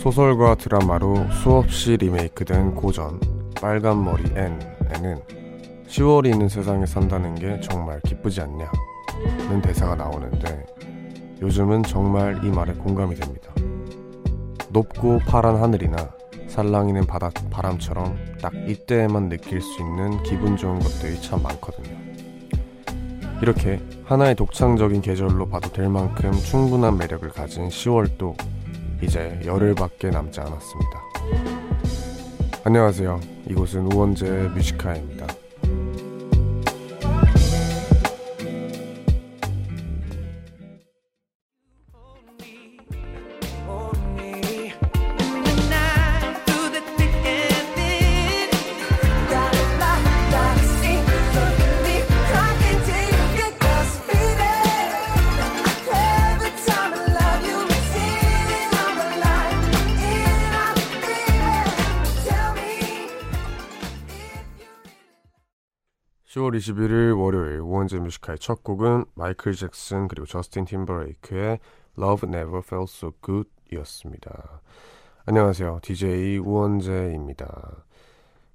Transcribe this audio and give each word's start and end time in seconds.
소설과 0.00 0.54
드라마로 0.54 1.30
수없이 1.30 1.98
리메이크된 1.98 2.74
고전 2.74 3.20
빨간머리 3.60 4.30
앤에는 4.30 5.20
10월이 5.86 6.32
있는 6.32 6.48
세상에 6.48 6.86
산다는 6.86 7.34
게 7.34 7.60
정말 7.60 8.00
기쁘지 8.00 8.40
않냐 8.40 8.72
는 9.50 9.60
대사가 9.60 9.94
나오는데 9.94 10.64
요즘은 11.42 11.82
정말 11.82 12.42
이 12.42 12.48
말에 12.48 12.72
공감이 12.72 13.14
됩니다. 13.14 13.52
높고 14.70 15.18
파란 15.26 15.56
하늘이나 15.56 15.96
살랑이는 16.48 17.04
바다, 17.04 17.28
바람처럼 17.50 18.16
딱 18.40 18.54
이때에만 18.54 19.28
느낄 19.28 19.60
수 19.60 19.82
있는 19.82 20.22
기분 20.22 20.56
좋은 20.56 20.78
것들이 20.80 21.20
참 21.20 21.42
많거든요. 21.42 21.94
이렇게 23.42 23.78
하나의 24.06 24.34
독창적인 24.34 25.02
계절로 25.02 25.46
봐도 25.46 25.70
될 25.70 25.90
만큼 25.90 26.32
충분한 26.32 26.96
매력을 26.96 27.28
가진 27.28 27.68
10월도 27.68 28.34
이제 29.02 29.40
열흘밖에 29.44 30.10
남지 30.10 30.40
않았습니다. 30.40 31.02
안녕하세요. 32.64 33.20
이곳은 33.48 33.92
우원재 33.92 34.28
뮤지카입니다. 34.54 35.26
10월 66.60 66.90
21일 66.90 67.18
월요일 67.18 67.60
우원재 67.60 67.98
Music 67.98 68.16
High의 68.16 68.38
첫 68.38 68.62
곡은 68.62 69.06
마이클 69.14 69.54
잭슨 69.54 70.08
그리고 70.08 70.26
저스틴 70.26 70.66
팀버레이크의 70.66 71.58
Love 71.98 72.28
Never 72.28 72.62
Felt 72.64 72.92
So 72.92 73.12
Good 73.24 73.48
이었습니다. 73.72 74.60
안녕하세요. 75.24 75.80
DJ 75.82 76.38
우원재입니다. 76.38 77.84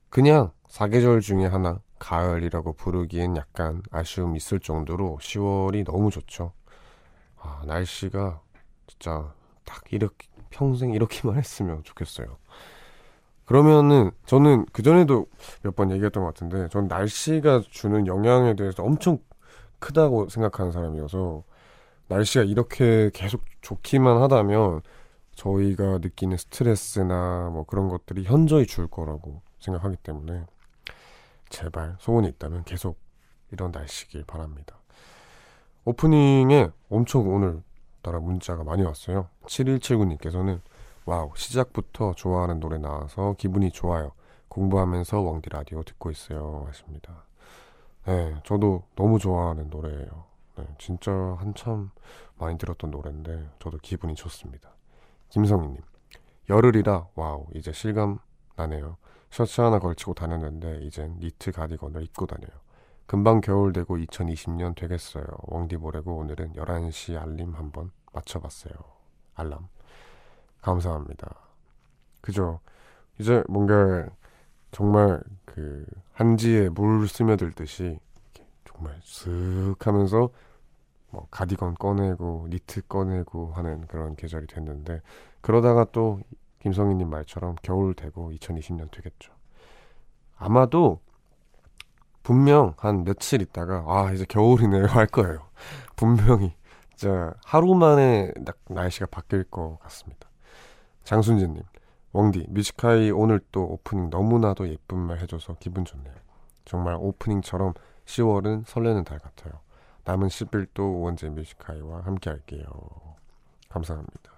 그냥 0.10 0.52
사계절 0.68 1.22
중에 1.22 1.46
하나 1.46 1.82
가을이라고 2.00 2.74
부르기엔 2.74 3.38
약간 3.38 3.82
아쉬움 3.92 4.36
있을 4.36 4.60
정도로 4.60 5.18
10월이 5.22 5.84
너무 5.86 6.12
좋죠. 6.12 6.54
아, 7.38 7.64
날씨가 7.66 8.42
진짜 8.88 9.34
딱 9.64 9.82
이렇게 9.92 10.28
평생 10.50 10.92
이렇게만 10.94 11.38
했으면 11.38 11.84
좋겠어요. 11.84 12.38
그러면은 13.46 14.12
저는 14.26 14.66
그전에도 14.72 15.28
몇 15.62 15.76
번 15.76 15.92
얘기했던 15.92 16.24
것 16.24 16.34
같은데 16.34 16.68
전 16.70 16.88
날씨가 16.88 17.62
주는 17.70 18.08
영향에 18.08 18.56
대해서 18.56 18.84
엄청 18.84 19.20
크다고 19.80 20.30
생각하는 20.30 20.72
사람이어서 20.72 21.44
날씨가 22.08 22.46
이렇게 22.46 23.12
계속 23.14 23.42
좋기만 23.62 24.22
하다면 24.22 24.82
저희가 25.36 26.00
느끼는 26.00 26.38
스트레스나 26.38 27.50
뭐 27.52 27.66
그런 27.66 27.90
것들이 27.90 28.24
현저히 28.24 28.66
줄 28.66 28.88
거라고 28.88 29.42
생각하기 29.60 29.98
때문에 29.98 30.46
제발 31.50 31.96
소원이 32.00 32.28
있다면 32.30 32.64
계속 32.64 32.98
이런 33.52 33.72
날씨길 33.72 34.24
바랍니다. 34.26 34.78
오프닝에 35.84 36.70
엄청 36.90 37.28
오늘 37.32 37.62
따라 38.02 38.20
문자가 38.20 38.64
많이 38.64 38.82
왔어요. 38.84 39.28
7179님께서는 39.46 40.62
와우, 41.08 41.32
시작부터 41.36 42.14
좋아하는 42.16 42.60
노래 42.60 42.80
나와서 42.80 43.36
기분이 43.38 43.70
좋아요. 43.70 44.14
공부하면서 44.48 45.22
웡디 45.22 45.52
라디오 45.52 45.84
듣고 45.84 46.10
있어요. 46.10 46.64
하십니다. 46.68 47.26
네, 48.06 48.36
저도 48.44 48.84
너무 48.96 49.20
좋아하는 49.20 49.70
노래예요. 49.70 50.26
네, 50.58 50.68
진짜 50.80 51.12
한참 51.12 51.92
많이 52.40 52.58
들었던 52.58 52.90
노래인데 52.90 53.52
저도 53.60 53.78
기분이 53.84 54.16
좋습니다. 54.16 54.72
김성희님, 55.30 55.78
열흘이라 56.50 57.10
와우, 57.14 57.46
이제 57.54 57.72
실감 57.72 58.18
나네요. 58.56 58.98
셔츠 59.30 59.62
하나 59.62 59.78
걸치고 59.78 60.16
다녔는데 60.16 60.80
이젠 60.82 61.20
니트 61.20 61.52
가디건을 61.52 62.02
입고 62.02 62.26
다녀요. 62.26 62.50
금방 63.06 63.42
겨울 63.42 63.74
되고 63.74 63.96
2020년 63.96 64.76
되겠어요. 64.76 65.26
웡디 65.44 65.78
보려고 65.78 66.18
오늘은 66.18 66.54
11시 66.54 67.22
알림 67.22 67.54
한번 67.54 67.92
맞춰봤어요. 68.12 68.74
알람. 69.36 69.68
감사합니다. 70.66 71.36
그죠? 72.22 72.60
이제 73.20 73.44
뭔가 73.48 74.08
정말 74.72 75.22
그 75.46 75.86
한지에 76.14 76.70
물 76.70 77.08
스며들듯이 77.08 78.00
정말 78.66 79.00
쓱 79.02 79.80
하면서 79.84 80.30
뭐 81.12 81.28
가디건 81.30 81.76
꺼내고 81.76 82.48
니트 82.50 82.82
꺼내고 82.88 83.52
하는 83.54 83.86
그런 83.86 84.16
계절이 84.16 84.48
됐는데 84.48 85.02
그러다가 85.42 85.86
또 85.92 86.20
김성희님 86.60 87.12
말처럼 87.12 87.56
겨울 87.62 87.94
되고 87.94 88.32
2020년 88.32 88.90
되겠죠. 88.90 89.32
아마도 90.36 91.00
분명 92.24 92.74
한 92.78 93.04
며칠 93.04 93.44
있다가 93.44 93.84
아 93.88 94.12
이제 94.12 94.26
겨울이네요 94.28 94.88
할 94.98 95.06
거예요. 95.06 95.46
분명히 95.96 96.56
진짜 96.96 97.36
하루 97.46 97.76
만에 97.76 98.32
날씨가 98.68 99.06
바뀔 99.12 99.44
것 99.44 99.78
같습니다. 99.84 100.28
장순진님, 101.06 101.62
웡디, 102.14 102.48
뮤지카이 102.50 103.12
오늘 103.12 103.40
또 103.52 103.64
오프닝 103.64 104.10
너무나도 104.10 104.68
예쁜 104.70 104.98
말 104.98 105.20
해줘서 105.20 105.56
기분 105.60 105.86
좋네요. 105.86 106.16
정말 106.66 106.96
오프닝처럼 106.96 107.74
10월은 108.06 108.66
설레는 108.66 109.04
달 109.04 109.20
같아요. 109.20 109.54
남은 110.04 110.30
10일 110.30 110.74
도 110.74 111.02
원제 111.02 111.30
뮤지카이와 111.30 112.02
함께 112.02 112.32
할게요. 112.32 112.66
감사합니다. 113.70 114.32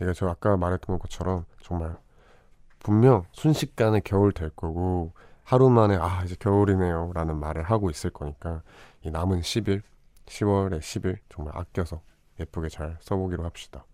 이게 0.00 0.12
저 0.12 0.28
아까 0.28 0.58
말했던 0.58 0.98
것처럼 0.98 1.46
정말 1.62 1.96
분명 2.78 3.24
순식간에 3.32 4.00
겨울 4.04 4.32
될 4.32 4.50
거고 4.50 5.12
하루 5.44 5.70
만에 5.70 5.96
아 5.96 6.22
이제 6.24 6.36
겨울이네요 6.38 7.12
라는 7.14 7.38
말을 7.38 7.62
하고 7.62 7.88
있을 7.88 8.10
거니까 8.10 8.62
이 9.02 9.10
남은 9.10 9.40
10일 9.40 9.80
10월의 10.26 10.80
10일 10.80 11.18
정말 11.30 11.56
아껴서 11.56 12.02
예쁘게 12.38 12.68
잘 12.68 12.98
써보기로 13.00 13.44
합시다. 13.44 13.86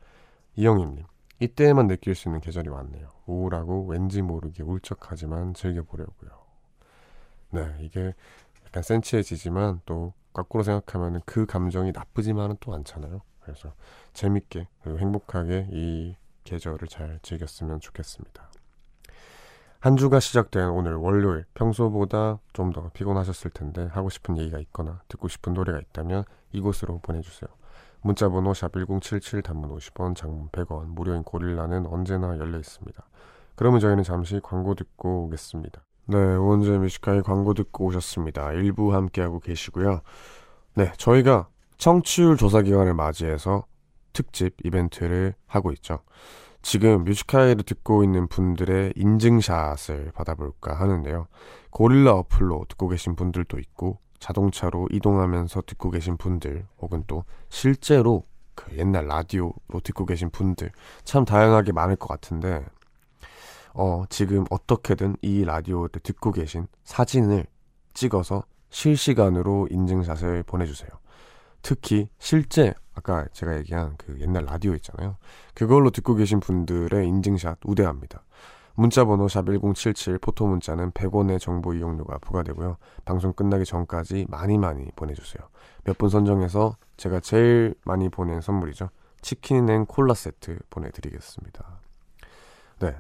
이영임님 0.57 1.05
이때에만 1.43 1.89
느낄 1.89 2.15
수 2.15 2.29
있는 2.29 2.41
계절이 2.41 2.69
왔네요. 2.69 3.09
우울하고 3.27 3.87
왠지 3.87 4.23
모르게 4.23 4.63
울적하지만 4.63 5.55
즐겨보려고요. 5.55 6.31
네, 7.51 7.77
이게 7.81 8.15
약간 8.67 8.83
센치해지지만 8.83 9.81
또 9.85 10.15
거꾸로 10.33 10.63
생각하면 10.63 11.21
그 11.27 11.45
감정이 11.47 11.93
나쁘지만은 11.93 12.57
또 12.61 12.73
않잖아요. 12.75 13.21
그래서 13.41 13.75
재밌게 14.15 14.69
그리고 14.83 14.99
행복하게 14.99 15.69
이 15.71 16.17
계절을 16.45 16.89
잘 16.89 17.19
즐겼으면 17.23 17.81
좋겠습니다. 17.81 18.51
한 19.81 19.97
주가 19.97 20.21
시작된 20.21 20.69
오늘 20.71 20.95
월요일 20.95 21.45
평소보다 21.55 22.39
좀 22.53 22.73
더 22.73 22.89
피곤하셨을 22.95 23.51
텐데 23.51 23.87
하고 23.91 24.11
싶은 24.11 24.39
얘기가 24.39 24.59
있거나 24.61 25.03
듣고 25.09 25.27
싶은 25.27 25.55
노래가 25.55 25.81
있다면 25.81 26.25
이곳으로 26.53 27.01
보내주세요. 27.01 27.51
문자번호 28.03 28.53
샵 28.55 28.73
1077 28.73 29.43
단문 29.43 29.75
50원 29.77 30.15
장문 30.15 30.49
100원 30.49 30.87
무료인 30.89 31.23
고릴라는 31.23 31.87
언제나 31.87 32.37
열려 32.39 32.59
있습니다. 32.59 33.03
그러면 33.55 33.81
저희는 33.81 34.03
잠시 34.03 34.41
광고 34.43 34.75
듣고 34.75 35.25
오겠습니다. 35.25 35.83
네, 36.07 36.17
우원재 36.17 36.79
Music 36.79 36.99
High의 36.99 37.23
광고 37.23 37.55
듣고 37.55 37.87
오셨습니다. 37.87 38.53
일부 38.53 38.93
함께하고 38.95 39.41
계시고요. 39.41 40.01
네, 40.75 40.93
저희가 40.97 41.49
청취율 41.77 42.37
조사 42.37 42.63
기간을 42.63 42.95
맞이해서 42.95 43.67
특집 44.13 44.57
이벤트를 44.65 45.35
하고 45.47 45.73
있죠. 45.73 46.01
지금 46.61 47.05
Music 47.05 47.27
High를 47.27 47.63
듣고 47.65 48.05
있는 48.05 48.29
분들의 48.29 48.95
인증샷을 48.97 50.13
받아볼까 50.15 50.75
하는데요. 50.75 51.27
고릴라 51.71 52.13
어플로 52.13 52.67
듣고 52.69 52.89
계신 52.89 53.17
분들도 53.17 53.59
있고 53.59 53.99
자동차로 54.23 54.87
이동하면서 54.93 55.65
듣고 55.67 55.91
계신 55.91 56.17
분들 56.17 56.65
혹은 56.81 57.03
또 57.09 57.25
실제로 57.49 58.25
그 58.55 58.77
옛날 58.79 59.09
라디오로 59.09 59.81
듣고 59.83 60.07
계신 60.07 60.31
분들 60.31 60.71
참 61.03 61.25
다양하게 61.25 61.73
많을 61.73 61.97
것 61.97 62.07
같은데 62.07 62.65
어, 63.75 64.05
지금 64.09 64.45
어떻게든 64.49 65.17
이 65.23 65.45
라디오를 65.45 66.01
듣고 66.03 66.31
계신 66.31 66.69
사진을 66.85 67.47
찍어서 67.95 68.45
실시간으로 68.71 69.67
인증샷을 69.71 70.45
보내주세요. 70.45 70.89
특히 71.61 72.09
실제 72.19 72.75
아까 72.95 73.27
제가 73.33 73.57
얘기한 73.59 73.97
그 73.99 74.21
옛날 74.21 74.45
라디오 74.45 74.75
있잖아요. 74.77 75.17
그걸로 75.55 75.91
듣고 75.91 76.15
계신 76.15 76.39
분들의 76.39 77.09
인증샷 77.09 77.59
우대합니다. 77.65 78.23
문자번호 78.75 79.27
샵1077 79.27 80.21
포토 80.21 80.47
문자는 80.47 80.93
100원의 80.93 81.39
정보 81.39 81.75
이용료가 81.75 82.19
부과되고요. 82.19 82.77
방송 83.05 83.33
끝나기 83.33 83.65
전까지 83.65 84.27
많이 84.29 84.59
많이 84.59 84.91
보내주세요. 84.97 85.43
몇 85.85 85.99
분 85.99 86.09
선정해서 86.09 86.77
제가 86.97 87.21
제일 87.21 87.75
많이 87.85 88.09
보낸 88.09 88.41
선물이죠. 88.41 88.89
치킨 89.21 89.69
and 89.69 89.87
콜라 89.87 90.15
세트 90.15 90.59
보내드리겠습니다. 90.71 91.65
네. 92.81 92.97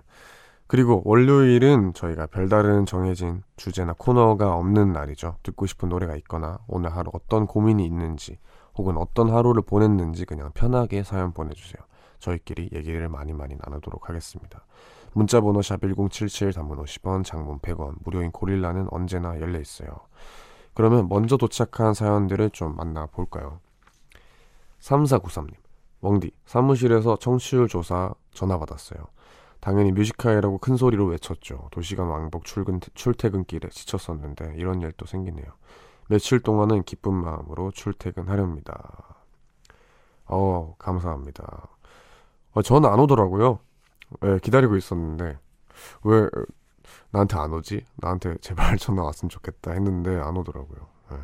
그리고 0.67 1.03
월요일은 1.05 1.93
저희가 1.93 2.27
별다른 2.27 2.87
정해진 2.87 3.43
주제나 3.57 3.95
코너가 3.99 4.55
없는 4.55 4.93
날이죠. 4.93 5.37
듣고 5.43 5.67
싶은 5.67 5.89
노래가 5.91 6.17
있거나 6.17 6.59
오늘 6.67 6.95
하루 6.97 7.11
어떤 7.13 7.47
고민이 7.47 7.85
있는지 7.85 8.39
혹은 8.77 8.97
어떤 8.97 9.31
하루를 9.31 9.63
보냈는지 9.63 10.25
그냥 10.25 10.51
편하게 10.55 11.03
사연 11.03 11.33
보내주세요. 11.33 11.83
저희끼리 12.21 12.71
얘기를 12.73 13.07
많이 13.09 13.33
많이 13.35 13.57
나누도록 13.63 14.09
하겠습니다. 14.09 14.65
문자번호 15.15 15.61
샵1077 15.61 16.55
단문 16.55 16.79
50원 16.79 17.25
장문 17.25 17.59
100원 17.59 17.97
무료인 18.05 18.31
고릴라는 18.31 18.89
언제나 18.91 19.41
열려 19.41 19.61
있어요. 19.61 19.89
그러면 20.75 21.09
먼저 21.09 21.37
도착한 21.37 21.95
사연들을 21.95 22.51
좀 22.51 22.77
만나볼까요? 22.77 23.61
3493님 24.81 25.55
웡디 26.01 26.33
사무실에서 26.47 27.17
청취율 27.17 27.69
조사 27.69 28.15
전화 28.33 28.59
받았어요. 28.59 29.01
당연히 29.61 29.93
뮤지카이라고 29.93 30.59
큰 30.59 30.77
소리로 30.77 31.07
외쳤죠. 31.07 31.69
도시간 31.71 32.09
왕복 32.09 32.45
출근, 32.45 32.81
출퇴근길에 32.95 33.69
지쳤었는데 33.69 34.55
이런 34.57 34.81
일도 34.81 35.07
생기네요. 35.07 35.47
며칠 36.09 36.41
동안은 36.41 36.83
기쁜 36.83 37.15
마음으로 37.15 37.71
출퇴근하렵니다. 37.71 39.17
어, 40.27 40.75
감사합니다. 40.79 41.69
어, 42.55 42.63
저는 42.63 42.91
안 42.91 42.99
오더라고요. 42.99 43.61
네, 44.21 44.39
기다리고 44.41 44.77
있었는데 44.77 45.39
왜 46.05 46.29
나한테 47.11 47.37
안 47.39 47.53
오지? 47.53 47.85
나한테 47.97 48.37
제발 48.41 48.77
전화 48.79 49.03
왔으면 49.05 49.31
좋겠다 49.31 49.73
했는데 49.73 50.17
안 50.19 50.37
오더라고요. 50.37 50.89
네. 51.11 51.17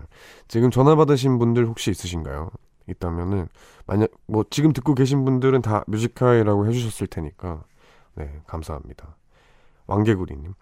지금 0.48 0.70
전화 0.70 0.94
받으신 0.96 1.38
분들 1.38 1.66
혹시 1.66 1.90
있으신가요? 1.90 2.50
있다면은 2.88 3.48
만약 3.86 4.10
뭐 4.26 4.44
지금 4.50 4.72
듣고 4.72 4.94
계신 4.94 5.24
분들은 5.24 5.62
다 5.62 5.84
뮤지카이라고 5.88 6.66
해주셨을 6.68 7.06
테니까 7.06 7.64
네 8.14 8.40
감사합니다. 8.46 9.16
왕개구리님 9.86 10.54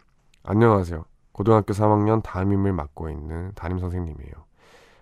안녕하세요. 0.42 1.04
고등학교 1.32 1.72
3학년 1.72 2.22
담임을 2.22 2.72
맡고 2.72 3.10
있는 3.10 3.52
담임 3.54 3.78
선생님이에요. 3.78 4.32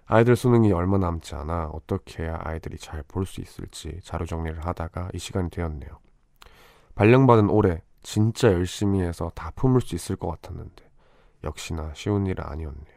아이들 0.07 0.37
수능이 0.37 0.73
얼마 0.73 0.99
남지 0.99 1.35
않아 1.35 1.69
어떻게 1.73 2.25
해야 2.25 2.39
아이들이 2.43 2.77
잘 2.79 3.03
볼 3.09 3.25
수 3.27 3.41
있을지 3.41 4.01
자료 4.03 4.27
정리를 4.27 4.65
하다가 4.67 5.11
이 5.15 5.19
시간이 5.19 5.51
되었네요. 5.51 5.91
발령받은 6.95 7.51
올해 7.51 7.83
진짜 8.03 8.53
열심히 8.53 9.01
해서 9.01 9.31
다 9.35 9.51
품을 9.57 9.81
수 9.81 9.95
있을 9.95 10.17
것 10.17 10.29
같았는데 10.29 10.85
역시나 11.43 11.93
쉬운 11.95 12.27
일은 12.27 12.45
아니었네요. 12.45 12.95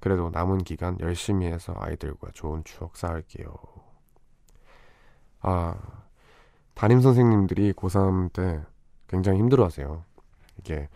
그래도 0.00 0.30
남은 0.30 0.58
기간 0.58 0.98
열심히 1.00 1.46
해서 1.46 1.74
아이들과 1.76 2.30
좋은 2.32 2.62
추억 2.64 2.96
쌓을게요. 2.96 3.54
아, 5.40 5.76
담임 6.74 7.00
선생님들이 7.00 7.72
고3 7.72 8.32
때 8.32 8.62
굉장히 9.08 9.38
힘들어 9.38 9.64
하세요. 9.64 10.04
이게, 10.58 10.88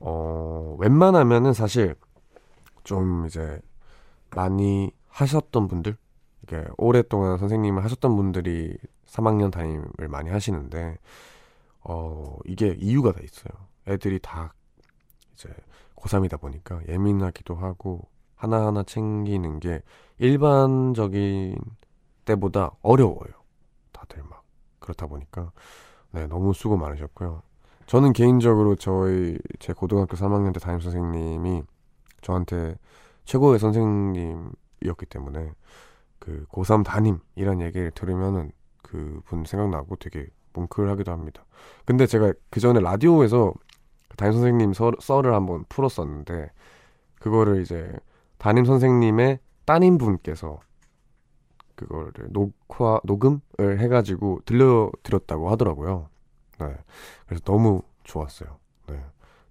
어, 0.00 0.76
웬만하면은 0.78 1.52
사실 1.52 1.94
좀 2.84 3.26
이제 3.26 3.60
많이 4.30 4.90
하셨던 5.08 5.68
분들, 5.68 5.96
이게 6.42 6.64
오랫동안 6.76 7.38
선생님을 7.38 7.84
하셨던 7.84 8.16
분들이 8.16 8.76
3학년 9.06 9.52
담임을 9.52 10.08
많이 10.08 10.30
하시는데, 10.30 10.98
어, 11.88 12.36
이게 12.44 12.76
이유가 12.78 13.12
다 13.12 13.20
있어요. 13.22 13.50
애들이 13.88 14.18
다 14.20 14.52
이제 15.32 15.48
고3이다 15.96 16.38
보니까 16.38 16.80
예민하기도 16.86 17.54
하고 17.54 18.06
하나하나 18.36 18.82
챙기는 18.82 19.58
게 19.58 19.82
일반적인 20.18 21.58
때보다 22.26 22.72
어려워요. 22.82 23.32
다들 23.92 24.22
막. 24.22 24.44
그렇다 24.80 25.06
보니까 25.06 25.50
네, 26.10 26.26
너무 26.26 26.52
수고 26.52 26.76
많으셨고요. 26.76 27.42
저는 27.86 28.12
개인적으로 28.12 28.76
저희 28.76 29.38
제 29.58 29.72
고등학교 29.72 30.14
3학년 30.14 30.52
때 30.52 30.60
담임 30.60 30.80
선생님이 30.80 31.62
저한테 32.20 32.76
최고의 33.24 33.58
선생님이었기 33.58 35.06
때문에 35.08 35.52
그 36.18 36.44
고3 36.50 36.84
담임이란 36.84 37.62
얘기를 37.62 37.90
들으면은 37.92 38.52
그분 38.82 39.44
생각나고 39.46 39.96
되게 39.96 40.28
뭉클 40.58 40.88
하기도 40.90 41.12
합니다. 41.12 41.44
근데 41.84 42.06
제가 42.06 42.32
그 42.50 42.60
전에 42.60 42.80
라디오에서 42.80 43.52
담임 44.16 44.32
선생님 44.32 44.72
서, 44.72 44.92
썰을 44.98 45.34
한번 45.34 45.64
풀었었는데 45.68 46.50
그거를 47.20 47.62
이제 47.62 47.92
담임 48.38 48.64
선생님의 48.64 49.38
따님 49.64 49.98
분께서 49.98 50.60
그거를 51.74 52.12
녹화 52.30 53.00
녹음을 53.04 53.40
해가지고 53.78 54.40
들려드렸다고 54.44 55.50
하더라고요. 55.50 56.08
네, 56.58 56.76
그래서 57.26 57.44
너무 57.44 57.82
좋았어요. 58.02 58.58
네, 58.88 59.00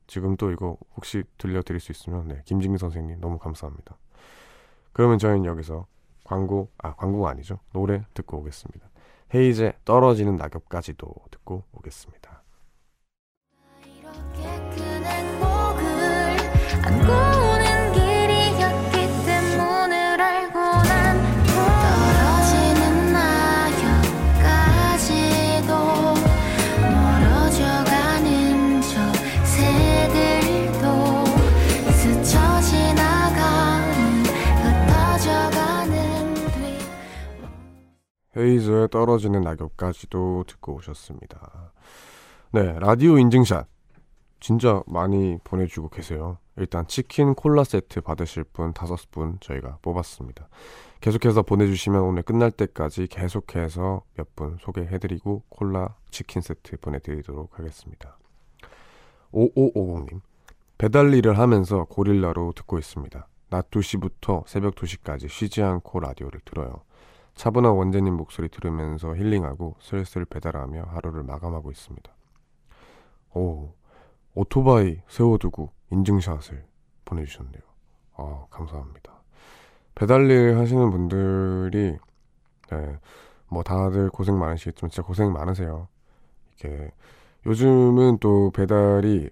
지금 0.08 0.36
또 0.36 0.52
이거 0.52 0.78
혹시 0.96 1.24
들려드릴 1.38 1.80
수 1.80 1.92
있으면 1.92 2.28
네, 2.28 2.42
김진기 2.46 2.78
선생님 2.78 3.22
너무 3.22 3.38
감사합니다. 3.38 3.98
그러면 4.92 5.20
저희는 5.20 5.46
여기서 5.46 5.86
광고 6.26 6.70
아 6.78 6.94
광고가 6.96 7.30
아니죠 7.30 7.60
노래 7.72 8.04
듣고 8.14 8.40
오겠습니다. 8.40 8.90
헤이즈의 9.34 9.74
떨어지는 9.84 10.36
낙엽까지도 10.36 11.14
듣고 11.32 11.64
오겠습니다. 11.74 12.44
헤이즈의 38.38 38.90
떨어지는 38.90 39.42
낙엽까지도 39.42 40.46
듣고 40.48 40.76
오셨습니다. 40.76 41.72
네, 42.52 42.78
라디오 42.80 43.18
인증샷 43.18 43.68
진짜 44.40 44.84
많이 44.86 45.38
보내주고 45.44 45.90
계세요. 45.90 46.38
일단 46.56 46.88
치킨 46.88 47.34
콜라 47.34 47.64
세트 47.64 48.02
받으실 48.02 48.44
분 48.44 48.74
다섯 48.74 49.10
분 49.12 49.38
저희가 49.40 49.80
뽑았습니다. 49.82 50.48
계속해서 51.02 51.42
보내주시면 51.44 52.02
오늘 52.02 52.24
끝날 52.24 52.52
때까지 52.52 53.08
계속해서 53.08 54.04
몇 54.16 54.28
분 54.36 54.58
소개해드리고 54.60 55.44
콜라 55.50 55.96
치킨 56.12 56.42
세트 56.44 56.78
보내드리도록 56.78 57.58
하겠습니다. 57.58 58.18
5550님 59.34 60.22
배달 60.78 61.14
일을 61.14 61.40
하면서 61.40 61.86
고릴라로 61.86 62.54
듣고 62.56 62.78
있습니다. 62.78 63.28
낮 63.50 63.70
2시부터 63.72 64.44
새벽 64.48 64.76
2시까지 64.76 65.28
쉬지 65.30 65.64
않고 65.64 66.00
라디오를 66.00 66.40
들어요. 66.46 66.84
차분한 67.38 67.74
원재님 67.74 68.16
목소리 68.16 68.50
들으면서 68.50 69.16
힐링하고 69.16 69.76
슬슬 69.80 70.26
배달하며 70.26 70.86
하루를 70.90 71.24
마감하고 71.24 71.70
있습니다. 71.72 72.12
오, 73.36 73.74
오토바이 74.34 75.02
세워두고 75.08 75.72
인증샷을 75.92 76.66
보내주셨네요. 77.06 77.62
아, 78.18 78.46
감사합니다. 78.50 79.14
배달일 79.94 80.58
하시는 80.58 80.90
분들이, 80.90 81.98
네, 82.72 83.00
뭐 83.50 83.62
다들 83.62 84.10
고생 84.10 84.40
많으시겠지만 84.40 84.90
진짜 84.90 85.06
고생 85.06 85.32
많으세요. 85.32 85.88
이게 86.56 86.92
요즘은 87.46 88.18
또 88.20 88.52
배달이 88.52 89.30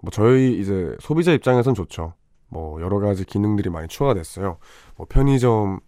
뭐 0.00 0.10
저희 0.10 0.58
이제 0.58 0.96
소비자 1.00 1.32
입장에선 1.32 1.74
좋죠. 1.74 2.14
뭐 2.48 2.80
여러 2.80 2.98
가지 2.98 3.24
기능들이 3.24 3.68
많이 3.68 3.88
추가됐어요. 3.88 4.56
뭐 4.96 5.06
편의점 5.08 5.80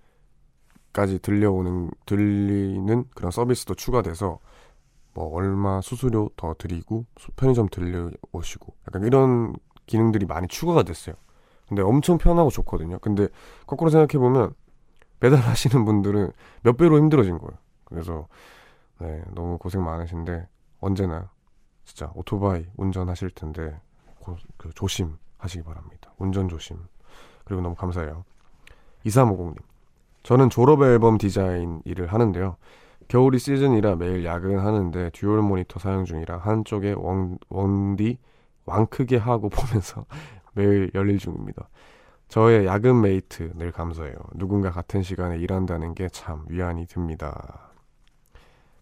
까지 0.92 1.18
들려오는 1.18 1.90
들리는 2.06 3.04
그런 3.14 3.30
서비스도 3.30 3.74
추가돼서 3.74 4.38
뭐 5.14 5.34
얼마 5.34 5.80
수수료 5.80 6.30
더 6.36 6.54
드리고 6.56 7.06
편의점 7.36 7.68
들려오시고 7.68 8.74
약간 8.88 9.04
이런 9.04 9.54
기능들이 9.86 10.26
많이 10.26 10.48
추가가 10.48 10.82
됐어요. 10.82 11.14
근데 11.68 11.82
엄청 11.82 12.18
편하고 12.18 12.50
좋거든요. 12.50 12.98
근데 12.98 13.28
거꾸로 13.66 13.90
생각해 13.90 14.18
보면 14.18 14.54
배달하시는 15.20 15.84
분들은 15.84 16.32
몇 16.62 16.76
배로 16.76 16.98
힘들어진 16.98 17.38
거예요. 17.38 17.56
그래서 17.84 18.26
네, 18.98 19.22
너무 19.34 19.58
고생 19.58 19.84
많으신데 19.84 20.48
언제나 20.80 21.30
진짜 21.84 22.10
오토바이 22.14 22.66
운전하실 22.76 23.30
텐데 23.30 23.80
고, 24.18 24.36
그 24.56 24.70
조심하시기 24.74 25.62
바랍니다. 25.64 26.12
운전 26.18 26.48
조심. 26.48 26.78
그리고 27.44 27.62
너무 27.62 27.74
감사해요. 27.74 28.24
2350님. 29.04 29.71
저는 30.22 30.50
졸업 30.50 30.82
앨범 30.82 31.18
디자인 31.18 31.80
일을 31.84 32.06
하는데요. 32.12 32.56
겨울이 33.08 33.38
시즌이라 33.38 33.96
매일 33.96 34.24
야근하는데 34.24 35.10
dual 35.10 35.42
모니터 35.42 35.78
사용 35.80 36.04
중이라 36.04 36.38
한쪽에 36.38 36.92
웡, 36.96 37.38
웡디 37.48 38.18
왕 38.64 38.86
크게 38.86 39.16
하고 39.16 39.48
보면서 39.50 40.06
매일 40.54 40.90
열일 40.94 41.18
중입니다. 41.18 41.68
저의 42.28 42.66
야근 42.66 43.00
mate 43.02 43.52
늘 43.56 43.72
감사해요. 43.72 44.14
누군가 44.34 44.70
같은 44.70 45.02
시간에 45.02 45.36
일한다는 45.38 45.94
게 45.94 46.08
참 46.10 46.44
위안이 46.48 46.86
듭니다. 46.86 47.70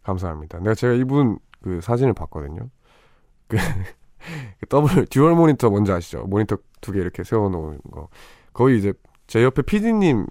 감사합니다. 0.02 0.58
내가 0.60 0.74
제가 0.74 0.94
이분 0.94 1.38
그 1.62 1.80
사진을 1.80 2.12
봤거든요. 2.14 2.68
그, 3.48 3.56
그 4.60 4.66
더블 4.68 5.06
dual 5.06 5.34
모니터 5.34 5.70
뭔지 5.70 5.90
아시죠? 5.92 6.24
모니터 6.26 6.58
두 6.80 6.92
개 6.92 7.00
이렇게 7.00 7.24
세워놓은 7.24 7.78
거. 7.90 8.08
거의 8.52 8.78
이제 8.78 8.92
제 9.26 9.42
옆에 9.42 9.62
PD님의 9.62 10.26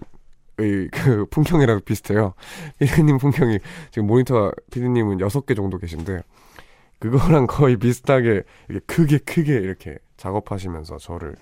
그 0.90 1.26
풍경이랑 1.26 1.80
비슷해요. 1.84 2.34
PD님 2.78 3.18
풍경이 3.18 3.58
지금 3.90 4.06
모니터 4.08 4.52
PD님은 4.70 5.20
여섯 5.20 5.46
개 5.46 5.54
정도 5.54 5.78
계신데 5.78 6.22
그거랑 6.98 7.46
거의 7.46 7.76
비슷하게 7.76 8.42
이렇게 8.68 8.84
크게 8.86 9.18
크게 9.18 9.54
이렇게 9.54 9.98
작업하시면서 10.16 10.98
저를 10.98 11.36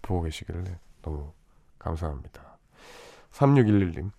보고 0.00 0.22
계시길래 0.22 0.78
너무 1.02 1.32
감사합니다. 1.78 2.58
3611님. 3.32 4.10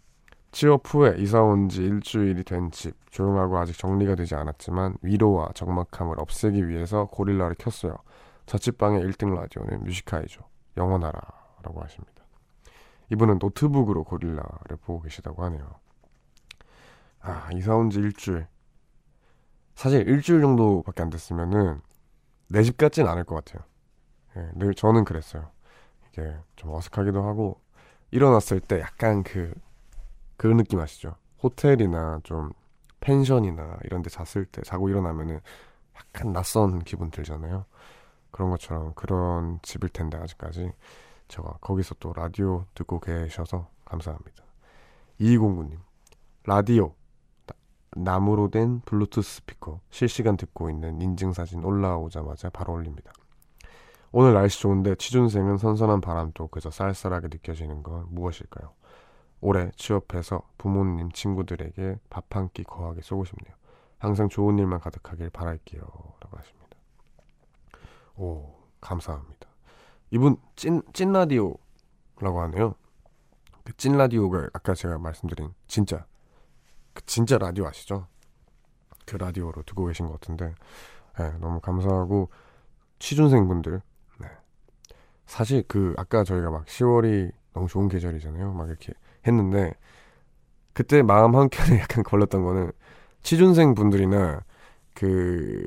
취업 0.51 0.83
후에 0.86 1.15
이사 1.17 1.41
온 1.41 1.67
지 1.67 1.83
일주일이 1.83 2.43
된 2.43 2.69
집, 2.69 2.93
조용하고 3.10 3.57
아직 3.57 3.75
정리가 3.75 4.13
되지 4.13 4.36
않았지만 4.36 4.98
위로와 5.01 5.50
적막함을 5.55 6.19
없애기 6.19 6.67
위해서 6.67 7.05
고릴라를 7.05 7.55
켰어요. 7.57 7.98
자취방의 8.45 9.03
1등 9.03 9.33
라디오는 9.33 9.83
뮤지카이죠. 9.83 10.41
영원하라 10.77 11.19
라고 11.63 11.81
하십니다. 11.81 12.23
이분은 13.13 13.39
노트북으로 13.39 14.03
고릴라를 14.03 14.77
보고 14.82 15.01
계시다고 15.01 15.43
하네요. 15.46 15.79
아, 17.22 17.50
이사 17.53 17.75
온 17.75 17.89
지 17.89 18.00
일주일. 18.00 18.48
사실 19.75 20.08
일주일 20.08 20.41
정도밖에 20.41 21.01
안 21.03 21.10
됐으면은 21.10 21.82
내 22.50 22.63
집 22.63 22.77
같진 22.77 23.08
않을 23.08 23.24
것 23.24 23.36
같아요. 23.36 23.65
예, 24.38 24.51
늘 24.55 24.74
저는 24.75 25.05
그랬어요. 25.05 25.50
이게 26.10 26.36
좀 26.55 26.72
어색하기도 26.74 27.24
하고 27.24 27.62
일어났을 28.12 28.60
때 28.60 28.79
약간 28.79 29.24
그 29.24 29.53
그런 30.38 30.58
느낌 30.58 30.79
아시죠? 30.79 31.15
호텔이나 31.41 32.20
좀 32.24 32.51
펜션이나 33.00 33.79
이런 33.86 34.01
데 34.01 34.10
잤을 34.10 34.46
때 34.46 34.62
자고 34.63 34.89
일어나면은 34.89 35.39
약간 35.96 36.34
낯선 36.34 36.79
기분 36.84 37.12
들잖아요. 37.12 37.65
그런 38.32 38.50
것처럼 38.51 38.93
그런 38.96 39.60
집일 39.63 39.89
텐데 39.89 40.17
아직까지 40.17 40.72
제가 41.27 41.58
거기서 41.62 41.96
또 42.00 42.13
라디오 42.13 42.65
듣고 42.75 43.00
계셔서 43.00 43.70
감사합니다. 43.86 44.44
2209님 45.20 45.80
라디오 46.46 46.96
나무로 47.96 48.50
된 48.50 48.82
블루투스 48.82 49.36
스피커 49.38 49.80
실시간 49.92 50.36
듣고 50.38 50.70
있는 50.70 51.00
인증사진 51.01 51.63
올라오자마자 51.63 52.50
바로 52.50 52.74
올립니다. 52.74 53.12
오늘 54.12 54.34
날씨 54.34 54.60
좋은데 54.62 54.96
취준생은 54.96 55.58
선선한 55.58 56.01
바람도 56.01 56.48
그저 56.50 56.70
쌀쌀하게 56.72 57.27
느껴지는 57.32 57.84
건 57.84 58.08
무엇일까요? 58.10 58.74
올해 59.42 59.72
취업해서 59.75 60.42
부모님, 60.58 61.12
친구들에게 61.12 62.00
밥 62.10 62.25
한 62.36 62.50
끼 62.53 62.63
거하게 62.63 63.01
쏘고 63.01 63.25
싶네요. 63.25 63.56
항상 63.98 64.30
좋은 64.30 64.58
일만 64.58 64.80
가득하길 64.80 65.30
바랄게요. 65.30 65.82
라고 65.82 66.38
하십니다. 66.38 66.77
오, 68.15 68.53
감사합니다. 68.82 69.48
이분 70.13 70.38
찐, 70.55 70.82
찐 70.93 71.12
라디오라고 71.12 72.41
하네요. 72.43 72.75
그 73.63 73.74
찐 73.77 73.98
라디오가 73.98 74.48
아까 74.53 74.74
제가 74.74 75.00
말씀드린 75.00 75.53
진짜, 75.67 76.05
그 76.93 77.03
진짜 77.05 77.38
라디오 77.38 77.65
아시죠? 77.65 78.08
그 79.05 79.15
라디오로 79.15 79.63
듣고 79.63 79.86
계신 79.88 80.05
것 80.05 80.20
같은데, 80.20 80.53
네, 81.17 81.32
너무 81.39 81.60
감사하고, 81.60 82.29
취준생분들, 83.00 83.82
사실 85.25 85.63
그 85.67 85.96
아까 85.98 86.24
저희가 86.24 86.51
막 86.51 86.65
10월이 86.65 87.32
너무 87.53 87.67
좋은 87.67 87.88
계절이잖아요. 87.88 88.53
막 88.53 88.67
이렇게 88.67 88.93
했는데 89.25 89.74
그때 90.74 91.01
마음 91.01 91.36
한켠에 91.36 91.79
약간 91.82 92.03
걸렸던 92.03 92.43
거는 92.43 92.72
취준생 93.24 93.74
분들이나 93.74 94.43
그 94.93 95.65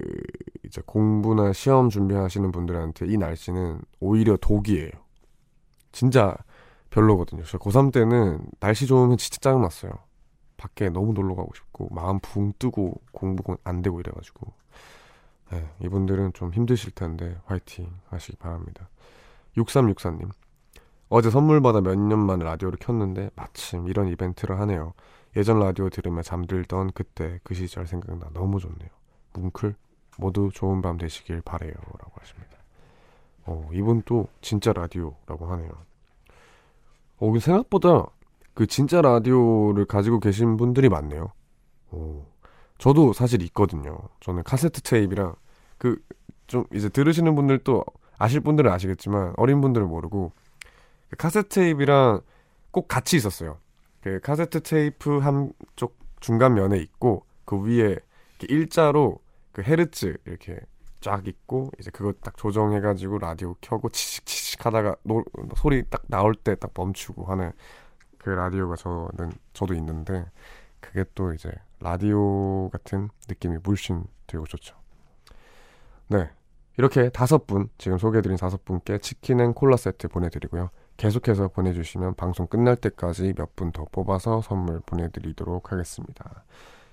이제 0.64 0.82
공부나 0.84 1.52
시험 1.52 1.88
준비하시는 1.90 2.50
분들한테 2.52 3.06
이 3.06 3.16
날씨는 3.16 3.80
오히려 4.00 4.36
독이에요. 4.36 4.90
진짜 5.92 6.36
별로거든요. 6.90 7.42
저 7.44 7.58
고3 7.58 7.92
때는 7.92 8.40
날씨 8.60 8.86
좋으면 8.86 9.16
진짜 9.16 9.38
짜증났어요. 9.40 9.92
밖에 10.56 10.88
너무 10.88 11.12
놀러 11.12 11.34
가고 11.34 11.50
싶고 11.54 11.88
마음 11.92 12.18
붕 12.20 12.52
뜨고 12.58 13.00
공부 13.12 13.56
안 13.64 13.82
되고 13.82 14.00
이래가지고 14.00 14.52
네, 15.52 15.68
이분들은 15.82 16.32
좀 16.32 16.52
힘드실 16.52 16.92
텐데 16.92 17.38
화이팅 17.44 17.88
하시기 18.08 18.36
바랍니다. 18.38 18.88
6364님. 19.56 20.30
어제 21.08 21.30
선물 21.30 21.60
받아 21.60 21.80
몇 21.80 21.96
년 21.96 22.18
만에 22.18 22.44
라디오를 22.44 22.78
켰는데 22.78 23.30
마침 23.36 23.86
이런 23.86 24.08
이벤트를 24.08 24.58
하네요. 24.60 24.92
예전 25.36 25.60
라디오 25.60 25.88
들으며 25.90 26.22
잠들던 26.22 26.92
그때 26.94 27.38
그 27.44 27.54
시절 27.54 27.86
생각나 27.86 28.28
너무 28.32 28.58
좋네요. 28.58 28.88
뭉클 29.36 29.74
모두 30.18 30.50
좋은 30.52 30.82
밤 30.82 30.96
되시길 30.96 31.42
바래요 31.42 31.72
라고 31.72 32.12
하십니다. 32.20 32.56
어, 33.44 33.68
이분 33.72 34.02
또 34.04 34.28
진짜 34.40 34.72
라디오라고 34.72 35.46
하네요. 35.46 35.70
어, 37.18 37.38
생각보다 37.38 38.06
그 38.54 38.66
진짜 38.66 39.00
라디오를 39.00 39.84
가지고 39.84 40.20
계신 40.20 40.56
분들이 40.56 40.88
많네요. 40.88 41.30
오, 41.92 42.24
저도 42.78 43.12
사실 43.12 43.42
있거든요. 43.42 43.98
저는 44.20 44.42
카세트 44.42 44.82
테이프랑 44.82 45.34
그 45.78 46.02
좀 46.46 46.64
이제 46.72 46.88
들으시는 46.88 47.34
분들도 47.34 47.84
아실 48.18 48.40
분들은 48.40 48.70
아시겠지만 48.70 49.34
어린 49.36 49.60
분들은 49.60 49.88
모르고 49.88 50.32
그 51.10 51.16
카세트 51.16 51.48
테이프랑 51.48 52.20
꼭 52.70 52.88
같이 52.88 53.16
있었어요. 53.16 53.58
그 54.00 54.20
카세트 54.20 54.62
테이프 54.62 55.18
한쪽 55.18 55.96
중간 56.20 56.54
면에 56.54 56.78
있고 56.78 57.24
그 57.44 57.60
위에 57.62 57.96
일자로 58.48 59.18
그 59.56 59.62
헤르츠 59.62 60.18
이렇게 60.26 60.60
쫙 61.00 61.26
있고 61.26 61.70
이제 61.80 61.90
그거 61.90 62.12
딱 62.22 62.36
조정해가지고 62.36 63.16
라디오 63.16 63.54
켜고 63.62 63.88
치식치식 63.88 64.66
하다가 64.66 64.96
노, 65.04 65.24
소리 65.56 65.82
딱 65.88 66.02
나올 66.08 66.34
때 66.34 66.54
딱 66.56 66.72
멈추고 66.74 67.24
하는 67.24 67.52
그 68.18 68.28
라디오가 68.28 68.76
저는 68.76 69.32
저도 69.54 69.72
있는데 69.72 70.26
그게 70.80 71.06
또 71.14 71.32
이제 71.32 71.50
라디오 71.80 72.68
같은 72.68 73.08
느낌이 73.30 73.56
물씬 73.62 74.04
들고 74.26 74.44
좋죠. 74.44 74.76
네, 76.08 76.28
이렇게 76.76 77.08
다섯 77.08 77.46
분, 77.46 77.70
지금 77.78 77.96
소개해드린 77.96 78.36
다섯 78.36 78.62
분께 78.66 78.98
치킨 78.98 79.40
and 79.40 79.54
콜라 79.54 79.78
세트 79.78 80.08
보내드리고요. 80.08 80.68
계속해서 80.98 81.48
보내주시면 81.48 82.16
방송 82.16 82.46
끝날 82.46 82.76
때까지 82.76 83.32
몇 83.34 83.56
분 83.56 83.72
더 83.72 83.86
뽑아서 83.90 84.42
선물 84.42 84.80
보내드리도록 84.84 85.72
하겠습니다. 85.72 86.44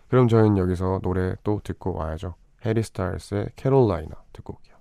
그럼 0.07 0.29
저희는 0.29 0.57
여기서 0.57 1.01
노래 1.03 1.35
또 1.43 1.59
듣고 1.61 1.93
와야죠. 1.95 2.35
해리 2.65 2.81
스타일스의 2.81 3.49
Carolina 3.55 4.15
듣고 4.31 4.55
올게요. 4.55 4.73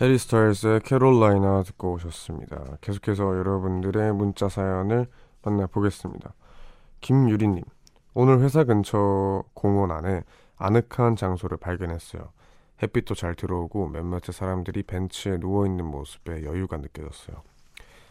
해리 0.00 0.18
스타일스의 0.18 0.80
캐롤라이나 0.80 1.62
듣고 1.62 1.92
오셨습니다. 1.92 2.78
계속해서 2.80 3.38
여러분들의 3.38 4.12
문자 4.12 4.48
사연을 4.48 5.06
만나보겠습니다. 5.44 6.34
김유리님, 7.00 7.62
오늘 8.14 8.40
회사 8.40 8.64
근처 8.64 9.44
공원 9.54 9.92
안에 9.92 10.24
아늑한 10.56 11.14
장소를 11.14 11.58
발견했어요. 11.58 12.32
햇빛도 12.82 13.14
잘 13.14 13.36
들어오고 13.36 13.90
몇몇의 13.90 14.32
사람들이 14.32 14.82
벤치에 14.82 15.36
누워있는 15.36 15.84
모습에 15.84 16.42
여유가 16.42 16.78
느껴졌어요. 16.78 17.36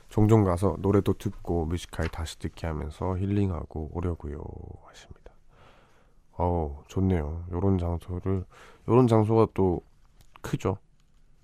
종종 0.08 0.46
가서 0.46 0.78
노래도 0.80 1.12
듣고 1.12 1.66
뮤지컬 1.66 2.08
다시 2.08 2.40
듣게 2.40 2.66
하면서 2.66 3.18
힐링하고 3.18 3.90
오려고요 3.92 4.42
하십니다. 4.86 5.34
어우 6.38 6.84
좋네요. 6.88 7.44
요런 7.52 7.78
장소를 7.78 8.46
요런 8.88 9.08
장소가 9.08 9.48
또 9.54 9.82
크죠. 10.42 10.78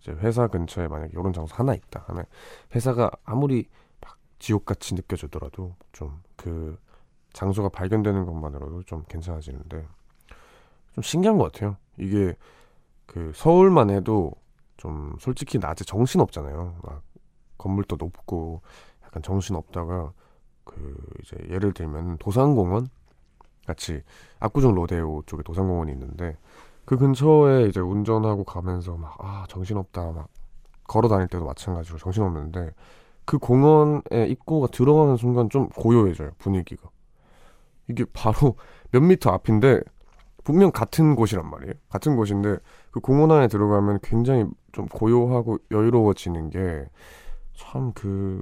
이제 0.02 0.12
회사 0.14 0.48
근처에 0.48 0.88
만약에 0.88 1.12
이런 1.14 1.34
장소 1.34 1.56
하나 1.56 1.74
있다 1.74 2.04
하면 2.08 2.26
회사가 2.76 3.12
아무리 3.24 3.68
막 4.02 4.18
지옥같이 4.40 4.96
느껴지더라도 4.96 5.76
좀 5.92 6.22
그 6.40 6.80
장소가 7.34 7.70
발견되는 7.70 8.26
것만으로도 8.26 8.84
좀 8.84 9.04
괜찮아지는데 9.10 9.86
좀 10.94 11.02
신기한 11.02 11.38
것 11.38 11.52
같아요. 11.52 11.76
이게 11.98 12.34
그 13.06 13.34
서울만 13.36 13.90
해도 13.90 14.32
좀 14.78 15.16
솔직히 15.20 15.60
낮에 15.60 15.84
정신 15.84 16.22
없잖아요. 16.22 16.80
막 16.82 17.04
건물도 17.58 17.98
높고 17.98 18.62
약간 19.04 19.22
정신 19.22 19.58
없다가 19.58 20.14
그 20.64 20.98
이제 21.22 21.36
예를 21.50 21.74
들면 21.74 22.20
도산공원 22.20 22.88
같이 23.68 24.02
압구정 24.40 24.74
로데오 24.74 25.24
쪽에 25.26 25.44
도산공원이 25.44 25.92
있는데 25.92 26.38
그 26.90 26.98
근처에 26.98 27.68
이제 27.68 27.80
운전하고 27.80 28.44
가면서 28.46 28.98
막, 28.98 29.16
아, 29.20 29.46
정신없다. 29.48 30.12
막, 30.12 30.28
걸어 30.88 31.08
다닐 31.08 31.28
때도 31.28 31.46
마찬가지로 31.46 32.00
정신없는데, 32.00 32.72
그 33.26 33.38
공원에 33.38 34.26
입구가 34.28 34.70
들어가는 34.72 35.16
순간 35.16 35.52
좀 35.52 35.70
고요해져요, 35.70 36.32
분위기가. 36.40 36.90
이게 37.90 38.06
바로 38.12 38.56
몇 38.90 39.02
미터 39.02 39.30
앞인데, 39.30 39.82
분명 40.44 40.72
같은 40.72 41.16
곳이란 41.16 41.48
말이에요. 41.48 41.74
같은 41.90 42.16
곳인데, 42.16 42.58
그 42.90 43.00
공원 43.02 43.30
안에 43.34 43.50
들어가면 43.50 44.00
굉장히 44.02 44.46
좀 44.72 44.88
고요하고 44.88 45.60
여유로워지는 45.70 46.50
게, 46.50 46.90
참 47.54 47.92
그, 47.94 48.42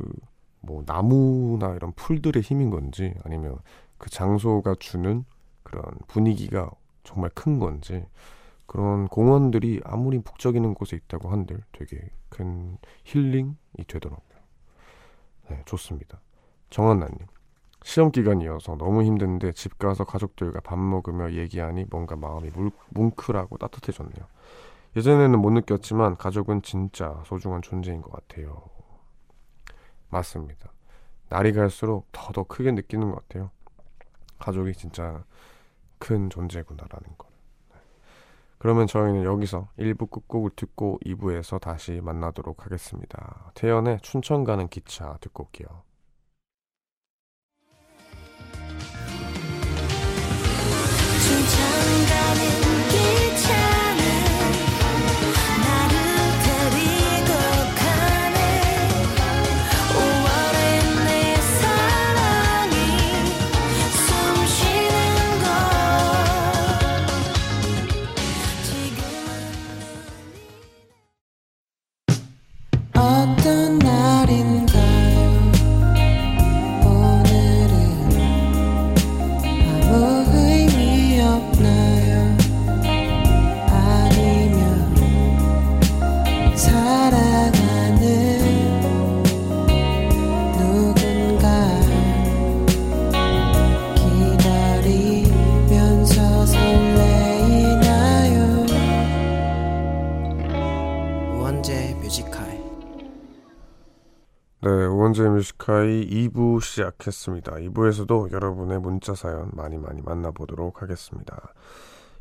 뭐, 0.62 0.84
나무나 0.86 1.74
이런 1.76 1.92
풀들의 1.98 2.42
힘인 2.42 2.70
건지, 2.70 3.14
아니면 3.26 3.58
그 3.98 4.10
장소가 4.10 4.76
주는 4.80 5.26
그런 5.64 5.84
분위기가 6.08 6.72
정말 7.04 7.30
큰 7.36 7.60
건지, 7.60 8.06
그런 8.68 9.08
공원들이 9.08 9.82
아무리 9.84 10.20
북적이는 10.20 10.74
곳에 10.74 10.98
있다고 10.98 11.30
한들 11.30 11.64
되게 11.72 12.12
큰 12.30 12.78
힐링이 13.06 13.56
되더라고요. 13.88 14.38
네, 15.50 15.62
좋습니다. 15.66 16.20
정한나님. 16.70 17.18
시험 17.84 18.12
기간이어서 18.12 18.76
너무 18.76 19.04
힘든데 19.04 19.54
집 19.54 19.80
가서 19.80 20.04
가족들과 20.04 20.60
밥 20.60 20.78
먹으며 20.78 21.32
얘기하니 21.32 21.86
뭔가 21.90 22.18
마음이 22.18 22.50
물, 22.50 22.72
뭉클하고 22.90 23.58
따뜻해졌네요. 23.58 24.28
예전에는 24.98 25.40
못 25.40 25.52
느꼈지만 25.52 26.18
가족은 26.18 26.64
진짜 26.64 27.22
소중한 27.26 27.62
존재인 27.62 28.02
것 28.02 28.12
같아요. 28.12 28.64
맞습니다. 30.10 30.72
날이 31.30 31.54
갈수록 31.54 32.08
더더 32.12 32.44
크게 32.44 32.72
느끼는 32.72 33.12
것 33.12 33.28
같아요. 33.28 33.52
가족이 34.40 34.74
진짜 34.74 35.24
큰 36.00 36.30
존재구나라는 36.30 37.18
걸. 37.18 37.27
네. 38.58 38.60
그러면 38.60 38.88
저희는 38.88 39.24
여기서 39.24 39.70
1부 39.80 40.10
끝곡을 40.10 40.52
듣고 40.56 41.00
2부에서 41.06 41.62
다시 41.62 42.02
만나도록 42.02 42.66
하겠습니다. 42.66 43.52
태연의 43.54 44.00
춘천 44.02 44.44
가는 44.44 44.68
기차 44.68 45.18
듣고 45.22 45.46
올게요. 45.46 45.87
뮤지카이 105.78 106.08
2부 106.30 106.62
시작했습니다. 106.62 107.52
2부에서도 107.54 108.32
여러분의 108.32 108.80
문자 108.80 109.14
사연 109.14 109.50
많이 109.54 109.78
많이 109.78 110.02
만나보도록 110.02 110.82
하겠습니다. 110.82 111.54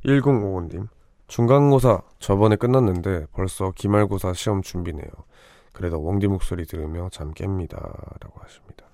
1055님, 0.04 0.88
중간고사 1.26 2.02
저번에 2.18 2.56
끝났는데 2.56 3.26
벌써 3.32 3.72
기말고사 3.72 4.34
시험 4.34 4.62
준비네요. 4.62 5.08
그래도 5.72 5.98
웡디 6.00 6.28
목소리 6.28 6.66
들으며 6.66 7.08
잠 7.10 7.32
깹니다. 7.32 7.76
라고 8.20 8.40
하십니다. 8.40 8.86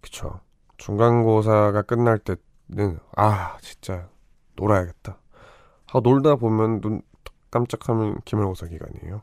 그쵸. 0.00 0.40
중간고사가 0.76 1.82
끝날 1.82 2.18
때는, 2.18 2.98
아, 3.16 3.56
진짜, 3.60 4.08
놀아야겠다. 4.56 5.18
아, 5.92 6.00
놀다 6.02 6.36
보면 6.36 6.80
눈 6.80 7.02
깜짝하면 7.50 8.20
기말고사 8.24 8.66
기간이에요. 8.66 9.22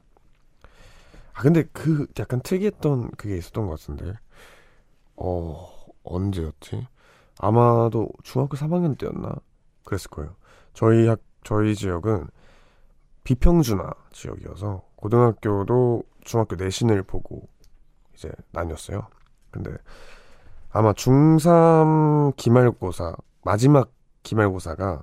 아 1.42 1.44
근데 1.44 1.64
그 1.74 2.06
약간 2.20 2.40
특이했던 2.40 3.10
그게 3.18 3.36
있었던 3.36 3.66
것 3.66 3.80
같은데 3.80 4.14
어 5.16 5.68
언제였지? 6.04 6.88
아마도 7.40 8.10
중학교 8.22 8.56
3학년 8.56 8.96
때였나 8.96 9.34
그랬을 9.84 10.12
거예요. 10.12 10.36
저희 10.74 11.08
학 11.08 11.20
저희 11.44 11.74
지역은 11.74 12.28
비평준화 13.24 13.92
지역이어서 14.12 14.84
고등학교도 14.96 16.04
중학교 16.24 16.56
내신을 16.58 17.02
보고 17.02 17.48
이제 18.14 18.32
나뉘었어요. 18.52 19.08
근데 19.50 19.72
아마 20.70 20.94
중3 20.94 22.36
기말고사 22.36 23.16
마지막 23.44 23.92
기말고사가 24.22 25.02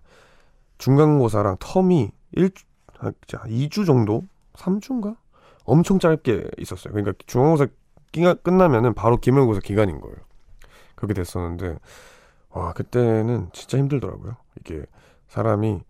중간고사랑 0.78 1.56
텀이 1.56 2.12
1, 2.30 2.50
2주 3.00 3.84
정도? 3.84 4.22
3주인가? 4.54 5.16
엄청 5.68 5.98
짧게 5.98 6.50
있었어요. 6.58 6.92
그러니까 6.92 7.12
중간고사 7.26 7.66
기가 8.10 8.34
끝나면은 8.34 8.94
바로 8.94 9.18
기말고사 9.18 9.60
기간인 9.60 10.00
거예요. 10.00 10.16
그렇게 10.94 11.14
됐었는데 11.14 11.78
와 12.50 12.72
그때는 12.72 13.50
진짜 13.52 13.78
힘들더라고요. 13.78 14.36
이게 14.58 14.84
사람이 15.28 15.82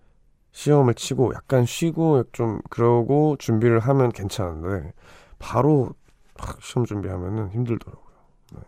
시험을 0.51 0.95
치고 0.95 1.33
약간 1.35 1.65
쉬고 1.65 2.25
좀 2.33 2.61
그러고 2.69 3.37
준비를 3.39 3.79
하면 3.79 4.11
괜찮은데 4.11 4.93
바로 5.39 5.91
확 6.37 6.61
시험 6.63 6.85
준비하면은 6.85 7.51
힘들더라고요. 7.51 8.15
네. 8.55 8.61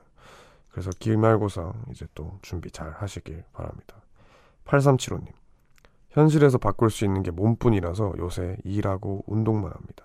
그래서 0.71 0.91
기말고사 0.99 1.73
이제 1.91 2.07
또 2.15 2.39
준비 2.43 2.71
잘 2.71 2.93
하시길 2.93 3.45
바랍니다. 3.53 3.97
8375님 4.67 5.27
현실에서 6.11 6.59
바꿀 6.59 6.91
수 6.91 7.05
있는 7.05 7.23
게 7.23 7.31
몸뿐이라서 7.31 8.15
요새 8.19 8.57
일하고 8.65 9.25
운동만 9.27 9.73
합니다. 9.73 10.05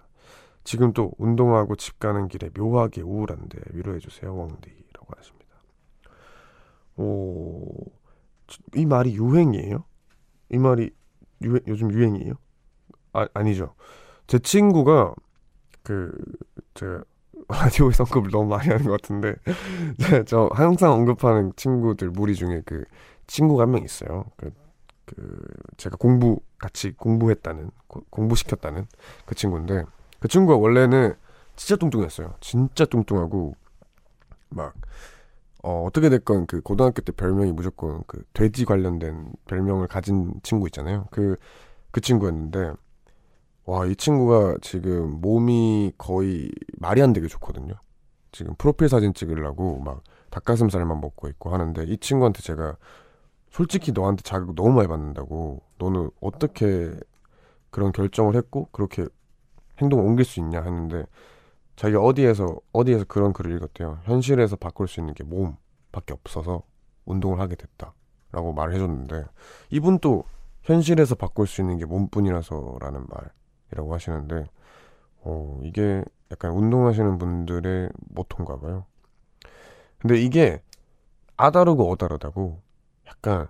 지금 0.65 0.93
또 0.93 1.13
운동하고 1.19 1.77
집 1.77 1.99
가는 1.99 2.27
길에 2.29 2.51
묘하게 2.57 3.03
우울한데 3.03 3.59
위로해주세요, 3.73 4.35
왕디라고 4.37 5.07
하십니다. 5.17 5.47
오, 6.97 7.67
이 8.75 8.85
말이 8.85 9.15
유행이에요? 9.15 9.83
이 10.51 10.57
말이 10.57 10.91
유 11.43 11.59
요즘 11.67 11.91
유행이에요? 11.91 12.33
아, 13.13 13.27
아니죠. 13.33 13.75
제 14.27 14.39
친구가 14.39 15.15
그, 15.83 16.11
제가 16.75 17.03
라디오에서 17.49 18.05
언급을 18.05 18.31
너무 18.31 18.49
많이 18.49 18.69
하는 18.69 18.85
것 18.85 19.01
같은데, 19.01 19.35
저 20.27 20.49
항상 20.53 20.93
언급하는 20.93 21.53
친구들 21.55 22.11
무리 22.11 22.35
중에 22.35 22.61
그 22.65 22.85
친구가 23.27 23.63
한 23.63 23.71
명 23.71 23.83
있어요. 23.83 24.25
그, 24.37 24.51
그, 25.05 25.39
제가 25.77 25.97
공부, 25.97 26.39
같이 26.59 26.93
공부했다는, 26.93 27.71
고, 27.87 28.03
공부시켰다는 28.09 28.87
그 29.25 29.35
친구인데, 29.35 29.85
그 30.19 30.27
친구가 30.27 30.57
원래는 30.57 31.15
진짜 31.55 31.75
뚱뚱했어요. 31.77 32.35
진짜 32.39 32.85
뚱뚱하고 32.85 33.55
막 34.49 34.73
어, 35.65 35.83
어떻게 35.83 36.09
됐건 36.09 36.45
그 36.45 36.61
고등학교 36.61 37.01
때 37.01 37.11
별명이 37.11 37.51
무조건 37.51 38.03
그 38.05 38.23
돼지 38.33 38.65
관련된 38.65 39.33
별명을 39.47 39.87
가진 39.87 40.39
친구 40.43 40.67
있잖아요. 40.67 41.07
그, 41.09 41.37
그 41.89 42.01
친구였는데, 42.01 42.73
와, 43.65 43.87
이 43.87 43.95
친구가 43.95 44.57
지금 44.61 45.21
몸이 45.21 45.93
거의 45.97 46.51
말이 46.77 47.01
안 47.01 47.13
되게 47.13 47.27
좋거든요. 47.27 47.73
지금 48.31 48.53
프로필 48.59 48.89
사진 48.89 49.15
찍으려고 49.15 49.79
막 49.79 50.03
닭가슴살만 50.29 51.01
먹고 51.01 51.29
있고 51.29 51.49
하는데, 51.49 51.83
이 51.85 51.97
친구한테 51.97 52.43
제가 52.43 52.77
솔직히 53.49 53.91
너한테 53.91 54.21
자극 54.21 54.53
너무 54.53 54.73
많이 54.73 54.87
받는다고, 54.87 55.63
너는 55.79 56.11
어떻게 56.21 56.93
그런 57.71 57.91
결정을 57.91 58.35
했고, 58.35 58.69
그렇게 58.71 59.07
행동을 59.81 60.05
옮길 60.05 60.25
수 60.25 60.39
있냐 60.39 60.61
했는데 60.61 61.05
자기가 61.75 62.01
어디에서 62.01 62.57
어디에서 62.71 63.05
그런 63.05 63.33
글을 63.33 63.55
읽었대요. 63.55 63.99
현실에서 64.03 64.55
바꿀 64.55 64.87
수 64.87 64.99
있는 64.99 65.13
게 65.13 65.23
몸밖에 65.23 66.13
없어서 66.13 66.63
운동을 67.05 67.39
하게 67.39 67.55
됐다라고 67.55 68.53
말을 68.53 68.73
해줬는데 68.75 69.25
이분 69.71 69.99
또 69.99 70.23
현실에서 70.63 71.15
바꿀 71.15 71.47
수 71.47 71.61
있는 71.61 71.77
게 71.77 71.85
몸뿐이라서라는 71.85 73.05
말이라고 73.69 73.93
하시는데 73.93 74.45
어 75.21 75.59
이게 75.63 76.03
약간 76.31 76.51
운동하시는 76.51 77.17
분들의 77.17 77.89
모토인가 78.09 78.59
봐요. 78.59 78.85
근데 79.99 80.19
이게 80.19 80.61
아다르고 81.37 81.91
어다르다고 81.91 82.61
약간 83.07 83.47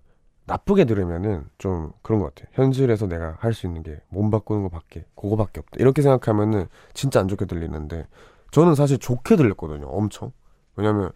나쁘게 0.48 0.86
들으면은 0.86 1.46
좀 1.58 1.92
그런 2.02 2.20
것 2.20 2.34
같아요. 2.34 2.50
현실에서 2.54 3.08
내가 3.08 3.36
할 3.40 3.54
수 3.54 3.66
있는 3.68 3.84
게 3.84 4.00
몸 4.10 4.30
바꾸는 4.32 4.64
것밖에 4.64 5.06
그거밖에 5.16 5.60
없다. 5.62 5.78
이렇게 5.80 6.02
생각하면은 6.02 6.68
진짜 6.94 7.20
안 7.20 7.28
좋게 7.28 7.46
들리는데 7.46 8.08
저는 8.52 8.76
사실 8.76 8.98
좋게 9.00 9.36
들렸거든요. 9.36 9.88
엄청. 9.88 10.32
왜냐면 10.76 11.12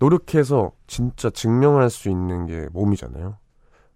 노력해서 0.00 0.72
진짜 0.86 1.30
증명할 1.30 1.88
수 1.90 2.08
있는 2.08 2.46
게 2.46 2.68
몸이잖아요. 2.72 3.36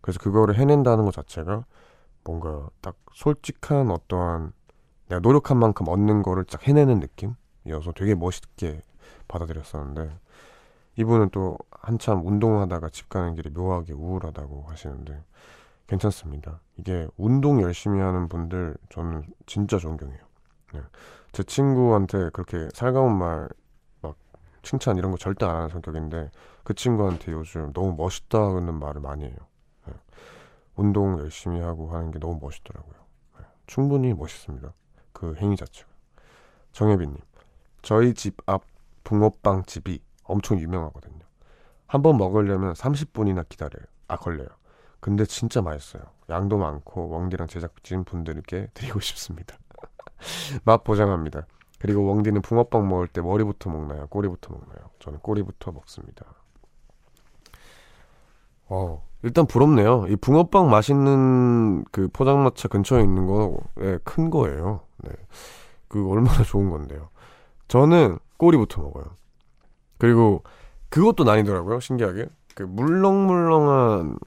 그래서 0.00 0.20
그거를 0.20 0.56
해낸다는 0.56 1.04
것 1.04 1.12
자체가 1.12 1.64
뭔가 2.24 2.68
딱 2.80 2.96
솔직한 3.12 3.90
어떠한 3.90 4.52
내가 5.08 5.20
노력한 5.20 5.58
만큼 5.58 5.88
얻는 5.88 6.22
거를 6.22 6.44
딱 6.44 6.66
해내는 6.66 7.00
느낌이어서 7.00 7.92
되게 7.96 8.14
멋있게 8.14 8.82
받아들였었는데 9.28 10.10
이분은 10.96 11.30
또 11.30 11.58
한참 11.70 12.26
운동하다가 12.26 12.88
집 12.90 13.08
가는 13.08 13.34
길이 13.34 13.50
묘하게 13.50 13.92
우울하다고 13.92 14.64
하시는데 14.66 15.22
괜찮습니다. 15.86 16.60
이게 16.76 17.06
운동 17.16 17.62
열심히 17.62 18.00
하는 18.00 18.28
분들 18.28 18.76
저는 18.90 19.24
진짜 19.46 19.78
존경해요. 19.78 20.18
네. 20.72 20.80
제 21.32 21.42
친구한테 21.42 22.30
그렇게 22.30 22.68
살가운 22.74 23.16
말, 23.16 23.48
막 24.00 24.16
칭찬 24.62 24.96
이런 24.96 25.10
거 25.10 25.18
절대 25.18 25.44
안 25.44 25.54
하는 25.54 25.68
성격인데 25.68 26.30
그 26.64 26.74
친구한테 26.74 27.32
요즘 27.32 27.72
너무 27.72 27.94
멋있다는 27.96 28.74
말을 28.74 29.00
많이 29.00 29.24
해요. 29.24 29.36
네. 29.86 29.94
운동 30.74 31.18
열심히 31.18 31.60
하고 31.60 31.90
하는 31.94 32.10
게 32.10 32.18
너무 32.18 32.38
멋있더라고요. 32.40 32.94
네. 33.38 33.44
충분히 33.66 34.12
멋있습니다. 34.14 34.72
그 35.12 35.34
행위 35.36 35.56
자체가. 35.56 35.88
정혜빈님, 36.72 37.16
저희 37.82 38.12
집 38.12 38.36
앞 38.46 38.64
붕어빵 39.04 39.64
집이 39.66 40.00
엄청 40.26 40.58
유명하거든요. 40.60 41.20
한 41.86 42.02
번 42.02 42.16
먹으려면 42.18 42.72
30분이나 42.74 43.48
기다려요. 43.48 43.86
아, 44.08 44.16
걸려요. 44.16 44.48
근데 45.00 45.24
진짜 45.24 45.62
맛있어요. 45.62 46.02
양도 46.30 46.58
많고 46.58 47.08
웡디랑 47.10 47.46
제작진 47.48 48.04
분들께 48.04 48.68
드리고 48.74 49.00
싶습니다. 49.00 49.56
맛 50.64 50.82
보장합니다. 50.84 51.46
그리고 51.78 52.10
웡디는 52.10 52.42
붕어빵 52.42 52.88
먹을 52.88 53.06
때 53.06 53.20
머리부터 53.20 53.70
먹나요? 53.70 54.06
꼬리부터 54.08 54.52
먹나요? 54.54 54.90
저는 54.98 55.20
꼬리부터 55.20 55.72
먹습니다. 55.72 56.24
어, 58.68 59.06
일단 59.22 59.46
부럽네요. 59.46 60.06
이 60.08 60.16
붕어빵 60.16 60.70
맛있는 60.70 61.84
그 61.92 62.08
포장마차 62.08 62.68
근처에 62.68 63.02
있는 63.02 63.26
거, 63.26 63.56
네, 63.76 63.98
큰 64.04 64.30
거예요. 64.30 64.80
네. 64.98 65.10
그 65.88 66.08
얼마나 66.10 66.42
좋은 66.42 66.70
건데요. 66.70 67.10
저는 67.68 68.18
꼬리부터 68.38 68.82
먹어요. 68.82 69.04
그리고 69.98 70.42
그것도 70.88 71.24
나뉘더라고요. 71.24 71.80
신기하게. 71.80 72.26
그 72.54 72.62
물렁물렁한 72.62 74.18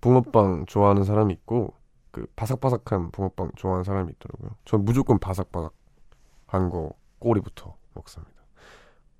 붕어빵 0.00 0.66
좋아하는 0.66 1.04
사람이 1.04 1.32
있고 1.34 1.74
그 2.12 2.26
바삭바삭한 2.36 3.10
붕어빵 3.10 3.52
좋아하는 3.56 3.84
사람이 3.84 4.12
있더라고요. 4.12 4.56
전 4.64 4.84
무조건 4.84 5.18
바삭바삭한 5.18 6.70
거 6.70 6.92
꼬리부터 7.18 7.76
먹습니다. 7.94 8.32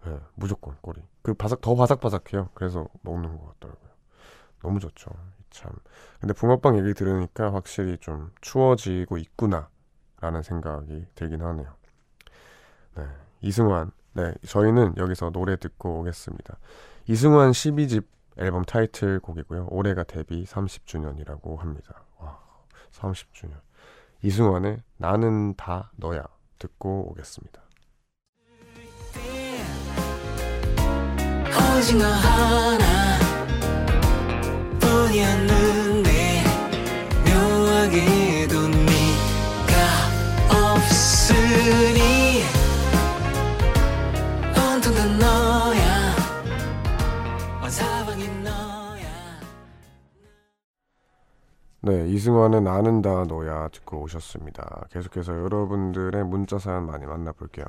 네, 0.07 0.19
무조건 0.35 0.77
꼬리. 0.81 1.03
그 1.23 1.35
바삭 1.35 1.61
더 1.61 1.75
바삭바삭해요. 1.75 2.51
그래서 2.55 2.87
먹는 3.03 3.37
것 3.37 3.55
같더라고요. 3.55 3.89
너무 4.63 4.79
좋죠. 4.81 5.11
참. 5.51 5.73
근데 6.21 6.33
붕어빵 6.33 6.79
얘기 6.79 6.95
들으니까 6.95 7.53
확실히 7.53 7.99
좀 7.99 8.31
추워지고 8.41 9.19
있구나라는 9.19 10.43
생각이 10.43 11.07
들긴 11.15 11.43
하네요. 11.43 11.75
네, 12.97 13.05
이승환. 13.41 13.93
네, 14.19 14.35
저희는 14.45 14.95
여기서 14.97 15.31
노래 15.31 15.55
듣고 15.55 16.01
오겠습니다. 16.01 16.59
이승환 17.07 17.53
12집 17.53 18.05
앨범 18.37 18.65
타이틀곡이고요. 18.65 19.69
올해가 19.71 20.03
데뷔 20.03 20.45
30주년이라고 20.45 21.59
합니다. 21.59 22.03
와, 22.19 22.41
30주년. 22.91 23.61
이승환의 24.23 24.83
나는 24.97 25.55
다 25.55 25.93
너야 25.95 26.25
듣고 26.59 27.09
오겠습니다. 27.13 27.63
너 31.97 32.05
하나 32.05 33.19
뿐이었는 34.81 35.78
네 51.89 52.07
이승환의 52.07 52.61
나는 52.61 53.01
다 53.01 53.25
너야 53.27 53.69
듣고 53.69 54.03
오셨습니다 54.03 54.89
계속해서 54.91 55.33
여러분들의 55.33 56.23
문자 56.23 56.59
사연 56.59 56.85
많이 56.85 57.07
만나볼게요 57.07 57.65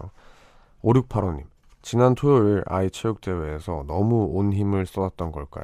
5685님 0.84 1.46
지난 1.82 2.16
토요일 2.16 2.62
아이 2.68 2.92
체육대회에서 2.92 3.86
너무 3.88 4.26
온 4.34 4.52
힘을 4.52 4.86
쏟았던 4.88 5.32
걸까요? 5.32 5.64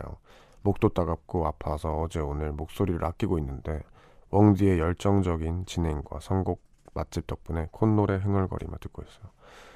목도 0.61 0.89
따갑고 0.89 1.45
아파서 1.45 1.99
어제 1.99 2.21
오늘 2.21 2.53
목소리를 2.53 3.03
아끼고 3.03 3.39
있는데 3.39 3.83
웡디의 4.31 4.79
열정적인 4.79 5.65
진행과 5.65 6.21
선곡 6.21 6.61
맛집 6.93 7.27
덕분에 7.27 7.67
콧노래 7.73 8.15
흥얼거리며 8.15 8.77
듣고 8.79 9.01
있어요. 9.01 9.31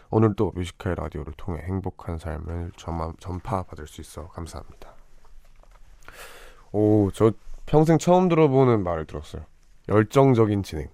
오늘도 0.09 0.53
뮤지컬 0.55 0.95
라디오를 0.95 1.33
통해 1.35 1.61
행복한 1.63 2.17
삶을 2.17 2.71
전파, 2.77 3.11
전파받을 3.19 3.87
수 3.87 3.99
있어 3.99 4.29
감사합니다. 4.29 4.93
오, 6.71 7.11
저 7.11 7.31
평생 7.69 7.97
처음 7.99 8.29
들어보는 8.29 8.83
말을 8.83 9.05
들었어요. 9.05 9.43
열정적인 9.89 10.63
진행. 10.63 10.87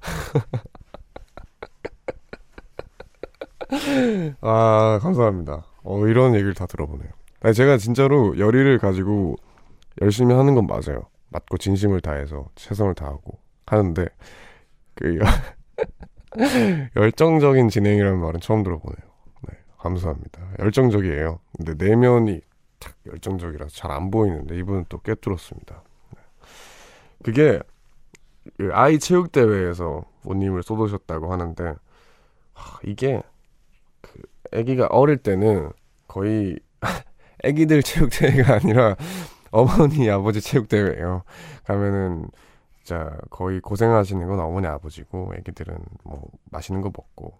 아, 4.40 4.98
감사합니다. 5.02 5.64
어, 5.82 6.06
이런 6.06 6.34
얘기를 6.34 6.54
다 6.54 6.66
들어보네요. 6.66 7.08
아니, 7.42 7.54
제가 7.54 7.78
진짜로 7.78 8.38
열의를 8.38 8.78
가지고 8.78 9.36
열심히 10.02 10.34
하는 10.34 10.54
건 10.54 10.66
맞아요. 10.66 11.02
맞고 11.30 11.58
진심을 11.58 12.00
다해서 12.00 12.48
최선을 12.56 12.94
다하고 12.94 13.38
하는데, 13.66 14.06
그, 14.94 15.18
열정적인 16.96 17.68
진행이라는 17.68 18.18
말은 18.20 18.40
처음 18.40 18.62
들어보네요. 18.62 19.10
네, 19.48 19.56
감사합니다. 19.78 20.40
열정적이에요. 20.58 21.40
근데 21.56 21.74
내면이 21.84 22.40
탁 22.78 22.94
열정적이라서 23.06 23.70
잘 23.74 23.90
안 23.90 24.10
보이는데, 24.10 24.56
이분은 24.58 24.86
또 24.88 24.98
꿰뚫었습니다. 24.98 25.82
네. 27.20 27.24
그게, 27.24 27.60
그 28.56 28.70
아이 28.72 28.98
체육 28.98 29.32
대회에서 29.32 30.04
모님을 30.22 30.62
쏟으셨다고 30.62 31.32
하는데, 31.32 31.74
하, 32.54 32.78
이게 32.84 33.22
아기가 34.52 34.86
어릴 34.86 35.18
때는 35.18 35.70
거의 36.08 36.58
아기들 37.44 37.82
체육 37.82 38.10
대회가 38.10 38.54
아니라 38.54 38.96
어머니 39.50 40.10
아버지 40.10 40.40
체육 40.40 40.68
대회예요. 40.68 41.22
가면은 41.64 42.28
진짜 42.82 43.16
거의 43.30 43.60
고생하시는 43.60 44.26
건 44.26 44.40
어머니 44.40 44.66
아버지고 44.66 45.32
아기들은 45.36 45.78
뭐 46.04 46.22
맛있는 46.50 46.80
거 46.80 46.90
먹고 46.94 47.38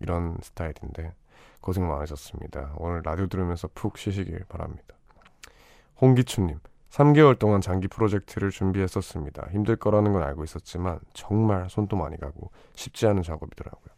이런 0.00 0.36
스타일인데 0.42 1.14
고생 1.60 1.86
많으셨습니다. 1.88 2.74
오늘 2.76 3.02
라디오 3.04 3.26
들으면서 3.26 3.68
푹 3.74 3.98
쉬시길 3.98 4.44
바랍니다. 4.48 4.94
홍기춘님 6.00 6.58
3개월 6.90 7.38
동안 7.38 7.60
장기 7.60 7.86
프로젝트를 7.88 8.50
준비했었습니다. 8.50 9.48
힘들 9.52 9.76
거라는 9.76 10.12
건 10.12 10.22
알고 10.22 10.44
있었지만 10.44 11.00
정말 11.12 11.68
손도 11.68 11.96
많이 11.96 12.16
가고 12.18 12.50
쉽지 12.74 13.06
않은 13.06 13.22
작업이더라고요. 13.22 13.88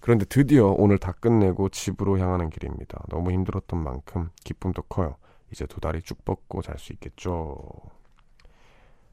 그런데 0.00 0.24
드디어 0.24 0.68
오늘 0.78 0.98
다 0.98 1.12
끝내고 1.12 1.68
집으로 1.70 2.18
향하는 2.18 2.50
길입니다. 2.50 3.02
너무 3.08 3.32
힘들었던 3.32 3.82
만큼 3.82 4.30
기쁨도 4.44 4.82
커요. 4.82 5.16
이제 5.50 5.66
두 5.66 5.80
다리 5.80 6.00
쭉 6.02 6.24
뻗고 6.24 6.62
잘 6.62 6.78
수 6.78 6.92
있겠죠. 6.92 7.58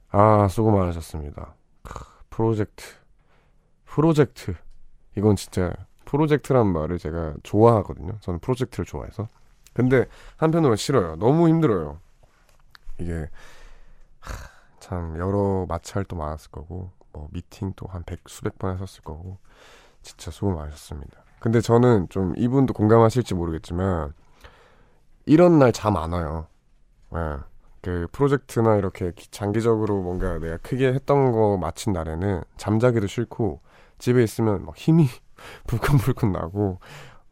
아, 0.10 0.48
수고 0.48 0.72
많으셨습니다. 0.72 1.56
크, 1.84 2.06
프로젝트. 2.30 2.86
프로젝트. 3.86 4.54
이건 5.18 5.36
진짜 5.36 5.74
프로젝트란 6.06 6.68
말을 6.68 7.00
제가 7.00 7.34
좋아하거든요. 7.44 8.20
저는 8.20 8.40
프로젝트를 8.40 8.86
좋아해서. 8.86 9.28
근데 9.74 10.06
한편으로는 10.38 10.78
싫어요. 10.78 11.16
너무 11.16 11.50
힘들어요. 11.50 12.00
이게 13.00 13.30
하, 14.20 14.32
참 14.80 15.18
여러 15.18 15.66
마찰도 15.68 16.16
많았을 16.16 16.52
거고 16.52 16.92
뭐 17.14 17.28
미팅도 17.32 17.88
한 17.88 18.04
백 18.06 18.20
수백 18.28 18.58
번 18.60 18.74
했었을 18.76 19.04
거고 19.04 19.38
진짜 20.02 20.32
수고 20.32 20.54
많으셨습니다. 20.56 21.24
근데 21.40 21.62
저는 21.62 22.10
좀 22.10 22.34
이분도 22.38 22.74
공감하실지 22.74 23.34
모르겠지만 23.36 24.14
이런 25.26 25.60
날 25.60 25.72
잠 25.72 25.96
안 25.98 26.12
와요. 26.14 26.48
네. 27.12 27.20
그 27.82 28.08
프로젝트나 28.12 28.78
이렇게 28.78 29.12
장기적으로 29.32 30.02
뭔가 30.02 30.40
내가 30.40 30.58
크게 30.58 30.88
했던 30.94 31.32
거 31.32 31.58
마친 31.58 31.94
날에는 31.94 32.42
잠자기도 32.58 33.06
싫고 33.08 33.62
집에 34.00 34.24
있으면 34.24 34.66
막 34.66 34.76
힘이 34.76 35.08
불끈불끈 35.68 36.32
나고 36.32 36.80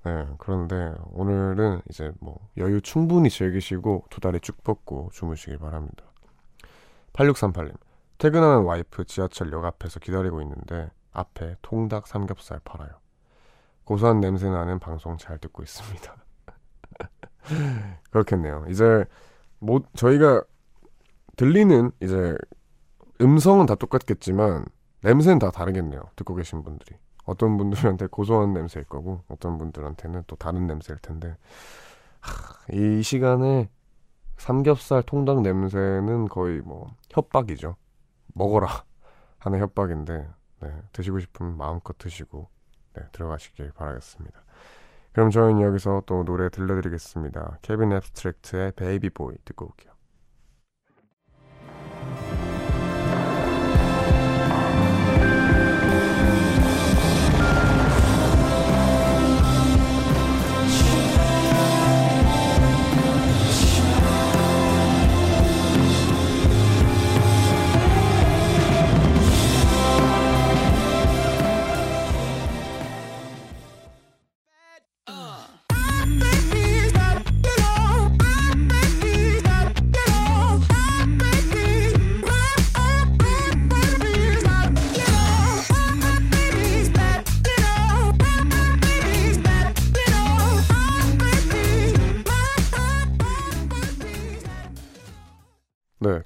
네, 0.05 0.27
그런데 0.37 0.93
오늘은 1.11 1.81
이제 1.89 2.11
뭐 2.19 2.49
여유 2.57 2.81
충분히 2.81 3.29
즐기시고 3.29 4.05
두 4.09 4.19
다리 4.19 4.39
쭉 4.41 4.61
뻗고 4.63 5.09
주무시길 5.13 5.59
바랍니다. 5.59 6.03
8638님 7.13 7.73
퇴근하는 8.17 8.63
와이프 8.63 9.05
지하철역 9.05 9.63
앞에서 9.63 9.99
기다리고 9.99 10.41
있는데 10.41 10.91
앞에 11.11 11.55
통닭 11.61 12.07
삼겹살 12.07 12.59
팔아요. 12.65 12.91
고소한 13.85 14.19
냄새 14.19 14.49
나는 14.49 14.79
방송 14.79 15.17
잘 15.17 15.37
듣고 15.37 15.63
있습니다. 15.63 16.15
그렇겠네요. 18.11 18.65
이제 18.69 19.05
뭐 19.59 19.81
저희가 19.95 20.43
들리는 21.35 21.91
이제 22.01 22.35
음성은 23.21 23.65
다 23.65 23.75
똑같겠지만 23.75 24.65
냄새는 25.01 25.39
다 25.39 25.51
다르겠네요. 25.51 26.01
듣고 26.15 26.35
계신 26.35 26.63
분들이. 26.63 26.97
어떤 27.25 27.57
분들한테 27.57 28.07
고소한 28.07 28.53
냄새일 28.53 28.85
거고 28.85 29.23
어떤 29.27 29.57
분들한테는 29.57 30.23
또 30.27 30.35
다른 30.35 30.67
냄새일 30.67 30.99
텐데 30.99 31.37
하, 32.19 32.73
이 32.73 33.01
시간에 33.01 33.69
삼겹살 34.37 35.03
통닭 35.03 35.41
냄새는 35.41 36.27
거의 36.27 36.61
뭐 36.61 36.91
협박이죠. 37.11 37.75
먹어라 38.33 38.67
하는 39.39 39.59
협박인데 39.59 40.27
네, 40.61 40.81
드시고 40.91 41.19
싶으면 41.19 41.57
마음껏 41.57 41.97
드시고 41.97 42.49
네, 42.95 43.03
들어가시길 43.11 43.71
바라겠습니다. 43.73 44.43
그럼 45.13 45.29
저희는 45.29 45.61
여기서 45.61 46.03
또 46.05 46.23
노래 46.25 46.49
들려드리겠습니다. 46.49 47.59
케빈 47.61 47.91
앱스트랙트의 47.93 48.71
Baby 48.73 49.11
Boy 49.11 49.35
듣고 49.45 49.67
올게요. 49.67 49.92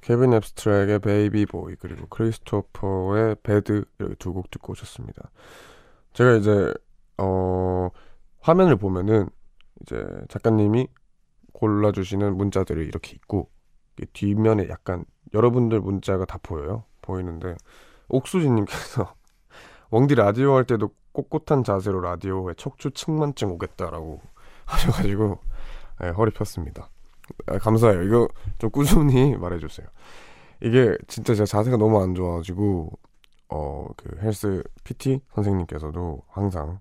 케빈 0.08 0.32
앱스트랙트의 0.32 1.00
Baby 1.00 1.44
Boy 1.44 1.74
그리고 1.76 2.06
크리스토퍼의 2.06 3.36
Bad 3.42 3.84
이렇게 3.98 4.14
두 4.14 4.32
곡 4.32 4.50
듣고 4.50 4.72
오셨습니다. 4.72 5.30
제가 6.14 6.36
이제 6.36 6.72
어 7.18 7.90
화면을 8.40 8.76
보면은 8.76 9.28
이제 9.82 10.02
작가님이 10.30 10.88
골라주시는 11.52 12.38
문자들이 12.38 12.86
이렇게 12.86 13.12
있고 13.16 13.50
뒷면에 14.14 14.70
약간 14.70 15.04
여러분들 15.34 15.78
문자가 15.80 16.24
다 16.24 16.38
보여요. 16.42 16.84
보이는데 17.02 17.56
옥수지님께서 18.08 19.14
웡디 19.90 20.14
라디오 20.16 20.54
할 20.54 20.64
때도 20.64 20.88
꼿꼿한 21.12 21.64
자세로 21.64 22.00
라디오에 22.00 22.54
척추 22.56 22.92
측만증 22.92 23.50
오겠다라고 23.50 24.22
하셔가지고 24.64 25.38
네, 26.00 26.08
허리 26.08 26.30
폈습니다. 26.30 26.88
아, 27.46 27.58
감사해요. 27.58 28.02
이거 28.02 28.28
좀 28.58 28.70
꾸준히 28.70 29.34
말해주세요. 29.38 29.86
이게 30.62 30.96
진짜 31.08 31.34
제가 31.34 31.46
자세가 31.46 31.76
너무 31.76 32.02
안 32.02 32.14
좋아가지고 32.14 32.90
어 33.50 33.88
그 33.96 34.16
헬스 34.20 34.62
PT 34.84 35.20
선생님께서도 35.34 36.22
항상 36.28 36.80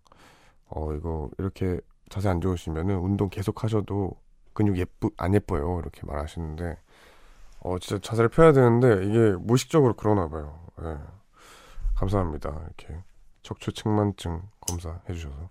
어 0.69 0.93
이거 0.93 1.29
이렇게 1.37 1.79
자세 2.09 2.29
안 2.29 2.41
좋으시면은 2.41 2.97
운동 2.99 3.29
계속 3.29 3.63
하셔도 3.63 4.11
근육 4.53 4.77
예쁘 4.77 5.09
안 5.17 5.33
예뻐요 5.33 5.79
이렇게 5.79 6.01
말하시는데 6.05 6.77
어 7.61 7.79
진짜 7.79 8.01
자세를 8.01 8.29
펴야 8.29 8.51
되는데 8.53 9.05
이게 9.05 9.31
무의식적으로 9.39 9.93
그러나 9.95 10.27
봐요. 10.27 10.59
네. 10.81 10.95
감사합니다. 11.95 12.49
이렇게 12.49 13.01
척추 13.43 13.71
측만증 13.71 14.41
검사 14.67 14.99
해 15.09 15.13
주셔서 15.13 15.49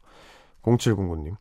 0709님 0.63 1.37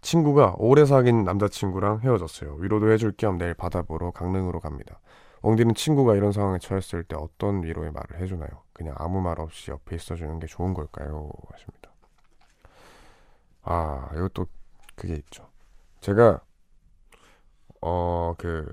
친구가 0.00 0.54
오래 0.58 0.84
사귄 0.84 1.24
남자친구랑 1.24 2.00
헤어졌어요. 2.00 2.54
위로도 2.54 2.90
해줄 2.92 3.12
겸 3.16 3.38
내일 3.38 3.54
바다 3.54 3.82
보러 3.82 4.10
강릉으로 4.10 4.60
갑니다. 4.60 5.00
엉디는 5.40 5.74
친구가 5.74 6.16
이런 6.16 6.32
상황에 6.32 6.58
처했을 6.58 7.04
때 7.04 7.16
어떤 7.16 7.62
위로의 7.62 7.92
말을 7.92 8.20
해주나요? 8.20 8.48
그냥 8.72 8.94
아무 8.98 9.20
말 9.20 9.40
없이 9.40 9.70
옆에 9.70 9.96
있어주는 9.96 10.38
게 10.38 10.46
좋은 10.46 10.74
걸까요? 10.74 11.30
하십니다. 11.52 11.90
아, 13.62 14.08
이것도 14.14 14.46
그게 14.94 15.14
있죠. 15.14 15.48
제가, 16.00 16.40
어, 17.80 18.34
그, 18.38 18.72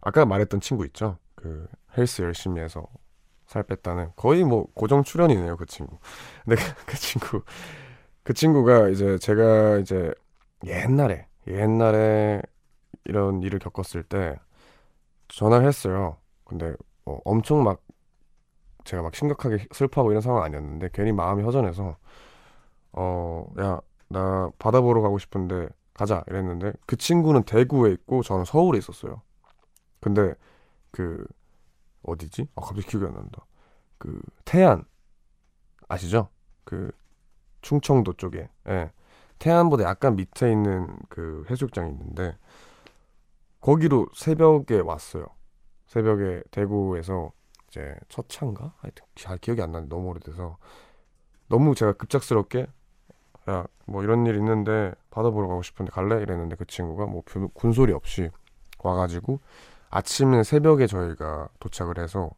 아까 0.00 0.24
말했던 0.24 0.60
친구 0.60 0.86
있죠? 0.86 1.18
그, 1.34 1.66
헬스 1.96 2.22
열심히 2.22 2.60
해서 2.60 2.86
살 3.46 3.62
뺐다는 3.62 4.12
거의 4.16 4.44
뭐 4.44 4.66
고정 4.74 5.02
출연이네요, 5.02 5.56
그 5.56 5.66
친구. 5.66 5.98
근데 6.44 6.56
그, 6.56 6.86
그 6.86 6.96
친구, 6.96 7.42
그 8.22 8.32
친구가 8.34 8.88
이제 8.88 9.18
제가 9.18 9.78
이제 9.78 10.12
옛날에 10.64 11.28
옛날에 11.46 12.42
이런 13.04 13.42
일을 13.42 13.58
겪었을 13.58 14.02
때 14.04 14.36
전화를 15.28 15.66
했어요. 15.68 16.18
근데 16.44 16.74
뭐 17.04 17.20
엄청 17.24 17.64
막 17.64 17.82
제가 18.84 19.02
막 19.02 19.14
심각하게 19.14 19.66
슬퍼하고 19.72 20.12
이런 20.12 20.20
상황 20.20 20.42
아니었는데 20.44 20.90
괜히 20.92 21.12
마음이 21.12 21.42
허전해서 21.42 21.96
어 22.92 23.46
야 23.58 23.80
나 24.08 24.50
바다 24.60 24.80
보러 24.80 25.02
가고 25.02 25.18
싶은데 25.18 25.68
가자 25.94 26.22
이랬는데 26.28 26.72
그 26.86 26.96
친구는 26.96 27.42
대구에 27.44 27.92
있고 27.92 28.22
저는 28.22 28.44
서울에 28.44 28.78
있었어요. 28.78 29.22
근데 30.00 30.34
그 30.92 31.26
어디지? 32.02 32.48
아 32.56 32.62
갑자기 32.62 32.86
기억이 32.88 33.06
안 33.06 33.14
난다. 33.14 33.46
그 33.98 34.20
태안 34.44 34.84
아시죠? 35.88 36.28
그 36.64 36.90
충청도 37.62 38.14
쪽에 38.14 38.48
예. 38.68 38.92
태안보다 39.38 39.84
약간 39.84 40.16
밑에 40.16 40.50
있는 40.50 40.96
그 41.08 41.44
해수욕장이 41.50 41.90
있는데 41.92 42.36
거기로 43.60 44.06
새벽에 44.14 44.80
왔어요. 44.80 45.26
새벽에 45.86 46.42
대구에서 46.50 47.32
이제 47.68 47.94
첫 48.08 48.28
차인가? 48.28 48.72
하여튼 48.78 49.04
잘 49.14 49.38
기억이 49.38 49.60
안 49.62 49.72
나는데 49.72 49.94
너무 49.94 50.08
오래돼서 50.10 50.56
너무 51.48 51.74
제가 51.74 51.92
급작스럽게 51.94 52.66
야 53.48 53.66
뭐 53.86 54.02
이런 54.02 54.26
일 54.26 54.34
있는데 54.36 54.92
바다 55.10 55.30
보러 55.30 55.46
가고 55.48 55.62
싶은데 55.62 55.90
갈래? 55.92 56.20
이랬는데 56.20 56.56
그 56.56 56.66
친구가 56.66 57.06
뭐 57.06 57.22
군소리 57.54 57.92
없이 57.92 58.30
와가지고 58.80 59.40
아침에 59.90 60.42
새벽에 60.42 60.86
저희가 60.86 61.48
도착을 61.60 61.98
해서 61.98 62.30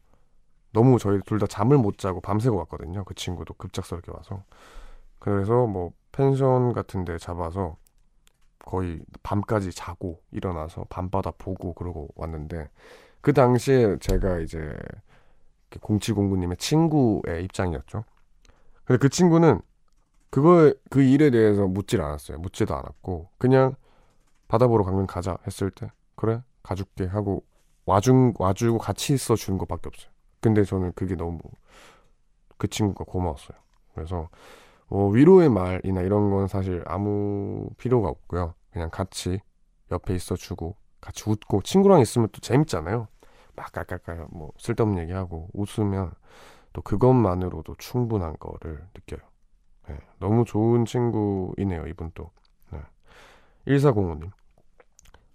너무 0.71 0.99
저희 0.99 1.19
둘 1.25 1.39
다 1.39 1.47
잠을 1.47 1.77
못 1.79 1.97
자고 1.97 2.21
밤새고 2.21 2.55
왔거든요. 2.57 3.03
그 3.03 3.15
친구도 3.15 3.55
급작스럽게 3.55 4.11
와서 4.11 4.43
그래서 5.19 5.67
뭐 5.67 5.91
펜션 6.11 6.73
같은 6.73 7.05
데 7.05 7.17
잡아서 7.17 7.77
거의 8.65 9.01
밤까지 9.23 9.71
자고 9.71 10.21
일어나서 10.31 10.85
밤바다 10.89 11.31
보고 11.37 11.73
그러고 11.73 12.09
왔는데 12.15 12.69
그 13.21 13.33
당시에 13.33 13.97
제가 13.99 14.39
이제 14.39 14.75
0709님의 15.71 16.57
친구의 16.57 17.43
입장이었죠. 17.45 18.03
근데 18.85 18.97
그 18.99 19.09
친구는 19.09 19.61
그거 20.29 20.73
그 20.89 21.01
일에 21.01 21.29
대해서 21.29 21.67
묻질 21.67 22.01
않았어요. 22.01 22.37
묻지도 22.39 22.75
않았고 22.75 23.29
그냥 23.37 23.75
바다 24.47 24.67
보러 24.67 24.83
강릉 24.83 25.07
가자 25.07 25.37
했을 25.45 25.71
때 25.71 25.91
그래 26.15 26.41
가줄게 26.63 27.05
하고 27.05 27.43
와준 27.85 28.33
와주고 28.37 28.77
같이 28.77 29.13
있어 29.13 29.35
주는 29.35 29.57
것밖에 29.57 29.87
없어요. 29.87 30.11
근데 30.41 30.63
저는 30.63 30.93
그게 30.95 31.15
너무 31.15 31.39
그 32.57 32.67
친구가 32.67 33.05
고마웠어요. 33.05 33.57
그래서 33.93 34.29
뭐 34.89 35.09
위로의 35.11 35.49
말이나 35.49 36.01
이런 36.01 36.31
건 36.31 36.47
사실 36.47 36.83
아무 36.85 37.69
필요가 37.77 38.09
없고요. 38.09 38.55
그냥 38.71 38.89
같이 38.89 39.39
옆에 39.91 40.15
있어주고 40.15 40.75
같이 41.01 41.29
웃고 41.29 41.61
친구랑 41.61 42.01
있으면 42.01 42.29
또 42.31 42.39
재밌잖아요. 42.41 43.07
막 43.55 43.71
깔깔깔 43.71 44.27
뭐 44.31 44.51
쓸데없는 44.57 45.01
얘기하고 45.03 45.49
웃으면 45.53 46.11
또 46.73 46.81
그것만으로도 46.81 47.75
충분한 47.77 48.35
거를 48.39 48.87
느껴요. 48.95 49.19
네, 49.87 49.97
너무 50.19 50.45
좋은 50.45 50.85
친구이네요, 50.85 51.87
이분 51.87 52.11
또. 52.13 52.31
네. 52.71 52.79
1405님. 53.67 54.31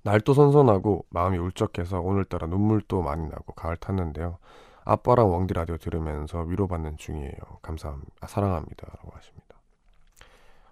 날도 0.02 0.34
선선하고 0.34 1.06
마음이 1.08 1.38
울적해서 1.38 2.00
오늘따라 2.00 2.46
눈물도 2.46 3.02
많이 3.02 3.26
나고 3.26 3.54
가을 3.54 3.76
탔는데요. 3.76 4.38
아빠랑 4.84 5.32
왕디 5.32 5.54
라디오 5.54 5.76
들으면서 5.76 6.42
위로받는 6.42 6.96
중이에요. 6.98 7.38
감사합니다. 7.62 8.12
아, 8.20 8.26
사랑합니다. 8.26 8.86
라고 8.86 9.12
하십니다. 9.16 9.56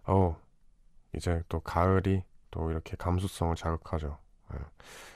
어, 0.04 0.36
이제 1.14 1.42
또 1.48 1.60
가을이 1.60 2.22
또 2.50 2.70
이렇게 2.70 2.96
감수성을 2.96 3.54
자극하죠. 3.56 4.18
네. 4.52 4.58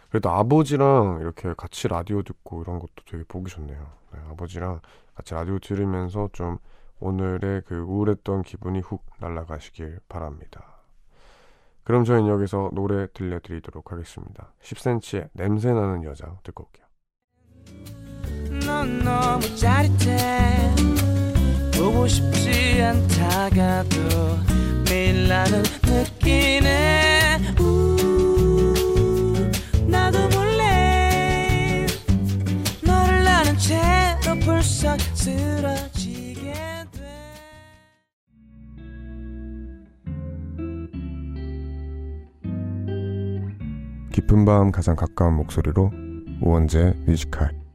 그래도 0.09 0.31
아버지랑 0.31 1.19
이렇게 1.21 1.53
같이 1.55 1.89
라디오 1.89 2.23
듣고 2.23 2.63
이런 2.63 2.79
것도 2.79 3.05
되게 3.07 3.25
보기 3.25 3.51
좋네요. 3.51 3.93
네, 4.13 4.21
아버지랑 4.31 4.81
같이 5.15 5.35
라디오 5.35 5.59
들으면서 5.59 6.31
좀 6.33 6.59
오늘의 7.01 7.63
그 7.67 7.79
우울했던 7.79 8.43
기분이 8.43 8.81
훅 8.81 9.05
날아가시길 9.19 10.01
바랍니다. 10.09 10.77
그럼 11.85 12.05
저희는 12.05 12.29
여기서 12.29 12.71
노래 12.73 13.07
들려드리도록 13.13 13.93
하겠습니다. 13.93 14.53
10cm의 14.63 15.29
냄새나는 15.35 16.03
여자 16.05 16.37
듣고 16.43 16.65
올게요. 16.65 16.86
넌 18.67 18.99
너무 18.99 19.55
짜릿해. 19.57 20.75
보고 21.73 22.07
싶지 22.09 22.83
않다가도 22.83 23.99
매일 24.89 25.29
나는 25.29 25.63
느끼네. 25.85 27.39
나도 29.87 30.19
몰래 30.31 31.87
너를 32.83 33.25
나는 33.25 33.57
채로 33.57 34.39
불쌍 34.41 34.99
쓰러지게 35.15 36.53
돼. 36.93 37.33
깊은 44.13 44.45
밤 44.45 44.71
가장 44.73 44.97
가까운 44.97 45.35
목소리로 45.35 45.93
우원재의 46.41 46.95
Music 47.07 47.39
High 47.39 47.66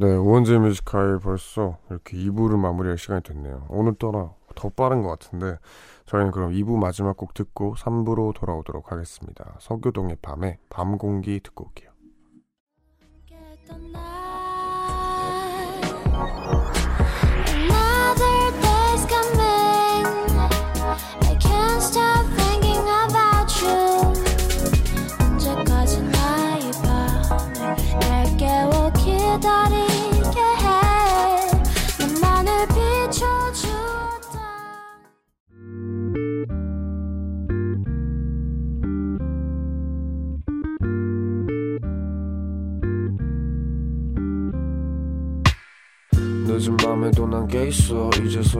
네, 0.00 0.06
우원재의 0.16 0.56
Music 0.56 0.90
High 0.90 1.18
벌써 1.18 1.76
이렇게 1.90 2.16
2부를 2.16 2.58
마무리할 2.58 2.96
시간이 2.96 3.20
됐네요. 3.20 3.66
오늘따라 3.68 4.32
더 4.54 4.70
빠른 4.70 5.02
것 5.02 5.10
같은데 5.10 5.58
저희는 6.06 6.30
그럼 6.30 6.52
2부 6.52 6.78
마지막 6.78 7.18
곡 7.18 7.34
듣고 7.34 7.74
3부로 7.74 8.32
돌아오도록 8.32 8.92
하겠습니다. 8.92 9.56
서교동의 9.60 10.16
밤에 10.22 10.58
밤 10.70 10.96
공기 10.96 11.38
듣고 11.40 11.66
올게요. 11.66 11.90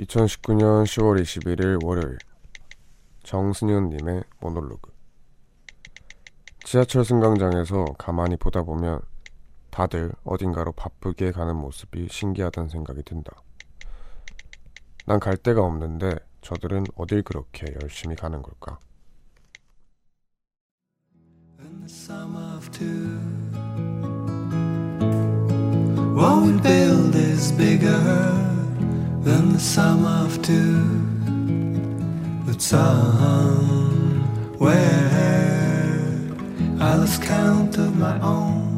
2019년 0.00 0.84
10월 0.84 1.22
21일 1.22 1.84
월요일 1.84 2.18
정승현님의 3.24 4.24
모놀로그 4.40 4.92
지하철 6.64 7.04
승강장에서 7.04 7.94
가만히 7.98 8.36
보다 8.36 8.62
보면 8.62 9.00
다들 9.70 10.12
어딘가로 10.24 10.72
바쁘게 10.72 11.32
가는 11.32 11.54
모습이 11.56 12.08
신기하다는 12.10 12.68
생각이 12.70 13.02
든다. 13.02 13.30
난 15.06 15.20
갈 15.20 15.36
데가 15.36 15.62
없는데 15.62 16.16
저들은 16.40 16.84
어딜 16.96 17.22
그렇게 17.22 17.66
열심히 17.82 18.16
가는 18.16 18.42
걸까? 18.42 18.78
What 26.16 26.42
we 26.42 26.60
build 26.60 27.14
is 27.14 27.52
bigger 27.52 28.65
than 29.26 29.52
the 29.52 29.58
sum 29.58 30.06
of 30.06 30.40
two. 30.40 30.84
But 32.46 32.62
somewhere 32.62 33.96
I 36.78 36.94
lost 36.94 37.22
count 37.22 37.76
of 37.76 37.96
my 37.96 38.20
own. 38.22 38.76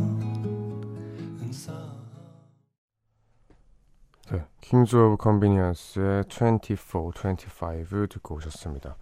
네, 4.30 4.46
Kings 4.62 4.96
of 4.96 5.16
Convenience의 5.18 6.24
24, 6.30 7.10
25 7.14 8.06
듣고 8.06 8.36
오셨습니다. 8.36 8.96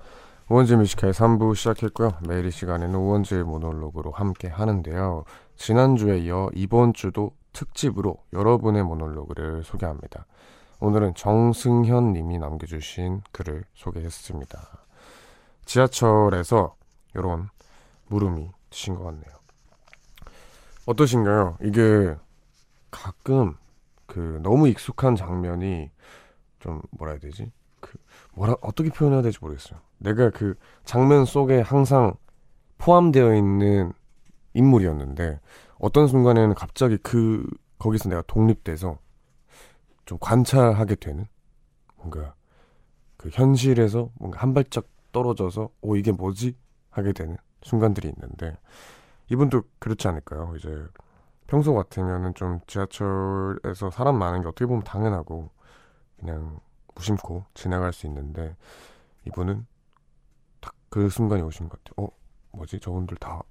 우원재의 0.48 0.76
Music 0.76 0.96
High 0.96 1.12
3부 1.12 1.54
시작했고요. 1.54 2.18
매일 2.28 2.46
이 2.46 2.50
시간에는 2.50 2.94
우원재 2.94 3.44
모놀로그로 3.44 4.10
함께 4.10 4.48
하는데요. 4.48 5.24
지난주에 5.54 6.18
이어 6.18 6.50
이번 6.54 6.92
주도 6.92 7.32
특집으로 7.52 8.18
여러분의 8.32 8.82
모놀로그를 8.82 9.62
소개합니다. 9.64 10.26
오늘은 10.78 11.14
정승현 11.14 12.12
님이 12.12 12.38
남겨주신 12.38 13.22
글을 13.32 13.64
소개했습니다. 13.74 14.60
지하철에서 15.64 16.76
이런 17.14 17.48
물음이 18.08 18.50
드신 18.70 18.94
것 18.94 19.04
같네요. 19.04 19.36
어떠신가요? 20.86 21.58
이게 21.62 22.14
가끔 22.90 23.56
그 24.06 24.40
너무 24.42 24.68
익숙한 24.68 25.16
장면이 25.16 25.90
좀 26.60 26.82
뭐라 26.90 27.12
해야 27.12 27.20
되지? 27.20 27.50
그 27.80 27.98
뭐라 28.34 28.56
어떻게 28.60 28.90
표현해야 28.90 29.22
될지 29.22 29.38
모르겠어요. 29.40 29.80
내가 29.98 30.30
그 30.30 30.54
장면 30.84 31.24
속에 31.24 31.60
항상 31.60 32.14
포함되어 32.78 33.34
있는 33.34 33.92
인물이었는데 34.54 35.40
어떤 35.78 36.06
순간에는 36.06 36.54
갑자기 36.54 36.98
그 36.98 37.46
거기서 37.78 38.08
내가 38.08 38.22
독립돼서 38.26 38.98
좀 40.06 40.18
관찰하게 40.20 40.96
되는 40.96 41.26
뭔가 41.96 42.34
그 43.16 43.30
현실에서 43.32 44.10
뭔가 44.16 44.40
한 44.40 44.54
발짝 44.54 44.86
떨어져서 45.12 45.70
오 45.82 45.96
이게 45.96 46.12
뭐지 46.12 46.56
하게 46.90 47.12
되는 47.12 47.36
순간들이 47.62 48.08
있는데 48.10 48.58
이분도 49.30 49.62
그렇지 49.78 50.08
않을까요? 50.08 50.54
이제 50.56 50.86
평소 51.46 51.74
같으면은 51.74 52.34
좀 52.34 52.60
지하철에서 52.66 53.90
사람 53.90 54.18
많은 54.18 54.42
게 54.42 54.48
어떻게 54.48 54.66
보면 54.66 54.84
당연하고 54.84 55.50
그냥 56.18 56.60
무심코 56.94 57.44
지나갈 57.54 57.92
수 57.92 58.06
있는데 58.06 58.56
이분은 59.26 59.66
딱 60.60 60.74
그 60.90 61.08
순간이 61.10 61.42
오신 61.42 61.68
것 61.68 61.82
같아요. 61.84 62.06
어 62.08 62.10
뭐지 62.52 62.80
저분들 62.80 63.16
다 63.18 63.42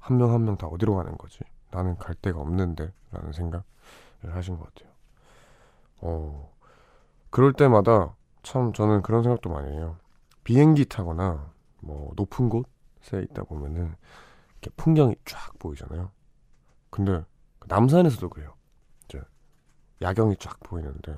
한 0.00 0.16
명 0.18 0.30
한 0.32 0.44
명 0.44 0.56
다 0.56 0.66
어디로 0.68 0.94
가는 0.96 1.16
거지? 1.18 1.40
나는 1.70 1.96
갈 1.98 2.14
데가 2.14 2.40
없는데 2.40 2.92
라는 3.12 3.32
생각을 3.32 3.64
하신 4.30 4.56
것 4.58 4.72
같아요. 4.74 4.87
어, 6.00 6.52
그럴 7.30 7.52
때마다 7.52 8.14
참 8.42 8.72
저는 8.72 9.02
그런 9.02 9.22
생각도 9.22 9.50
많이 9.50 9.72
해요. 9.76 9.96
비행기 10.44 10.86
타거나 10.86 11.52
뭐 11.80 12.12
높은 12.16 12.48
곳에 12.48 13.22
있다 13.22 13.44
보면은 13.44 13.94
이렇게 14.60 14.70
풍경이 14.76 15.16
쫙 15.24 15.58
보이잖아요. 15.58 16.10
근데 16.90 17.24
남산에서도 17.66 18.28
그래요. 18.30 18.54
이제 19.04 19.20
야경이 20.02 20.36
쫙 20.38 20.58
보이는데 20.60 21.16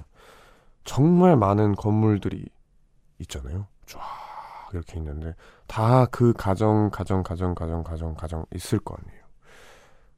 정말 0.85 1.37
많은 1.37 1.75
건물들이 1.75 2.47
있잖아요. 3.21 3.67
쫙 3.87 4.01
이렇게 4.73 4.99
있는데 4.99 5.35
다 5.67 6.07
그 6.11 6.33
가정 6.33 6.91
가정 6.91 7.23
가정 7.23 7.55
가정 7.55 7.83
가정 7.85 8.15
가정 8.15 8.47
있을 8.55 8.79
거 8.81 8.97
아니에요. 8.97 9.25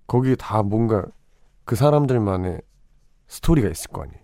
거기 0.07 0.36
다 0.36 0.62
뭔가 0.62 1.05
그 1.64 1.76
사람들만의 1.76 2.61
스토리가 3.28 3.68
있을 3.68 3.91
거 3.91 4.03
아니에요. 4.03 4.22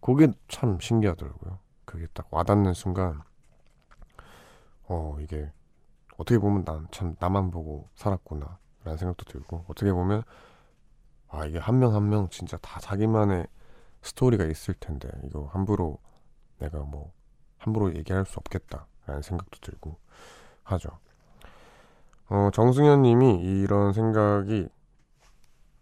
그게 0.00 0.28
참 0.48 0.78
신기하더라고요. 0.80 1.58
그게 1.84 2.06
딱 2.14 2.28
와닿는 2.30 2.74
순간, 2.74 3.20
어, 4.88 5.16
이게, 5.20 5.52
어떻게 6.16 6.38
보면 6.38 6.64
난 6.64 6.86
참 6.90 7.16
나만 7.18 7.50
보고 7.50 7.88
살았구나. 7.94 8.58
라는 8.84 8.98
생각도 8.98 9.24
들고, 9.30 9.64
어떻게 9.68 9.92
보면, 9.92 10.22
아, 11.28 11.44
이게 11.46 11.58
한명 11.58 11.94
한 11.94 12.08
명 12.08 12.28
진짜 12.30 12.56
다 12.58 12.80
자기만의 12.80 13.46
스토리가 14.02 14.44
있을 14.44 14.74
텐데, 14.74 15.08
이거 15.24 15.46
함부로 15.52 15.98
내가 16.58 16.78
뭐, 16.80 17.12
함부로 17.58 17.94
얘기할 17.94 18.24
수 18.26 18.38
없겠다. 18.38 18.86
라는 19.06 19.22
생각도 19.22 19.58
들고 19.60 19.98
하죠. 20.62 20.90
어, 22.28 22.50
정승현 22.52 23.02
님이 23.02 23.40
이런 23.42 23.92
생각이, 23.92 24.68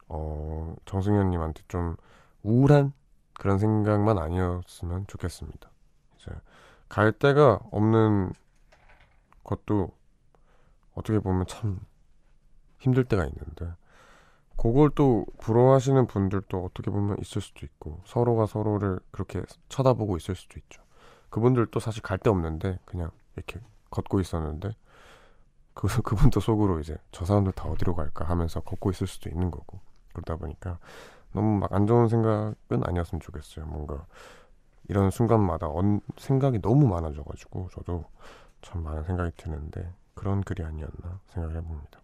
어, 0.09 0.75
정승현 0.87 1.31
님한테 1.31 1.63
좀 1.69 1.97
우울한 2.43 2.93
그런 3.39 3.59
생각만 3.59 4.19
아니었으면 4.19 5.07
좋겠습니다. 5.07 5.71
이제 6.17 6.31
갈 6.91 7.13
데가 7.13 7.61
없는 7.71 8.33
것도 9.45 9.91
어떻게 10.95 11.19
보면 11.21 11.47
참 11.47 11.81
힘들 12.79 13.05
때가 13.05 13.25
있는데 13.25 13.73
그걸 14.57 14.91
또 14.95 15.25
부러워하시는 15.41 16.07
분들도 16.09 16.65
어떻게 16.65 16.91
보면 16.91 17.17
있을 17.21 17.41
수도 17.41 17.65
있고 17.65 18.03
서로가 18.05 18.47
서로를 18.47 18.99
그렇게 19.13 19.43
쳐다보고 19.69 20.17
있을 20.17 20.35
수도 20.35 20.59
있죠. 20.59 20.83
그분들도 21.31 21.79
사실 21.81 22.03
갈 22.03 22.19
데 22.19 22.29
없는데 22.31 22.81
그냥 22.85 23.11
이렇게 23.37 23.61
걷고 23.91 24.21
있었는데 24.21 24.75
그 25.75 25.87
그분도 26.03 26.41
속으로 26.41 26.81
이제 26.81 26.99
저 27.13 27.25
사람들 27.25 27.53
다 27.53 27.69
어디로 27.69 27.95
갈까 27.95 28.25
하면서 28.25 28.61
걷고 28.61 28.91
있을 28.91 29.07
수도 29.07 29.31
있는 29.31 29.53
거고 29.53 29.79
그러다 30.13 30.37
보니까 30.37 30.79
너무 31.33 31.59
막 31.59 31.73
안 31.73 31.87
좋은 31.87 32.09
생각은 32.09 32.83
아니었으면 32.85 33.21
좋겠어요. 33.21 33.67
뭔가 33.67 34.07
이런 34.89 35.11
순간마다 35.11 35.69
언, 35.69 36.01
생각이 36.17 36.61
너무 36.61 36.87
많아져가지고 36.89 37.69
저도 37.73 38.05
참 38.63 38.83
많은 38.83 39.05
생각이 39.05 39.33
드는데 39.37 39.93
그런 40.15 40.41
글이 40.43 40.65
아니었나 40.65 41.21
생각을 41.27 41.57
해봅니다. 41.57 42.01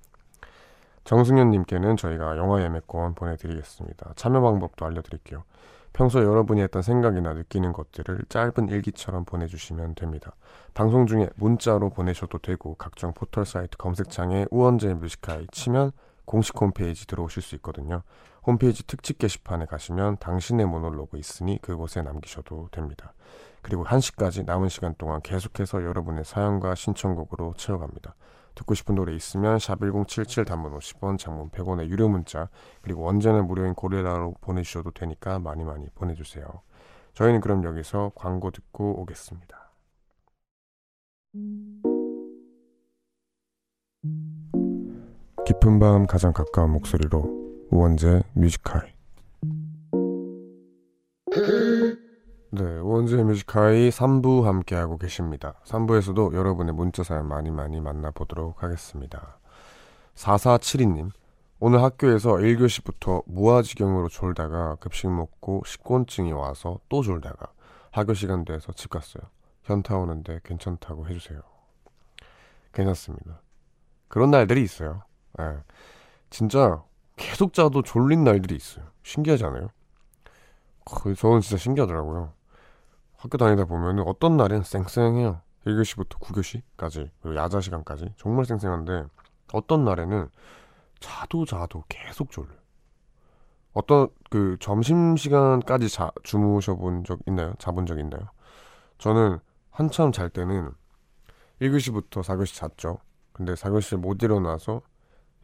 정승현님께는 1.04 1.96
저희가 1.96 2.36
영화 2.38 2.62
예매권 2.62 3.14
보내드리겠습니다. 3.14 4.12
참여 4.16 4.40
방법도 4.40 4.86
알려드릴게요. 4.86 5.44
평소 5.92 6.22
여러분이 6.24 6.60
했던 6.60 6.82
생각이나 6.82 7.34
느끼는 7.34 7.72
것들을 7.72 8.24
짧은 8.28 8.68
일기처럼 8.68 9.24
보내주시면 9.24 9.94
됩니다. 9.94 10.34
방송 10.72 11.06
중에 11.06 11.28
문자로 11.36 11.90
보내셔도 11.90 12.38
되고 12.38 12.74
각종 12.74 13.12
포털 13.12 13.44
사이트 13.46 13.76
검색창에 13.76 14.46
우원재 14.50 14.94
뮤지카이 14.94 15.46
치면 15.52 15.92
공식 16.24 16.60
홈페이지 16.60 17.06
들어오실 17.06 17.42
수 17.42 17.54
있거든요. 17.56 18.02
홈페이지 18.46 18.86
특집 18.86 19.18
게시판에 19.18 19.66
가시면 19.66 20.18
당신의 20.18 20.66
모놀로그 20.66 21.16
있으니 21.16 21.58
그곳에 21.62 22.02
남기셔도 22.02 22.68
됩니다. 22.70 23.14
그리고 23.62 23.84
1시까지 23.84 24.44
남은 24.44 24.68
시간 24.68 24.94
동안 24.98 25.22
계속해서 25.22 25.82
여러분의 25.82 26.24
사연과 26.24 26.74
신청곡으로 26.74 27.54
채워갑니다. 27.56 28.14
듣고 28.54 28.74
싶은 28.74 28.94
노래 28.94 29.14
있으면 29.14 29.58
샵 29.58 29.80
1077 29.80 30.44
단문 30.44 30.78
50원 30.78 31.18
장문 31.18 31.50
100원의 31.50 31.88
유료 31.88 32.08
문자 32.08 32.48
그리고 32.82 33.08
언제나 33.08 33.42
무료인 33.42 33.74
고릴라로 33.74 34.34
보내주셔도 34.40 34.90
되니까 34.92 35.38
많이 35.38 35.64
많이 35.64 35.88
보내주세요. 35.94 36.46
저희는 37.14 37.40
그럼 37.40 37.64
여기서 37.64 38.12
광고 38.14 38.50
듣고 38.50 39.00
오겠습니다. 39.00 39.72
깊은 45.46 45.78
밤 45.78 46.06
가장 46.06 46.32
가까운 46.32 46.70
목소리로 46.72 47.18
우 47.18 47.43
원재 47.70 48.22
뮤지컬 48.34 48.92
네, 52.50 52.62
원주의 52.80 53.24
뮤지카이 53.24 53.90
3부 53.90 54.44
함께하고 54.44 54.96
계십니다. 54.96 55.54
3부에서도 55.64 56.34
여러분의 56.34 56.72
문자 56.72 57.02
사연 57.02 57.26
많이 57.26 57.50
많이 57.50 57.80
만나보도록 57.80 58.62
하겠습니다. 58.62 59.38
4472님, 60.14 61.10
오늘 61.58 61.82
학교에서 61.82 62.34
1교시부터 62.34 63.24
무아지경으로 63.26 64.08
졸다가 64.08 64.76
급식 64.76 65.08
먹고 65.08 65.62
식곤증이 65.66 66.30
와서 66.30 66.78
또 66.88 67.02
졸다가 67.02 67.48
학교 67.90 68.14
시간 68.14 68.44
돼서 68.44 68.72
집 68.72 68.90
갔어요. 68.90 69.24
현타 69.64 69.96
오는데 69.96 70.38
괜찮다고 70.44 71.08
해주세요. 71.08 71.40
괜찮습니다. 72.72 73.40
그런 74.06 74.30
날들이 74.30 74.62
있어요. 74.62 75.02
네. 75.38 75.56
진짜 76.30 76.84
계속 77.16 77.52
자도 77.52 77.82
졸린 77.82 78.24
날들이 78.24 78.56
있어요. 78.56 78.86
신기하지 79.02 79.44
않아요? 79.44 79.68
저는 81.16 81.40
진짜 81.40 81.56
신기하더라고요. 81.56 82.32
학교 83.16 83.38
다니다 83.38 83.64
보면 83.64 84.00
어떤 84.00 84.36
날엔 84.36 84.62
쌩쌩해요. 84.62 85.40
1교시부터 85.66 86.18
9교시까지 86.20 87.10
그리고 87.22 87.36
야자 87.36 87.60
시간까지 87.60 88.14
정말 88.18 88.44
쌩쌩한데 88.44 89.04
어떤 89.54 89.84
날에는 89.84 90.28
자도 91.00 91.46
자도 91.46 91.84
계속 91.88 92.30
졸려요. 92.30 92.58
어떤 93.72 94.08
그 94.30 94.56
점심 94.60 95.16
시간까지 95.16 95.88
자 95.88 96.10
주무셔 96.22 96.74
본 96.76 97.02
적 97.04 97.20
있나요? 97.26 97.54
자본 97.58 97.86
적 97.86 97.98
있나요? 97.98 98.28
저는 98.98 99.38
한참 99.70 100.12
잘 100.12 100.28
때는 100.28 100.70
1교시부터 101.62 102.22
4교시 102.22 102.54
잤죠. 102.54 102.98
근데 103.32 103.54
4교시 103.54 103.96
못 103.96 104.22
일어나서 104.22 104.82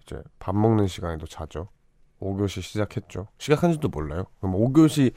이제 0.03 0.23
밥 0.39 0.57
먹는 0.57 0.87
시간에도 0.87 1.27
자죠. 1.27 1.69
5교시 2.21 2.63
시작했죠. 2.63 3.29
시작한지도 3.39 3.89
몰라요. 3.89 4.25
그럼 4.41 4.55
5교시 4.55 5.13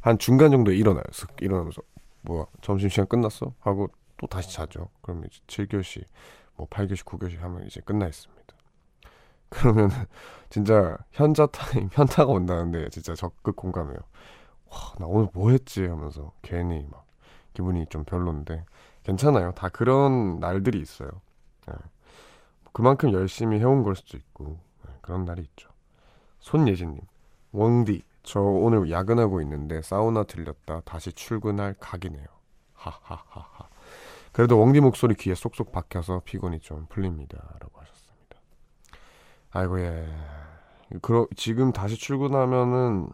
한 0.00 0.18
중간 0.18 0.50
정도에 0.50 0.74
일어나요. 0.76 1.04
슥 1.12 1.28
일어나면서 1.40 1.82
뭐야 2.22 2.46
점심시간 2.62 3.06
끝났어? 3.06 3.54
하고 3.60 3.88
또 4.16 4.26
다시 4.26 4.52
자죠. 4.54 4.88
그럼 5.00 5.24
이제 5.24 5.40
7교시, 5.46 6.04
뭐 6.56 6.66
8교시, 6.68 7.04
9교시 7.04 7.38
하면 7.38 7.66
이제 7.66 7.80
끝나 7.80 8.06
있습니다. 8.06 8.40
그러면 9.48 9.90
진짜 10.50 10.96
현자 11.12 11.46
타임, 11.46 11.88
현타가 11.92 12.30
온다는데 12.30 12.88
진짜 12.90 13.14
적극 13.14 13.56
공감해요. 13.56 13.98
와, 14.70 14.78
나 14.98 15.06
오늘 15.06 15.28
뭐 15.32 15.50
했지? 15.50 15.86
하면서 15.86 16.32
괜히 16.42 16.86
막 16.90 17.06
기분이 17.54 17.86
좀 17.86 18.04
별론데 18.04 18.64
괜찮아요. 19.02 19.52
다 19.52 19.68
그런 19.68 20.38
날들이 20.38 20.80
있어요. 20.80 21.10
네. 21.66 21.74
그만큼 22.72 23.12
열심히 23.12 23.58
해온 23.58 23.82
걸 23.82 23.96
수도 23.96 24.16
있고 24.16 24.58
네, 24.86 24.92
그런 25.00 25.24
날이 25.24 25.42
있죠. 25.42 25.68
손예진님, 26.40 27.00
원디 27.52 28.02
저 28.22 28.40
오늘 28.40 28.90
야근하고 28.90 29.40
있는데 29.42 29.82
사우나 29.82 30.24
들렸다 30.24 30.80
다시 30.84 31.12
출근할 31.12 31.74
각이네요. 31.80 32.26
하하하하. 32.74 33.68
그래도 34.32 34.60
웡디 34.60 34.80
목소리 34.80 35.14
귀에 35.14 35.34
쏙쏙 35.34 35.72
박혀서 35.72 36.22
피곤이 36.24 36.60
좀 36.60 36.86
풀립니다. 36.88 37.36
라고 37.58 37.80
하셨습니다. 37.80 38.36
아이고, 39.50 39.80
예. 39.80 40.06
그러, 41.02 41.26
지금 41.36 41.72
다시 41.72 41.96
출근하면은 41.96 43.08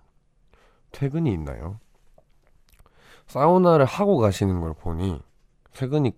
퇴근이 0.92 1.32
있나요? 1.32 1.80
사우나를 3.26 3.86
하고 3.86 4.18
가시는 4.18 4.60
걸 4.60 4.74
보니 4.74 5.20
퇴근이 5.72 6.16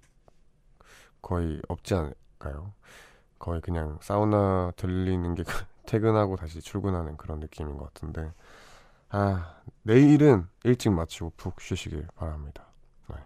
거의 1.23 1.61
없지 1.69 1.95
않을까요? 1.95 2.73
거의 3.39 3.61
그냥 3.61 3.99
사우나 4.01 4.73
들리는 4.77 5.35
게 5.35 5.45
퇴근하고 5.87 6.37
다시 6.37 6.61
출근하는 6.61 7.17
그런 7.17 7.41
느낌인 7.41 7.77
것 7.77 7.93
같은데 7.93 8.33
아, 9.11 9.55
내일은 9.83 10.47
일찍 10.65 10.91
마치고 10.93 11.33
푹 11.37 11.61
쉬시길 11.61 12.07
바랍니다. 12.15 12.67
네. 13.09 13.17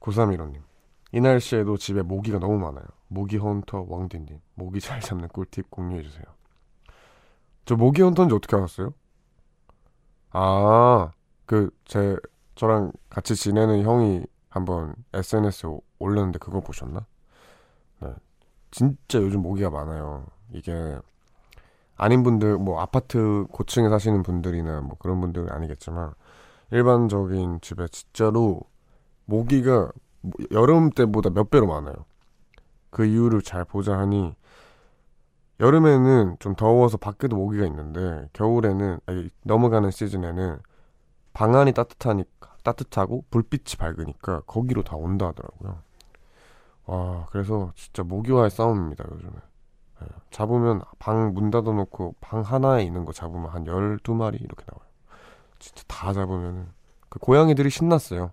9315님. 0.00 0.62
이 1.12 1.20
날씨에도 1.20 1.76
집에 1.76 2.02
모기가 2.02 2.38
너무 2.38 2.58
많아요. 2.58 2.84
모기 3.08 3.36
헌터 3.36 3.86
왕딘딘. 3.88 4.40
모기 4.54 4.80
잘 4.80 5.00
잡는 5.00 5.28
꿀팁 5.28 5.70
공유해 5.70 6.02
주세요. 6.02 6.24
저 7.64 7.76
모기 7.76 8.02
헌터인지 8.02 8.34
어떻게 8.34 8.56
알았어요? 8.56 8.94
아, 10.30 11.12
그, 11.46 11.70
제, 11.84 12.16
저랑 12.56 12.92
같이 13.08 13.34
지내는 13.36 13.82
형이 13.82 14.24
한번 14.48 14.94
SNS에 15.12 15.68
올렸는데 15.98 16.38
그거 16.38 16.60
보셨나? 16.60 17.06
네. 18.00 18.14
진짜 18.74 19.20
요즘 19.20 19.42
모기가 19.42 19.70
많아요. 19.70 20.26
이게 20.52 20.98
아닌 21.94 22.24
분들 22.24 22.58
뭐 22.58 22.80
아파트 22.80 23.46
고층에 23.52 23.88
사시는 23.88 24.24
분들이나 24.24 24.80
뭐 24.80 24.96
그런 24.98 25.20
분들은 25.20 25.48
아니겠지만 25.48 26.12
일반적인 26.72 27.60
집에 27.60 27.86
진짜로 27.86 28.62
모기가 29.26 29.92
뭐 30.22 30.32
여름 30.50 30.90
때보다 30.90 31.30
몇 31.30 31.50
배로 31.50 31.68
많아요. 31.68 31.94
그 32.90 33.04
이유를 33.04 33.42
잘 33.42 33.64
보자 33.64 33.96
하니 33.96 34.34
여름에는 35.60 36.38
좀 36.40 36.56
더워서 36.56 36.96
밖에도 36.96 37.36
모기가 37.36 37.64
있는데 37.66 38.28
겨울에는 38.32 38.98
아니, 39.06 39.30
넘어가는 39.44 39.88
시즌에는 39.92 40.58
방안이 41.32 41.74
따뜻하니까 41.74 42.56
따뜻하고 42.64 43.24
불빛이 43.30 43.76
밝으니까 43.78 44.40
거기로 44.48 44.82
다 44.82 44.96
온다 44.96 45.28
하더라고요. 45.28 45.83
와 46.86 47.26
그래서 47.30 47.72
진짜 47.76 48.02
모기와의 48.02 48.50
싸움입니다 48.50 49.04
요즘에. 49.10 49.32
예, 50.02 50.06
잡으면 50.30 50.82
방 50.98 51.32
문 51.34 51.50
닫아놓고 51.50 52.16
방 52.20 52.42
하나에 52.42 52.82
있는 52.84 53.04
거 53.04 53.12
잡으면 53.12 53.48
한 53.50 53.64
12마리 53.64 54.40
이렇게 54.40 54.64
나와요. 54.70 54.88
진짜 55.58 55.82
다 55.86 56.12
잡으면은 56.12 56.68
그 57.08 57.18
고양이들이 57.20 57.70
신났어요. 57.70 58.32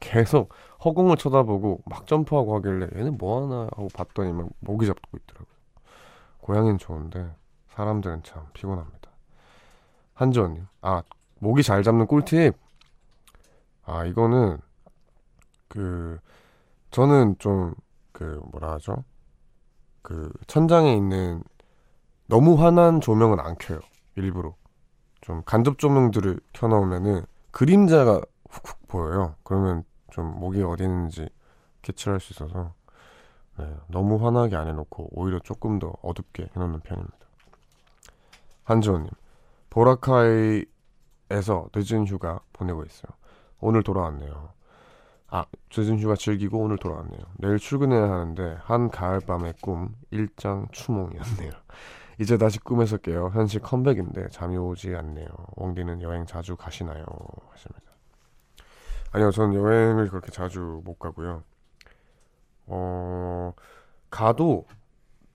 계속 0.00 0.52
허공을 0.84 1.16
쳐다보고 1.16 1.82
막 1.86 2.06
점프하고 2.06 2.56
하길래 2.56 2.88
얘는 2.96 3.18
뭐하나 3.18 3.64
하고 3.64 3.88
봤더니 3.94 4.32
막 4.32 4.48
모기 4.60 4.86
잡고 4.86 5.16
있더라고요. 5.16 5.52
고양이는 6.40 6.78
좋은데 6.78 7.34
사람들은 7.68 8.22
참 8.24 8.46
피곤합니다. 8.52 9.10
한지원님, 10.14 10.66
아 10.82 11.02
모기 11.38 11.62
잘 11.62 11.82
잡는 11.82 12.06
꿀팁. 12.06 12.54
아 13.84 14.04
이거는 14.04 14.58
그 15.68 16.18
저는 16.92 17.36
좀 17.38 17.74
그 18.12 18.40
뭐라 18.52 18.72
하죠? 18.74 19.04
그 20.02 20.32
천장에 20.46 20.94
있는 20.94 21.42
너무 22.26 22.54
환한 22.54 23.00
조명은 23.00 23.40
안 23.40 23.56
켜요. 23.58 23.80
일부러. 24.16 24.54
좀 25.20 25.42
간접 25.44 25.78
조명들을 25.78 26.40
켜놓으면은 26.52 27.24
그림자가 27.50 28.20
훅훅 28.48 28.88
보여요. 28.88 29.34
그러면 29.42 29.84
좀 30.10 30.38
목이 30.38 30.62
어디 30.62 30.84
있는지 30.84 31.28
캐치를 31.82 32.14
할 32.14 32.20
수 32.20 32.32
있어서 32.32 32.74
네, 33.58 33.76
너무 33.88 34.24
환하게 34.24 34.56
안 34.56 34.68
해놓고 34.68 35.10
오히려 35.12 35.38
조금 35.40 35.78
더 35.78 35.92
어둡게 36.02 36.50
해놓는 36.54 36.80
편입니다. 36.80 37.18
한지호님, 38.64 39.10
보라카이에서 39.70 40.66
늦은 41.74 42.06
휴가 42.06 42.40
보내고 42.52 42.84
있어요. 42.84 43.12
오늘 43.60 43.82
돌아왔네요. 43.82 44.50
아, 45.34 45.46
늦은 45.74 45.98
휴가 45.98 46.14
즐기고 46.14 46.58
오늘 46.58 46.76
돌아왔네요. 46.76 47.22
내일 47.38 47.58
출근해야 47.58 48.02
하는데 48.02 48.58
한 48.60 48.90
가을밤의 48.90 49.54
꿈 49.62 49.96
일장 50.10 50.68
추몽이었네요. 50.72 51.50
이제 52.20 52.36
다시 52.36 52.58
꿈에서 52.58 52.98
깨요. 52.98 53.30
현실 53.32 53.62
컴백인데 53.62 54.28
잠이 54.28 54.58
오지 54.58 54.94
않네요. 54.94 55.26
웡디는 55.56 56.02
여행 56.02 56.26
자주 56.26 56.54
가시나요? 56.54 57.06
하십니다. 57.48 57.92
아니요, 59.12 59.30
저는 59.30 59.54
여행을 59.54 60.10
그렇게 60.10 60.30
자주 60.30 60.82
못 60.84 60.98
가고요. 60.98 61.42
어, 62.66 63.54
가도 64.10 64.66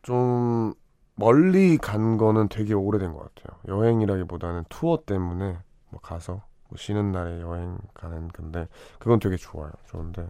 좀 0.03 0.75
멀리 1.15 1.79
간 1.79 2.17
거는 2.17 2.49
되게 2.49 2.75
오래된 2.75 3.13
것 3.13 3.33
같아요. 3.33 3.59
여행이라기보다는 3.67 4.65
투어 4.69 4.99
때문에 5.03 5.57
뭐 5.89 5.99
가서 6.01 6.43
뭐 6.69 6.77
쉬는 6.77 7.11
날에 7.11 7.41
여행 7.41 7.77
가는 7.93 8.27
건데 8.29 8.67
그건 8.99 9.19
되게 9.19 9.37
좋아요. 9.37 9.71
좋은데 9.87 10.29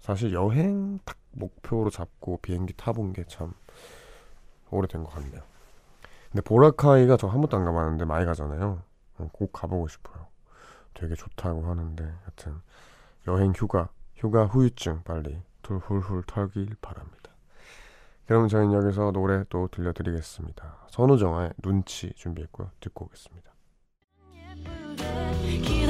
사실 0.00 0.32
여행 0.32 0.98
딱 1.04 1.16
목표로 1.32 1.90
잡고 1.90 2.38
비행기 2.42 2.74
타본 2.76 3.12
게 3.12 3.24
참 3.24 3.52
오래된 4.70 5.04
것 5.04 5.10
같네요. 5.14 5.40
근데 6.30 6.42
보라카이가 6.42 7.16
저 7.16 7.28
한 7.28 7.40
번도 7.40 7.56
안 7.56 7.64
가봤는데 7.64 8.04
많이 8.04 8.26
가잖아요. 8.26 8.82
어, 9.18 9.28
꼭 9.32 9.52
가보고 9.52 9.88
싶어요. 9.88 10.26
되게 10.94 11.14
좋다고 11.14 11.66
하는데 11.66 12.04
하여튼 12.04 12.60
여행 13.26 13.52
휴가 13.54 13.88
휴가 14.16 14.46
후유증 14.46 15.02
빨리 15.04 15.40
훌훌훌 15.62 16.22
털길 16.26 16.76
바랍니다. 16.80 17.30
그럼 18.26 18.48
저희는 18.48 18.72
여기서 18.74 19.10
노래 19.12 19.44
또 19.50 19.68
들려드리겠습니다. 19.68 20.86
선우정아의 20.90 21.52
눈치 21.62 22.12
준비했고요. 22.14 22.70
듣고 22.80 23.04
오겠습니다. 23.06 23.50
Keep 25.64 25.87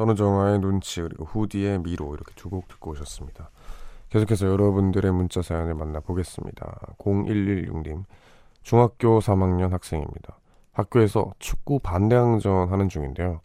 선우정아의 0.00 0.60
눈치 0.60 1.02
그리고 1.02 1.26
후디의 1.26 1.80
미로 1.80 2.14
이렇게 2.14 2.32
두 2.34 2.48
곡 2.48 2.68
듣고 2.68 2.92
오셨습니다. 2.92 3.50
계속해서 4.08 4.46
여러분들의 4.46 5.12
문자 5.12 5.42
사연을 5.42 5.74
만나보겠습니다. 5.74 6.94
0116님 6.98 8.04
중학교 8.62 9.18
3학년 9.18 9.70
학생입니다. 9.70 10.38
학교에서 10.72 11.32
축구 11.38 11.78
반대항전 11.80 12.70
하는 12.70 12.88
중인데요. 12.88 13.42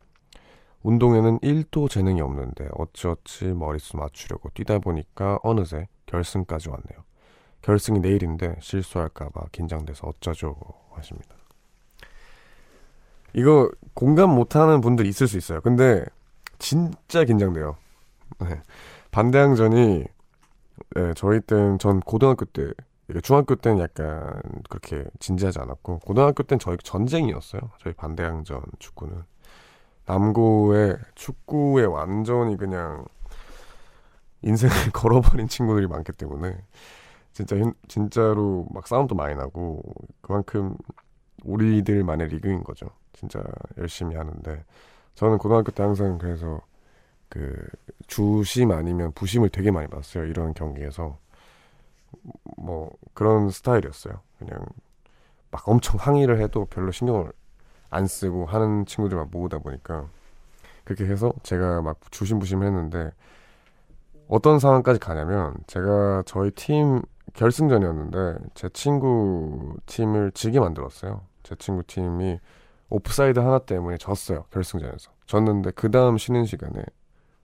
운동에는 0.84 1.40
1도 1.40 1.90
재능이 1.90 2.22
없는데 2.22 2.70
어찌어찌 2.78 3.48
머릿수 3.48 3.98
맞추려고 3.98 4.50
뛰다 4.54 4.80
보니까 4.80 5.40
어느새 5.44 5.88
결승까지 6.06 6.70
왔네요. 6.70 7.04
결승이 7.64 8.00
내일인데 8.00 8.56
실수할까봐 8.62 9.48
긴장돼서 9.52 10.08
어쩌죠 10.08 10.56
하십니다. 10.94 11.36
이거 13.34 13.70
공감 13.94 14.30
못하는 14.30 14.80
분들 14.80 15.06
있을 15.06 15.28
수 15.28 15.38
있어요. 15.38 15.60
근데 15.60 16.06
진짜 16.60 17.24
긴장돼요. 17.24 17.78
네. 18.40 18.62
반대항전이 19.12 20.06
네, 20.96 21.14
저희 21.16 21.40
때는 21.42 21.80
전 21.80 22.00
고등학교 22.00 22.46
때 22.46 22.72
중학교 23.24 23.56
때는 23.56 23.80
약간 23.80 24.42
그렇게 24.70 25.06
진지하지 25.20 25.60
않았고 25.60 26.00
고등학교 26.00 26.44
때는 26.44 26.60
저희 26.60 26.78
전쟁이었어요. 26.78 27.62
저희 27.80 27.94
반대항전 27.94 28.62
축구는 28.80 29.24
남고의 30.06 30.98
축구에 31.16 31.86
완전히 31.86 32.58
그냥 32.58 33.06
인생을 34.42 34.76
걸어버린 34.94 35.48
친구들이 35.48 35.88
많기 35.88 36.12
때문에 36.12 36.58
진짜 37.34 37.56
진짜로 37.88 38.68
막 38.72 38.88
싸움도 38.88 39.16
많이 39.16 39.36
나고 39.36 39.82
그만큼 40.22 40.78
우리들만의 41.44 42.28
리그인 42.30 42.64
거죠. 42.64 42.88
진짜 43.14 43.44
열심히 43.78 44.16
하는데 44.16 44.64
저는 45.16 45.38
고등학교 45.38 45.72
때 45.72 45.84
항상 45.84 46.18
그래서 46.18 46.62
그 47.30 47.68
주심 48.08 48.72
아니면 48.72 49.12
부심을 49.14 49.50
되게 49.50 49.72
많이 49.72 49.88
받았어요. 49.88 50.26
이런 50.26 50.54
경기에서 50.54 51.18
뭐 52.58 52.92
그런 53.14 53.50
스타일이었어요. 53.50 54.20
그냥 54.40 54.66
막 55.52 55.68
엄청 55.68 56.00
항의를 56.00 56.42
해도 56.42 56.66
별로 56.66 56.92
신경을 56.92 57.32
안 57.90 58.08
쓰고 58.08 58.46
하는 58.46 58.86
친구들만 58.86 59.30
모으다 59.32 59.60
보니까 59.60 60.08
그렇게 60.84 61.06
해서 61.06 61.34
제가 61.44 61.82
막 61.82 62.00
주심부심 62.12 62.64
했는데 62.64 63.12
어떤 64.28 64.60
상황까지 64.60 65.00
가냐면 65.00 65.56
제가 65.68 66.24
저희 66.26 66.52
팀 66.52 67.02
결승전이었는데 67.34 68.38
제 68.54 68.70
친구 68.70 69.76
팀을 69.86 70.32
지게 70.32 70.60
만들었어요. 70.60 71.22
제 71.44 71.56
친구 71.56 71.84
팀이 71.84 72.40
오프사이드 72.90 73.40
하나 73.40 73.60
때문에 73.60 73.98
졌어요. 73.98 74.46
결승전에서. 74.52 75.12
졌는데 75.26 75.72
그 75.72 75.90
다음 75.90 76.18
쉬는 76.18 76.46
시간에 76.46 76.84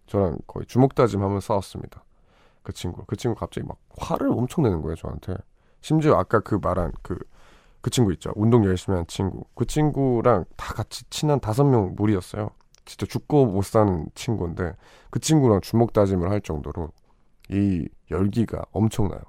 저랑 0.05 0.37
거의 0.47 0.65
주먹 0.65 0.93
다짐하면 0.95 1.39
싸웠습니다. 1.39 2.03
그 2.63 2.73
친구. 2.73 3.03
그 3.05 3.15
친구 3.15 3.39
갑자기 3.39 3.65
막 3.65 3.77
화를 3.97 4.29
엄청 4.29 4.63
내는 4.63 4.81
거예요, 4.81 4.95
저한테. 4.95 5.35
심지어 5.81 6.15
아까 6.15 6.39
그 6.39 6.59
말한 6.61 6.91
그, 7.01 7.17
그 7.81 7.89
친구 7.89 8.13
있죠. 8.13 8.31
운동 8.35 8.65
열심히 8.65 8.95
한 8.97 9.07
친구. 9.07 9.43
그 9.55 9.65
친구랑 9.65 10.45
다 10.55 10.73
같이 10.73 11.03
친한 11.09 11.39
다섯 11.39 11.63
명 11.63 11.95
무리였어요. 11.95 12.49
진짜 12.85 13.05
죽고 13.05 13.47
못 13.47 13.63
사는 13.63 14.05
친구인데 14.15 14.73
그 15.09 15.19
친구랑 15.19 15.61
주먹 15.61 15.93
다짐을 15.93 16.29
할 16.29 16.41
정도로 16.41 16.89
이 17.49 17.87
열기가 18.09 18.63
엄청나요. 18.71 19.21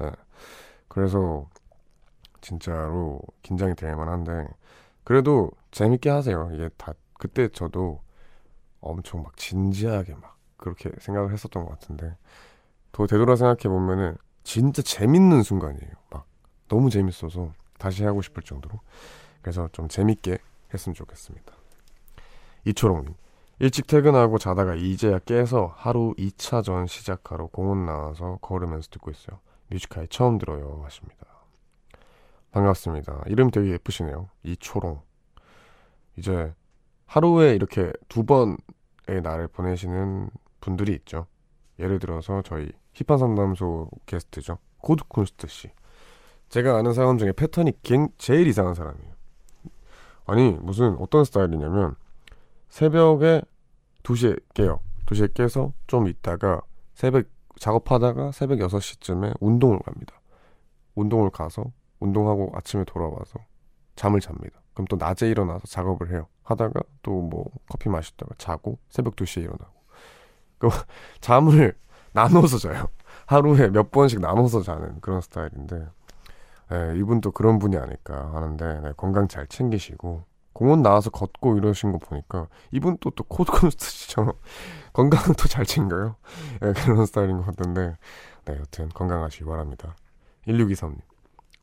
네. 0.00 0.10
그래서 0.88 1.48
진짜로 2.40 3.20
긴장이 3.42 3.74
될 3.74 3.96
만한데 3.96 4.46
그래도 5.06 5.52
재밌게 5.70 6.10
하세요. 6.10 6.50
이게 6.52 6.68
다 6.76 6.92
그때 7.14 7.46
저도 7.46 8.00
엄청 8.80 9.22
막 9.22 9.36
진지하게 9.36 10.14
막 10.14 10.36
그렇게 10.56 10.90
생각을 10.98 11.32
했었던 11.32 11.64
것 11.64 11.78
같은데 11.78 12.16
더 12.90 13.06
되돌아 13.06 13.36
생각해 13.36 13.72
보면은 13.72 14.16
진짜 14.42 14.82
재밌는 14.82 15.44
순간이에요. 15.44 15.92
막 16.10 16.26
너무 16.66 16.90
재밌어서 16.90 17.52
다시 17.78 18.02
하고 18.02 18.20
싶을 18.20 18.42
정도로 18.42 18.80
그래서 19.42 19.68
좀 19.70 19.86
재밌게 19.86 20.38
했으면 20.74 20.94
좋겠습니다. 20.94 21.52
이초롱님 22.64 23.14
일찍 23.60 23.86
퇴근하고 23.86 24.38
자다가 24.38 24.74
이제야 24.74 25.20
깨서 25.20 25.72
하루 25.76 26.14
2차전 26.18 26.88
시작하러 26.88 27.46
공원 27.46 27.86
나와서 27.86 28.40
걸으면서 28.42 28.88
듣고 28.90 29.12
있어요. 29.12 29.38
Music 29.70 29.91
High 29.91 30.08
처음 30.08 30.38
들어요 30.38 30.80
하십니다. 30.82 31.35
반갑습니다. 32.50 33.24
이름 33.26 33.50
되게 33.50 33.72
예쁘시네요. 33.72 34.28
이초롱. 34.42 35.00
이제 36.16 36.54
하루에 37.04 37.54
이렇게 37.54 37.92
두 38.08 38.24
번의 38.24 38.56
날을 39.22 39.48
보내시는 39.48 40.30
분들이 40.60 40.94
있죠. 40.94 41.26
예를 41.78 41.98
들어서 41.98 42.42
저희 42.42 42.70
힙한 42.94 43.18
상담소 43.18 43.90
게스트죠. 44.06 44.58
Code 44.78 45.09
Kunst 45.09 45.48
씨. 45.48 45.70
제가 46.48 46.76
아는 46.78 46.92
사람 46.94 47.18
중에 47.18 47.32
패턴이 47.32 47.72
제일 48.18 48.46
이상한 48.46 48.74
사람이에요. 48.74 49.12
아니, 50.26 50.52
무슨 50.60 50.96
어떤 50.98 51.24
스타일이냐면 51.24 51.94
새벽에 52.68 53.42
2시에 54.02 54.40
깨요. 54.54 54.80
2시에 55.06 55.34
깨서 55.34 55.72
좀 55.86 56.08
있다가 56.08 56.62
새벽 56.94 57.26
작업하다가 57.58 58.32
새벽 58.32 58.58
6시쯤에 58.58 59.34
운동을 59.40 59.78
갑니다. 59.80 60.20
운동을 60.94 61.30
가서 61.30 61.72
운동하고 62.06 62.52
아침에 62.54 62.84
돌아와서 62.84 63.38
잠을 63.96 64.20
잡니다. 64.20 64.60
그럼 64.74 64.86
또 64.88 64.96
낮에 64.96 65.28
일어나서 65.28 65.66
작업을 65.66 66.10
해요. 66.12 66.26
하다가 66.42 66.80
또 67.02 67.22
뭐 67.22 67.46
커피 67.68 67.88
마시다가 67.88 68.34
자고 68.38 68.78
새벽 68.88 69.16
2시에 69.16 69.42
일어나고. 69.42 69.72
그 70.58 70.68
잠을 71.20 71.76
나눠서 72.12 72.58
자요. 72.58 72.88
하루에 73.26 73.68
몇 73.70 73.90
번씩 73.90 74.20
나눠서 74.20 74.62
자는 74.62 75.00
그런 75.00 75.20
스타일인데 75.20 75.88
네, 76.70 76.98
이분도 76.98 77.32
그런 77.32 77.58
분이 77.58 77.76
아닐까 77.76 78.30
하는데 78.34 78.80
네, 78.80 78.92
건강 78.96 79.28
잘 79.28 79.46
챙기시고 79.46 80.24
공원 80.52 80.82
나와서 80.82 81.10
걷고 81.10 81.56
이러신 81.58 81.92
거 81.92 81.98
보니까 81.98 82.48
이분 82.72 82.96
또 82.98 83.10
또 83.10 83.24
코드콘스트처럼 83.24 84.32
건강은 84.94 85.34
또 85.36 85.48
잘 85.48 85.64
챙겨요. 85.66 86.16
네, 86.60 86.72
그런 86.72 87.06
스타일인 87.06 87.38
것 87.38 87.46
같은데 87.46 87.96
네, 88.46 88.56
여튼 88.58 88.88
건강하시기 88.90 89.44
바랍니다. 89.44 89.94
1623님 90.46 90.98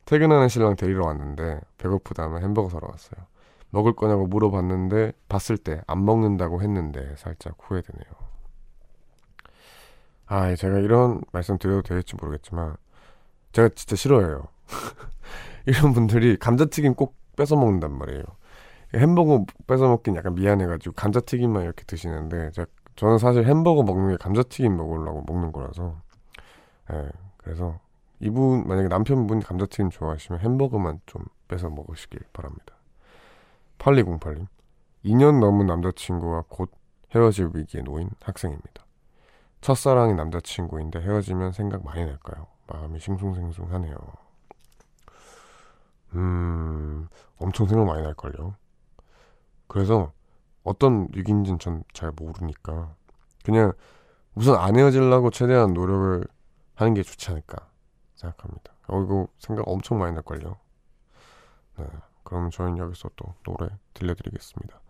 퇴근하는 0.04 0.48
신랑 0.48 0.76
데리러 0.76 1.06
왔는데 1.06 1.60
배고프다면 1.78 2.42
햄버거 2.42 2.68
사러 2.68 2.88
왔어요. 2.90 3.26
먹을 3.70 3.94
거냐고 3.94 4.26
물어봤는데 4.26 5.12
봤을 5.28 5.56
때 5.58 5.80
안 5.86 6.04
먹는다고 6.04 6.62
했는데 6.62 7.14
살짝 7.16 7.56
후회되네요. 7.58 8.04
아, 10.26 10.54
제가 10.54 10.78
이런 10.78 11.20
말씀 11.32 11.58
드려도 11.58 11.82
될지 11.82 12.14
모르겠지만 12.16 12.76
제가 13.52 13.68
진짜 13.74 13.96
싫어해요. 13.96 14.44
이런 15.66 15.92
분들이 15.92 16.36
감자튀김 16.36 16.94
꼭 16.94 17.16
뺏어 17.36 17.56
먹는단 17.56 17.92
말이에요. 17.96 18.22
햄버거 18.94 19.44
뺏어 19.66 19.88
먹긴 19.88 20.16
약간 20.16 20.34
미안해가지고 20.34 20.94
감자튀김만 20.94 21.62
이렇게 21.64 21.84
드시는데 21.84 22.50
제가, 22.52 22.66
저는 22.96 23.18
사실 23.18 23.44
햄버거 23.44 23.82
먹는 23.82 24.12
게 24.12 24.16
감자튀김 24.18 24.76
먹으려고 24.76 25.24
먹는 25.26 25.52
거라서 25.52 25.96
예, 26.92 27.08
그래서 27.38 27.80
이분 28.20 28.66
만약에 28.66 28.88
남편분이 28.88 29.44
감자튀김 29.44 29.90
좋아하시면 29.90 30.40
햄버거만 30.40 31.00
좀 31.06 31.24
뺏어 31.48 31.68
먹으시길 31.68 32.20
바랍니다. 32.32 32.74
8208님 33.78 34.46
2년 35.04 35.40
넘은 35.40 35.66
남자친구와 35.66 36.44
곧 36.48 36.70
헤어질 37.14 37.50
위기에 37.54 37.82
놓인 37.82 38.10
학생입니다. 38.22 38.84
첫사랑이 39.60 40.14
남자친구인데 40.14 41.00
헤어지면 41.00 41.52
생각 41.52 41.84
많이 41.84 42.04
날까요? 42.04 42.46
마음이 42.66 42.98
싱숭생숭하네요. 42.98 43.96
음, 46.14 47.08
엄청 47.38 47.66
생각 47.66 47.84
많이 47.86 48.02
날걸요. 48.02 48.54
그래서 49.66 50.12
어떤 50.62 51.08
위기인지는 51.14 51.58
전 51.58 51.84
잘 51.92 52.12
모르니까 52.14 52.94
그냥 53.44 53.72
우선 54.34 54.56
안 54.56 54.76
헤어지려고 54.76 55.30
최대한 55.30 55.74
노력을 55.74 56.26
하는 56.74 56.94
게 56.94 57.02
좋지 57.02 57.30
않을까 57.30 57.68
생각합니다. 58.24 58.72
어, 58.88 59.02
이거 59.02 59.28
생각 59.38 59.68
엄청 59.68 59.98
많이 59.98 60.14
날걸요. 60.14 60.56
네, 61.78 61.86
그럼 62.22 62.50
저희는 62.50 62.78
여기서 62.78 63.10
또 63.16 63.34
노래 63.44 63.68
들려드리겠습니다. 63.94 64.80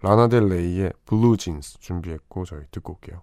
라나델레이의 0.00 0.92
블루진스 1.06 1.80
준비했고 1.80 2.44
저희 2.44 2.62
듣고 2.70 2.94
올게요. 2.94 3.22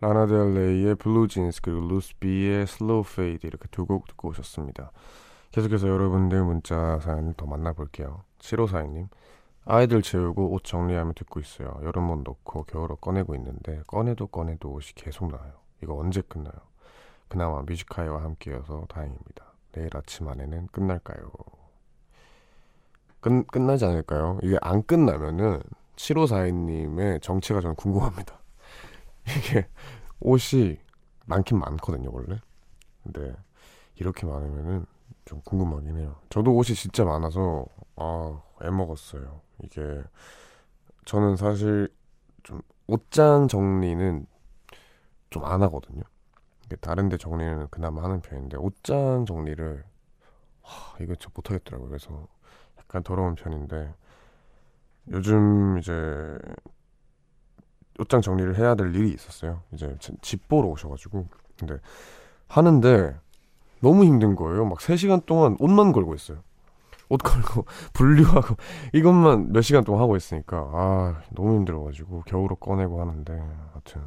라나델레이의 0.00 0.94
블루진스 0.96 1.60
그리고 1.62 1.80
Ruth 1.88 2.27
B.의 2.27 2.66
Slow 2.66 3.04
Fade 3.04 3.46
이렇게 3.46 3.68
두 3.70 3.86
곡 3.86 4.06
듣고 4.08 4.28
오셨습니다. 4.30 4.92
계속해서 5.52 5.88
여러분들 5.88 6.42
문자 6.44 6.98
사연을 7.00 7.34
더 7.36 7.46
만나볼게요. 7.46 8.22
7542님 8.38 9.08
아이들 9.66 10.00
재우고 10.02 10.52
옷 10.52 10.64
정리하며 10.64 11.12
듣고 11.14 11.40
있어요. 11.40 11.78
여름옷 11.82 12.22
넣고 12.24 12.64
겨울옷 12.64 13.00
꺼내고 13.00 13.34
있는데 13.34 13.82
꺼내도 13.86 14.28
꺼내도 14.28 14.70
옷이 14.70 14.92
계속 14.94 15.30
나요. 15.30 15.52
이거 15.82 15.96
언제 15.96 16.22
끝나요? 16.22 16.54
그나마 17.28 17.62
Music 17.62 17.89
High와 17.89 18.22
함께여서 18.22 18.86
다행입니다. 18.88 19.44
내일 19.72 19.90
아침 19.96 20.28
안에는 20.28 20.68
끝날까요? 20.72 21.30
끝, 23.20 23.46
끝나지 23.48 23.84
않을까요? 23.84 24.38
이게 24.42 24.56
안 24.62 24.82
끝나면은 24.82 25.62
7542님의 25.96 27.20
정체가 27.22 27.60
저는 27.60 27.76
궁금합니다. 27.76 28.39
이게 29.38 29.66
옷이 30.20 30.78
많긴 31.26 31.58
많거든요, 31.58 32.10
원래. 32.12 32.40
근데 33.04 33.34
이렇게 33.96 34.26
많으면은 34.26 34.86
좀 35.26 35.40
궁금하긴 35.44 35.98
해요. 35.98 36.16
저도 36.30 36.54
옷이 36.56 36.74
진짜 36.76 37.04
많아서 37.04 37.66
아, 37.96 38.42
애 38.64 38.70
먹었어요. 38.70 39.40
이게 39.64 40.02
저는 41.04 41.36
사실 41.36 41.88
좀 42.42 42.60
옷장 42.86 43.48
정리는 43.48 44.26
좀 45.30 45.44
안 45.44 45.62
하거든요. 45.62 46.02
다른 46.80 47.08
데 47.08 47.16
정리는 47.18 47.68
그나마 47.70 48.02
하는 48.04 48.20
편인데 48.22 48.56
옷장 48.58 49.26
정리를 49.26 49.84
와, 50.62 50.70
이거 51.00 51.14
저 51.16 51.30
못하겠더라고요. 51.34 51.88
그래서 51.88 52.28
약간 52.78 53.02
더러운 53.02 53.34
편인데 53.36 53.94
요즘 55.10 55.78
이제 55.78 55.92
옷장 58.00 58.20
정리를 58.20 58.58
해야 58.58 58.74
될 58.74 58.94
일이 58.94 59.10
있었어요. 59.10 59.62
이제 59.72 59.96
집 60.22 60.48
보러 60.48 60.68
오셔가지고. 60.68 61.26
근데 61.58 61.76
하는데 62.48 63.16
너무 63.80 64.04
힘든 64.04 64.34
거예요. 64.34 64.64
막 64.64 64.78
3시간 64.78 65.24
동안 65.26 65.56
옷만 65.58 65.92
걸고 65.92 66.14
있어요. 66.14 66.38
옷 67.08 67.18
걸고 67.18 67.66
분류하고 67.92 68.56
이것만 68.94 69.52
몇 69.52 69.62
시간 69.62 69.84
동안 69.84 70.00
하고 70.00 70.16
있으니까 70.16 70.56
아 70.72 71.22
너무 71.30 71.56
힘들어가지고 71.56 72.22
겨울옷 72.26 72.60
꺼내고 72.60 73.00
하는데 73.00 73.32
하여튼 73.72 74.02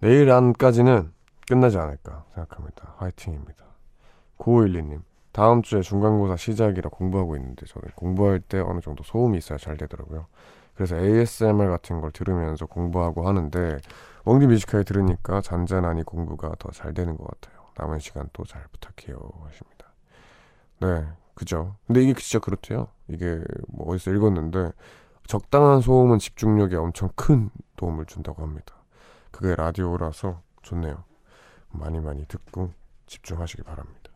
내일 0.00 0.30
안까지는 0.30 1.12
끝나지 1.48 1.78
않을까 1.78 2.24
생각합니다. 2.34 2.94
화이팅입니다. 2.98 3.64
9512님 4.38 5.02
다음 5.32 5.62
주에 5.62 5.82
중간고사 5.82 6.36
시작이라 6.36 6.90
공부하고 6.90 7.36
있는데 7.36 7.64
저는 7.66 7.90
공부할 7.94 8.40
때 8.40 8.58
어느 8.58 8.80
정도 8.80 9.04
소음이 9.04 9.38
있어야 9.38 9.58
잘 9.58 9.76
되더라고요. 9.76 10.26
그래서 10.76 10.96
ASMR 10.96 11.68
같은 11.70 12.00
걸 12.00 12.12
들으면서 12.12 12.66
공부하고 12.66 13.26
하는데 13.26 13.78
웡디 14.24 14.46
뮤지컬 14.46 14.84
들으니까 14.84 15.40
잔잔하니 15.40 16.02
공부가 16.04 16.52
더 16.58 16.70
잘 16.72 16.92
되는 16.94 17.16
것 17.16 17.26
같아요. 17.28 17.66
남은 17.78 17.98
시간 17.98 18.28
또 18.32 18.44
잘 18.44 18.64
부탁해요 18.72 19.18
하십니다. 19.46 19.92
네, 20.80 21.06
그죠. 21.34 21.76
근데 21.86 22.02
이게 22.02 22.14
진짜 22.14 22.38
그렇대요. 22.38 22.88
이게 23.08 23.40
뭐 23.68 23.88
어디서 23.92 24.12
읽었는데 24.12 24.72
적당한 25.26 25.80
소음은 25.80 26.18
집중력에 26.18 26.76
엄청 26.76 27.08
큰 27.16 27.50
도움을 27.76 28.06
준다고 28.06 28.42
합니다. 28.42 28.74
그게 29.30 29.54
라디오라서 29.56 30.42
좋네요. 30.62 31.04
많이 31.70 32.00
많이 32.00 32.26
듣고 32.26 32.72
집중하시기 33.06 33.62
바랍니다. 33.62 34.10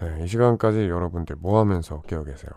네, 0.00 0.24
이 0.24 0.26
시간까지 0.26 0.88
여러분들 0.88 1.36
뭐 1.36 1.60
하면서 1.60 2.02
깨어 2.02 2.24
계세요? 2.24 2.50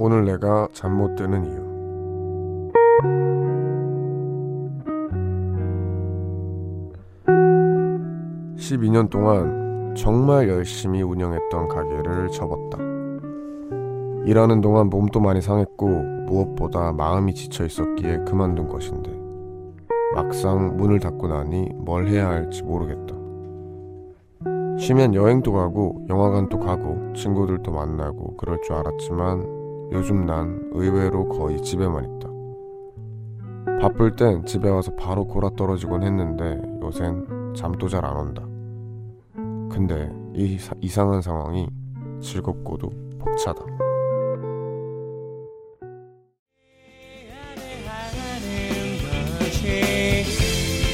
오늘 0.00 0.24
내가 0.24 0.68
잠 0.72 0.96
못 0.96 1.16
드는 1.16 1.44
이유. 1.44 1.68
12년 8.56 9.10
동안 9.10 9.94
정말 9.96 10.48
열심히 10.48 11.02
운영했던 11.02 11.68
가게를 11.68 12.28
접었다. 12.30 12.78
일하는 14.24 14.60
동안 14.60 14.88
몸도 14.88 15.20
많이 15.20 15.40
상했고 15.40 15.86
무엇보다 16.26 16.92
마음이 16.92 17.34
지쳐 17.34 17.64
있었기에 17.64 18.18
그만둔 18.26 18.68
것인데 18.68 19.10
막상 20.14 20.76
문을 20.76 21.00
닫고 21.00 21.28
나니 21.28 21.70
뭘 21.74 22.06
해야 22.08 22.28
할지 22.28 22.62
모르겠다. 22.62 23.16
쉬면 24.78 25.14
여행도 25.14 25.52
가고 25.52 26.06
영화관도 26.08 26.60
가고 26.60 27.12
친구들도 27.14 27.72
만나고 27.72 28.36
그럴 28.36 28.60
줄 28.62 28.74
알았지만 28.74 29.57
요즘 29.92 30.26
난 30.26 30.68
의외로 30.72 31.28
거의 31.28 31.60
집에만 31.62 32.04
있다. 32.04 32.28
바쁠 33.80 34.16
땐 34.16 34.44
집에 34.44 34.68
와서 34.68 34.92
바로 34.96 35.24
골아 35.26 35.50
떨어지곤 35.56 36.02
했는데 36.02 36.60
요샌 36.82 37.54
잠도 37.56 37.88
잘 37.88 38.04
안 38.04 38.16
온다. 38.16 38.42
근데 39.70 40.10
이 40.34 40.58
사, 40.58 40.74
이상한 40.80 41.22
상황이 41.22 41.68
즐겁고도 42.20 42.90
벅차다. 43.18 43.64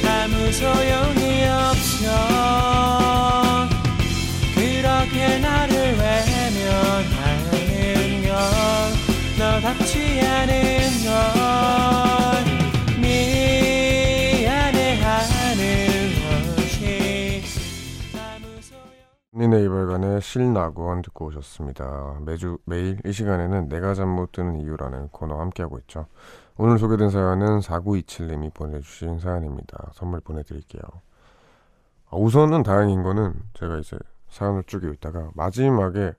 아무 0.07 0.51
소용 0.51 1.14
실낙원 20.25 21.01
듣고 21.03 21.27
오셨습니다. 21.27 22.17
매주 22.25 22.57
매일 22.65 22.99
이 23.05 23.11
시간에는 23.11 23.69
내가 23.69 23.93
잠 23.93 24.09
못 24.09 24.31
드는 24.31 24.59
이유라는 24.61 25.09
코너 25.09 25.39
함께하고 25.39 25.77
있죠. 25.79 26.07
오늘 26.57 26.77
소개된 26.79 27.09
사연은 27.09 27.59
4927님이 27.59 28.53
보내주신 28.53 29.19
사연입니다. 29.19 29.91
선물 29.93 30.21
보내드릴게요. 30.21 30.81
아, 32.09 32.17
우선은 32.17 32.63
다행인 32.63 33.03
거는 33.03 33.33
제가 33.53 33.77
이제 33.77 33.97
사연을 34.29 34.63
쭉 34.65 34.83
읽다가 34.83 35.29
마지막에 35.35 36.13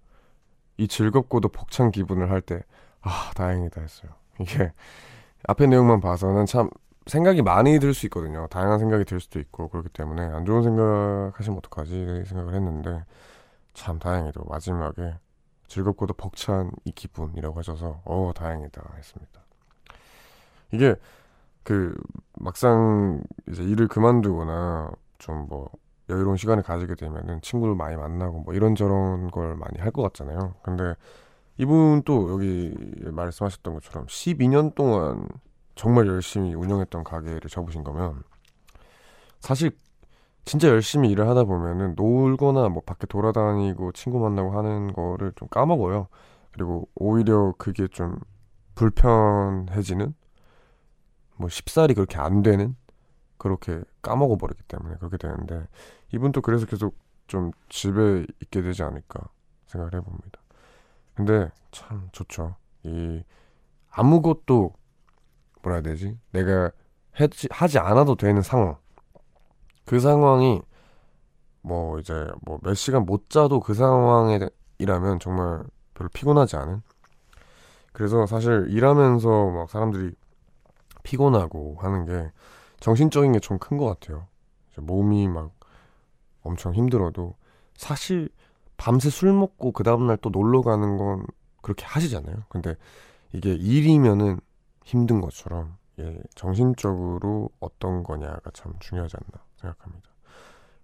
이 0.78 0.88
즐겁고도 0.88 1.48
벅찬 1.48 1.90
기분을 1.90 2.30
할 2.30 2.40
때 2.42 2.62
아 3.02 3.30
다행이다 3.36 3.80
했어요. 3.80 4.10
이게 4.40 4.72
앞에 5.48 5.66
내용만 5.68 6.00
봐서는 6.00 6.46
참 6.46 6.68
생각이 7.06 7.42
많이 7.42 7.78
들 7.78 7.94
수 7.94 8.06
있거든요. 8.06 8.46
다양한 8.48 8.78
생각이 8.80 9.04
들 9.04 9.20
수도 9.20 9.38
있고 9.38 9.68
그렇기 9.68 9.90
때문에 9.90 10.22
안 10.22 10.44
좋은 10.44 10.62
생각 10.64 11.32
하시면 11.38 11.58
어떡하지 11.58 12.24
생각을 12.26 12.54
했는데 12.54 13.04
참 13.76 13.98
다행히도 13.98 14.44
마지막에 14.44 15.18
즐겁고도 15.68 16.14
벅찬 16.14 16.72
이 16.84 16.92
기분이라고 16.92 17.58
하셔서 17.58 18.00
어 18.04 18.32
다행이다 18.34 18.94
했습니다. 18.96 19.40
이게 20.72 20.94
그 21.62 21.94
막상 22.34 23.22
이제 23.48 23.62
일을 23.62 23.88
그만두거나 23.88 24.90
좀 25.18 25.46
뭐 25.48 25.70
여유로운 26.08 26.36
시간을 26.36 26.62
가지게 26.62 26.94
되면은 26.94 27.40
친구를 27.42 27.74
많이 27.74 27.96
만나고 27.96 28.40
뭐 28.40 28.54
이런저런 28.54 29.30
걸 29.30 29.56
많이 29.56 29.78
할 29.80 29.90
것 29.90 30.02
같잖아요. 30.02 30.54
근데 30.62 30.94
이분 31.58 32.02
또 32.04 32.30
여기 32.30 32.72
말씀하셨던 33.10 33.74
것처럼 33.74 34.06
12년 34.06 34.74
동안 34.74 35.28
정말 35.74 36.06
열심히 36.06 36.54
운영했던 36.54 37.02
가게를 37.04 37.50
접으신 37.50 37.82
거면 37.82 38.22
사실 39.40 39.72
진짜 40.46 40.68
열심히 40.68 41.10
일을 41.10 41.28
하다 41.28 41.44
보면은 41.44 41.94
놀거나 41.96 42.68
뭐 42.68 42.80
밖에 42.86 43.06
돌아다니고 43.08 43.90
친구 43.92 44.20
만나고 44.20 44.56
하는 44.56 44.92
거를 44.92 45.32
좀 45.34 45.48
까먹어요. 45.48 46.06
그리고 46.52 46.88
오히려 46.94 47.52
그게 47.58 47.88
좀 47.88 48.20
불편해지는 48.76 50.14
뭐 51.36 51.48
쉽사리 51.48 51.94
그렇게 51.94 52.18
안 52.18 52.42
되는 52.42 52.76
그렇게 53.38 53.82
까먹어 54.02 54.36
버리기 54.36 54.62
때문에 54.68 54.94
그렇게 54.98 55.16
되는데 55.16 55.66
이분도 56.12 56.42
그래서 56.42 56.64
계속 56.64 56.96
좀 57.26 57.50
집에 57.68 58.24
있게 58.40 58.62
되지 58.62 58.84
않을까 58.84 59.28
생각을 59.66 59.94
해봅니다. 59.94 60.40
근데 61.14 61.50
참 61.72 62.08
좋죠. 62.12 62.54
이 62.84 63.24
아무것도 63.90 64.72
뭐라 65.62 65.78
해야 65.78 65.82
되지? 65.82 66.16
내가 66.30 66.70
하지, 67.10 67.48
하지 67.50 67.80
않아도 67.80 68.14
되는 68.14 68.42
상황. 68.42 68.76
그 69.86 70.00
상황이 70.00 70.62
뭐 71.62 71.98
이제 71.98 72.26
뭐 72.42 72.58
몇 72.62 72.74
시간 72.74 73.04
못 73.06 73.30
자도 73.30 73.60
그 73.60 73.74
상황이라면 73.74 75.20
정말 75.20 75.64
별로 75.94 76.08
피곤하지 76.10 76.56
않은. 76.56 76.82
그래서 77.92 78.26
사실 78.26 78.66
일하면서 78.70 79.50
막 79.50 79.70
사람들이 79.70 80.14
피곤하고 81.02 81.76
하는 81.80 82.04
게 82.06 82.32
정신적인 82.80 83.32
게 83.32 83.40
좀 83.40 83.58
큰 83.58 83.78
것 83.78 83.86
같아요. 83.86 84.26
몸이 84.78 85.28
막 85.28 85.52
엄청 86.42 86.74
힘들어도 86.74 87.34
사실 87.76 88.28
밤새 88.76 89.10
술 89.10 89.32
먹고 89.32 89.72
그 89.72 89.82
다음날 89.84 90.18
또 90.18 90.30
놀러 90.30 90.62
가는 90.62 90.98
건 90.98 91.26
그렇게 91.62 91.86
하시잖아요. 91.86 92.44
근데 92.50 92.76
이게 93.32 93.54
일이면은 93.54 94.40
힘든 94.84 95.20
것처럼 95.22 95.76
예, 95.98 96.18
정신적으로 96.34 97.50
어떤 97.60 98.02
거냐가 98.02 98.50
참 98.52 98.74
중요하지 98.80 99.16
않나 99.16 99.44
생각합니다. 99.56 100.08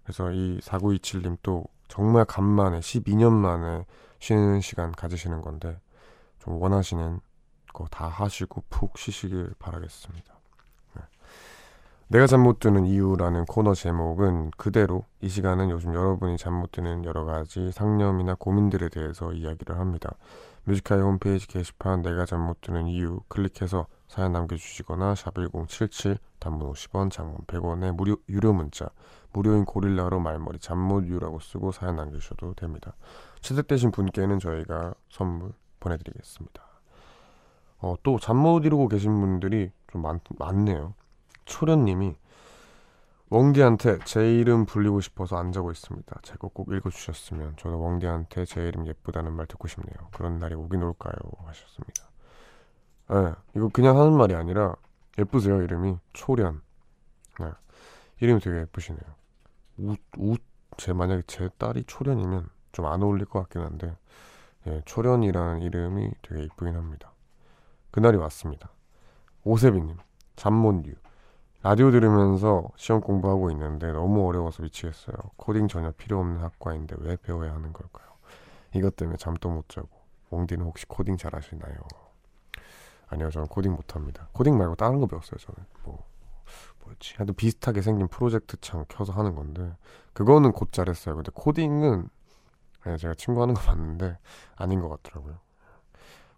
그래서 0.03 0.31
이 0.31 0.59
4927님 0.59 1.37
또 1.43 1.65
정말 1.87 2.25
간만에 2.25 2.79
12년 2.79 3.31
만에 3.31 3.85
쉬는 4.19 4.61
시간 4.61 4.91
가지시는 4.91 5.41
건데 5.41 5.79
좀 6.39 6.61
원하시는 6.61 7.19
거 7.73 7.87
다 7.89 8.07
하시고 8.07 8.63
푹 8.69 8.97
쉬시길 8.97 9.55
바라겠습니다. 9.59 10.33
네. 10.95 11.01
내가 12.07 12.27
잠 12.27 12.41
못 12.43 12.59
드는 12.59 12.85
이유라는 12.85 13.45
코너 13.45 13.73
제목은 13.73 14.51
그대로 14.57 15.05
이 15.21 15.29
시간은 15.29 15.69
요즘 15.71 15.93
여러분이 15.95 16.37
잠 16.37 16.53
못 16.53 16.71
드는 16.71 17.03
여러 17.05 17.25
가지 17.25 17.71
상념이나 17.71 18.35
고민들에 18.35 18.89
대해서 18.89 19.33
이야기를 19.33 19.79
합니다. 19.79 20.11
Music 20.65 20.85
High 20.85 21.01
홈페이지 21.01 21.47
게시판 21.47 22.01
내가 22.03 22.25
잠 22.25 22.41
못 22.41 22.61
드는 22.61 22.87
이유 22.87 23.19
클릭해서 23.27 23.87
사연 24.07 24.33
남겨주시거나 24.33 25.15
샵1077 25.15 26.17
단문 26.43 26.71
50원 26.73 27.09
장문 27.09 27.37
100원의 27.47 27.93
무료, 27.95 28.17
유료 28.29 28.51
문자 28.53 28.89
무료인 29.31 29.63
고릴라로 29.65 30.19
말머리 30.19 30.59
잠못이유라고 30.59 31.39
쓰고 31.39 31.71
사연 31.71 31.95
남겨주셔도 31.95 32.53
됩니다. 32.55 32.93
채택되신 33.41 33.91
분께는 33.91 34.39
저희가 34.39 34.93
선물 35.09 35.53
보내드리겠습니다. 35.79 36.61
어, 37.79 37.95
또 38.03 38.17
잠 38.19 38.37
못 38.37 38.65
이루고 38.65 38.87
계신 38.89 39.19
분들이 39.19 39.71
좀 39.91 40.01
많, 40.01 40.19
많네요. 40.37 40.93
초련님이 41.45 42.15
웡디한테 43.29 43.99
제 44.05 44.31
이름 44.35 44.65
불리고 44.65 45.01
싶어서 45.01 45.37
안 45.37 45.51
자고 45.51 45.71
있습니다. 45.71 46.19
제 46.23 46.35
거 46.35 46.49
꼭 46.49 46.71
읽어주셨으면 46.71 47.55
저도 47.57 47.79
웡디한테 47.79 48.45
제 48.45 48.61
이름 48.67 48.85
예쁘다는 48.87 49.33
말 49.33 49.47
듣고 49.47 49.67
싶네요. 49.67 50.09
그런 50.13 50.37
날이 50.39 50.53
오긴 50.55 50.83
올까요? 50.83 51.13
하셨습니다. 51.45 52.03
네, 53.09 53.33
이거 53.55 53.69
그냥 53.73 53.99
하는 53.99 54.13
말이 54.13 54.35
아니라 54.35 54.75
예쁘세요 55.17 55.61
이름이 55.61 55.97
초련. 56.13 56.61
네, 57.39 57.47
이름이 58.21 58.39
되게 58.41 58.59
예쁘시네요. 58.61 59.03
우, 59.79 59.95
우, 60.17 60.35
제 60.77 60.93
만약에 60.93 61.23
제 61.27 61.49
딸이 61.57 61.85
초련이면 61.85 62.49
좀 62.71 62.85
안 62.87 63.03
어울릴 63.03 63.25
것 63.25 63.39
같긴 63.41 63.61
한데 63.61 63.95
예, 64.67 64.81
초련이라는 64.85 65.61
이름이 65.61 66.11
되게 66.21 66.43
이쁘긴 66.43 66.75
합니다. 66.75 67.11
그날이 67.91 68.17
왔습니다. 68.17 68.71
오세빈님, 69.43 69.97
잠몬유. 70.35 70.93
라디오 71.63 71.91
들으면서 71.91 72.69
시험 72.75 73.01
공부하고 73.01 73.51
있는데 73.51 73.91
너무 73.91 74.27
어려워서 74.27 74.63
미치겠어요. 74.63 75.15
코딩 75.37 75.67
전혀 75.67 75.91
필요 75.91 76.19
없는 76.19 76.41
학과인데 76.41 76.95
왜 76.99 77.15
배워야 77.17 77.53
하는 77.53 77.71
걸까요? 77.73 78.07
이것 78.75 78.95
때문에 78.95 79.17
잠도 79.17 79.49
못 79.49 79.69
자고. 79.69 79.89
웡디는 80.29 80.65
혹시 80.65 80.85
코딩 80.87 81.17
잘하시나요? 81.17 81.75
아니요, 83.13 83.29
저는 83.29 83.47
코딩 83.47 83.73
못합니다. 83.73 84.27
코딩 84.33 84.57
말고 84.57 84.75
다른 84.75 84.99
거 84.99 85.05
배웠어요, 85.05 85.37
저는. 85.37 85.67
뭐, 85.83 86.03
뭐였지? 86.83 87.13
하여튼 87.17 87.35
비슷하게 87.35 87.83
생긴 87.83 88.07
프로젝트 88.07 88.57
창 88.59 88.85
켜서 88.89 89.13
하는 89.13 89.35
건데, 89.35 89.75
그거는 90.13 90.51
곧잘 90.51 90.71
했어요. 90.71 91.15
근데 91.15 91.31
코딩은, 91.33 92.09
네, 92.85 92.97
제가 92.97 93.13
친구 93.13 93.41
하는 93.43 93.53
거 93.53 93.61
봤는데, 93.61 94.17
아닌 94.55 94.81
것 94.81 94.89
같더라고요. 94.89 95.37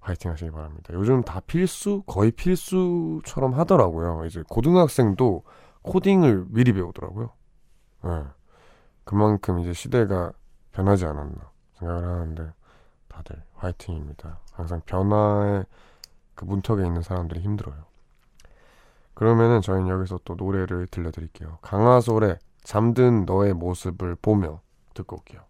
화이팅 0.01 0.31
하시기 0.31 0.51
바랍니다. 0.51 0.93
요즘 0.93 1.21
다 1.23 1.39
필수, 1.39 2.03
거의 2.05 2.31
필수처럼 2.31 3.53
하더라고요. 3.53 4.25
이제 4.25 4.43
고등학생도 4.49 5.43
코딩을 5.81 6.47
미리 6.49 6.73
배우더라고요. 6.73 7.31
네. 8.03 8.23
그만큼 9.05 9.59
이제 9.59 9.71
시대가 9.71 10.33
변하지 10.73 11.05
않았나 11.05 11.51
생각을 11.79 12.03
하는데, 12.03 12.53
다들 13.07 13.41
화이팅입니다. 13.53 14.41
항상 14.51 14.81
변화에 14.85 15.63
그 16.35 16.45
문턱에 16.45 16.85
있는 16.85 17.01
사람들이 17.01 17.41
힘들어요. 17.41 17.85
그러면은 19.13 19.61
저희는 19.61 19.87
여기서 19.87 20.19
또 20.25 20.35
노래를 20.35 20.87
들려드릴게요. 20.87 21.59
강하솔의 21.61 22.37
잠든 22.63 23.25
너의 23.25 23.53
모습을 23.53 24.15
보며 24.15 24.61
듣고 24.93 25.17
올게요. 25.17 25.41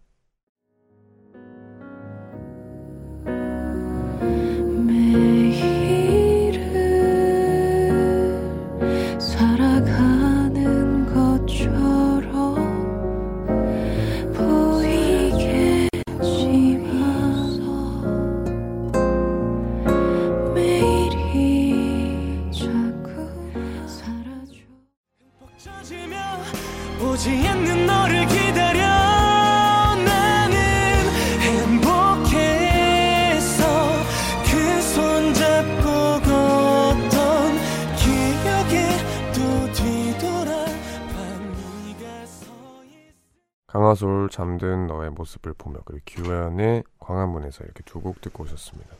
강아솔 43.76 44.30
잠든 44.30 44.86
너의 44.86 45.10
모습을 45.10 45.52
보며 45.52 45.80
그리고 45.84 46.02
규현의 46.06 46.82
광화문에서 46.98 47.62
이렇게 47.62 47.82
두 47.84 48.00
곡 48.00 48.22
듣고 48.22 48.44
오셨습니다. 48.44 48.96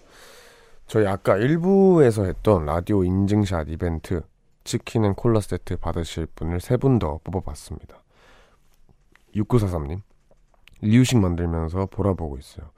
저희 0.87 1.07
아까 1.07 1.35
1부에서 1.37 2.27
했던 2.27 2.67
라디오 2.67 3.03
인증샷 3.03 3.69
이벤트 3.71 4.21
치킨 4.65 5.07
and 5.07 5.15
콜라 5.15 5.41
세트 5.41 5.79
받으실 5.79 6.27
분을 6.27 6.61
세 6.61 6.77
분 6.77 6.99
더 6.99 7.19
뽑아봤습니다. 7.25 8.03
6943님 9.35 10.03
이유식 10.83 11.21
만들면서 11.21 11.87
보라 11.87 12.12
보고 12.12 12.37
있어요. 12.37 12.71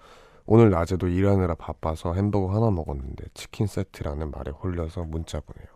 오늘 0.46 0.70
낮에도 0.70 1.08
일하느라 1.08 1.56
바빠서 1.56 2.14
햄버거 2.14 2.54
하나 2.54 2.70
먹었는데 2.70 3.24
치킨 3.34 3.66
세트라는 3.66 4.30
말에 4.30 4.52
홀려서 4.52 5.02
문자 5.02 5.40
보내요. 5.40 5.66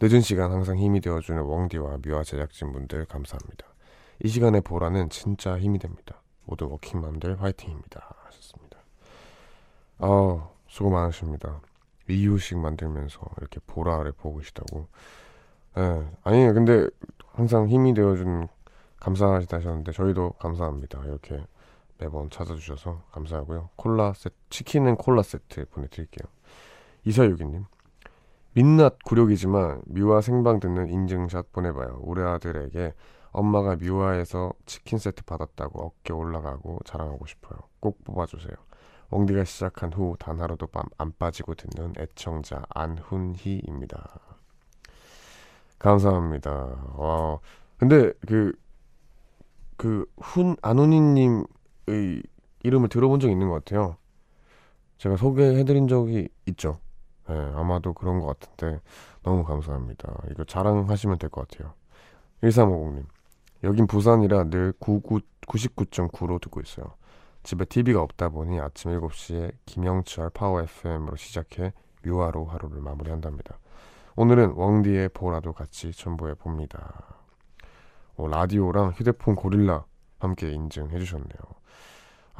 늦은 0.00 0.22
시간 0.22 0.52
항상 0.52 0.78
힘이 0.78 1.02
되어주는 1.02 1.42
웡디와 1.42 1.98
뮤하 2.02 2.22
제작진분들 2.24 3.04
감사합니다. 3.04 3.69
이 4.22 4.28
시간에 4.28 4.60
보라는 4.60 5.08
진짜 5.08 5.58
힘이 5.58 5.78
됩니다. 5.78 6.20
모두 6.44 6.68
워킹맘들 6.68 7.40
화이팅입니다. 7.40 8.14
하셨습니다. 8.24 8.78
아 9.98 10.48
수고 10.68 10.90
많으십니다. 10.90 11.60
이유식 12.08 12.58
만들면서 12.58 13.20
이렇게 13.38 13.60
보라를 13.66 14.12
보고 14.12 14.38
계시다고. 14.38 14.88
예, 15.78 16.06
아니 16.24 16.52
근데 16.52 16.88
항상 17.32 17.68
힘이 17.68 17.94
되어주는 17.94 18.48
감사하시다 18.98 19.56
하셨는데 19.58 19.92
저희도 19.92 20.32
감사합니다. 20.32 21.04
이렇게 21.04 21.42
매번 21.98 22.28
찾아주셔서 22.30 23.02
감사하고요. 23.12 23.70
콜라 23.76 24.12
세트, 24.12 24.34
치킨은 24.50 24.96
콜라 24.96 25.22
세트 25.22 25.66
보내드릴게요. 25.70 26.28
이사유기님. 27.04 27.64
민낯 28.52 28.98
굴욕이지만 29.04 29.82
뮤아 29.86 30.20
생방 30.20 30.58
듣는 30.60 30.88
인증샷 30.88 31.52
보내봐요. 31.52 32.00
우리 32.02 32.20
아들에게 32.22 32.92
엄마가 33.32 33.76
뮤아에서 33.76 34.52
치킨 34.66 34.98
세트 34.98 35.24
받았다고 35.24 35.80
어깨 35.82 36.12
올라가고 36.12 36.80
자랑하고 36.84 37.26
싶어요. 37.26 37.58
꼭 37.80 38.02
뽑아주세요. 38.04 38.54
웡디가 39.10 39.44
시작한 39.44 39.92
후 39.92 40.16
단 40.18 40.40
하루도 40.40 40.68
안 40.98 41.12
빠지고 41.18 41.54
듣는 41.54 41.94
애청자 41.98 42.62
안훈희입니다. 42.70 44.20
감사합니다. 45.78 46.50
와, 46.96 47.38
근데 47.78 48.12
그, 48.26 48.52
그, 49.76 50.04
훈, 50.20 50.56
안훈희님의 50.62 51.46
이름을 52.62 52.88
들어본 52.90 53.20
적 53.20 53.30
있는 53.30 53.48
것 53.48 53.54
같아요. 53.64 53.96
제가 54.98 55.16
소개해드린 55.16 55.88
적이 55.88 56.28
있죠. 56.46 56.78
네, 57.28 57.34
아마도 57.54 57.94
그런 57.94 58.20
것 58.20 58.26
같은데, 58.38 58.80
너무 59.22 59.44
감사합니다. 59.44 60.22
이거 60.30 60.44
자랑하시면 60.44 61.18
될 61.18 61.30
것 61.30 61.48
같아요. 61.48 61.72
1350님. 62.42 63.06
여긴 63.62 63.86
부산이라 63.86 64.44
늘 64.44 64.72
99, 64.78 65.20
99.9로 65.42 66.40
듣고 66.40 66.60
있어요. 66.60 66.94
집에 67.42 67.64
TV가 67.64 68.02
없다 68.02 68.28
보니 68.28 68.60
아침 68.60 68.90
7시에 68.90 69.52
김영철 69.66 70.30
파워 70.30 70.60
FM으로 70.62 71.16
시작해 71.16 71.72
묘화로 72.04 72.46
하루를 72.46 72.80
마무리한답니다. 72.80 73.58
오늘은 74.16 74.52
웡디의 74.52 75.10
보라도 75.10 75.52
같이 75.52 75.92
첨부해 75.92 76.34
봅니다. 76.34 77.04
어, 78.16 78.28
라디오랑 78.28 78.92
휴대폰 78.92 79.34
고릴라 79.34 79.84
함께 80.18 80.50
인증해 80.52 80.98
주셨네요. 80.98 81.38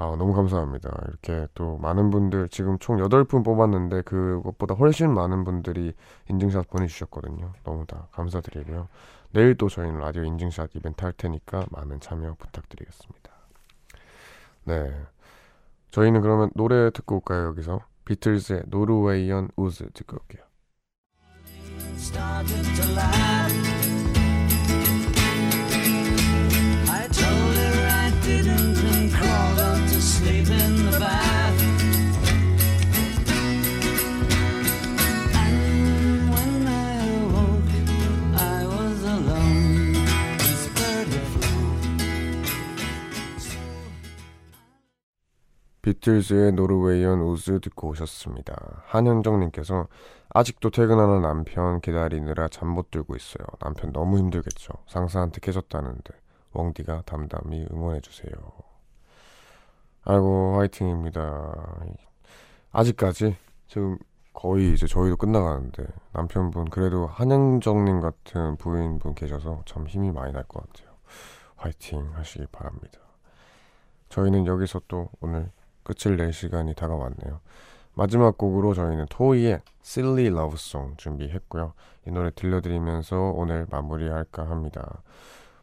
아, 0.01 0.17
너무 0.17 0.33
감사합니다. 0.33 0.89
이렇게 1.09 1.47
또 1.53 1.77
많은 1.77 2.09
분들 2.09 2.49
지금 2.49 2.79
총 2.79 2.97
8분 2.97 3.45
뽑았는데 3.45 4.01
그것보다 4.03 4.75
훨씬 4.75 5.13
많은 5.13 5.45
분들이 5.45 5.93
인증샷 6.31 6.71
보내주셨거든요. 6.71 7.53
너무 7.65 7.85
다 7.85 8.09
감사드리고요. 8.13 8.89
내일 9.33 9.57
또 9.57 9.69
저희는 9.69 10.01
라디오 10.01 10.25
인증샷 10.25 10.71
이벤트 10.75 11.05
할 11.05 11.13
테니까 11.13 11.67
많은 11.71 12.01
참여 12.01 12.37
부탁드리겠습니다. 12.39 13.31
네. 14.65 14.91
저희는 15.91 16.23
그러면 16.23 16.51
노래 16.55 16.91
듣고 16.91 17.17
올까요, 17.17 17.49
여기서? 17.49 17.81
비틀즈의 18.07 18.63
노르웨이언 18.69 19.51
우즈 19.57 19.91
듣고 19.93 20.17
올게요. 20.17 20.43
비틀즈의 45.83 46.53
노르웨이언 46.53 47.21
우즈 47.23 47.61
듣고 47.61 47.89
오셨습니다. 47.89 48.83
한현정님께서 48.87 49.89
아직도 50.29 50.71
퇴근하는 50.71 51.23
남편 51.23 51.81
기다리느라 51.81 52.49
잠 52.49 52.69
못 52.69 52.91
들고 52.91 53.17
있어요. 53.17 53.45
남편 53.61 53.93
너무 53.93 54.19
힘들겠죠. 54.19 54.73
상사한테 54.87 55.41
깨졌다는데 55.41 56.15
웡디가 56.53 57.03
담담히 57.07 57.67
응원해주세요. 57.73 58.33
아이고 60.05 60.57
화이팅입니다. 60.59 61.87
아직까지 62.73 63.37
지금 63.67 63.99
거의 64.33 64.73
이제 64.73 64.87
저희도 64.87 65.17
끝나가는데 65.17 65.85
남편분 66.13 66.67
그래도 66.71 67.07
한영정님 67.07 68.01
같은 68.01 68.57
부인분 68.57 69.15
계셔서 69.15 69.63
참 69.67 69.87
힘이 69.87 70.13
많이 70.13 70.33
날 70.33 70.45
것 70.45 70.67
같아요. 70.67 70.95
화이팅 71.57 72.13
하시기 72.15 72.47
바랍니다. 72.53 72.99
저희는 74.09 74.47
여기서 74.47 74.81
또 74.89 75.11
오늘 75.21 75.51
끝을 75.83 76.17
낼 76.17 76.33
시간이 76.33 76.75
다가왔네요. 76.75 77.41
마지막 77.95 78.39
곡으로 78.39 78.75
저희는 78.75 79.07
토이의 79.11 79.61
Silly 79.85 80.27
Love 80.27 80.55
Song 80.55 80.95
준비했고요. 80.97 81.75
이 82.07 82.11
노래 82.11 82.31
들려드리면서 82.35 83.33
오늘 83.35 83.67
마무리할까 83.71 84.49
합니다. 84.49 85.03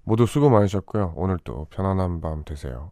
모두 0.03 0.25
수고 0.25 0.49
많으셨고요. 0.49 1.13
오늘도 1.15 1.67
편안한 1.69 2.21
밤 2.21 2.43
되세요. 2.43 2.91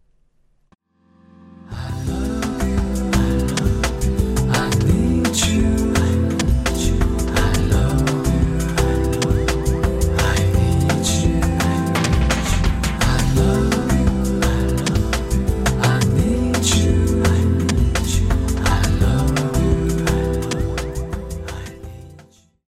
you 5.44 5.75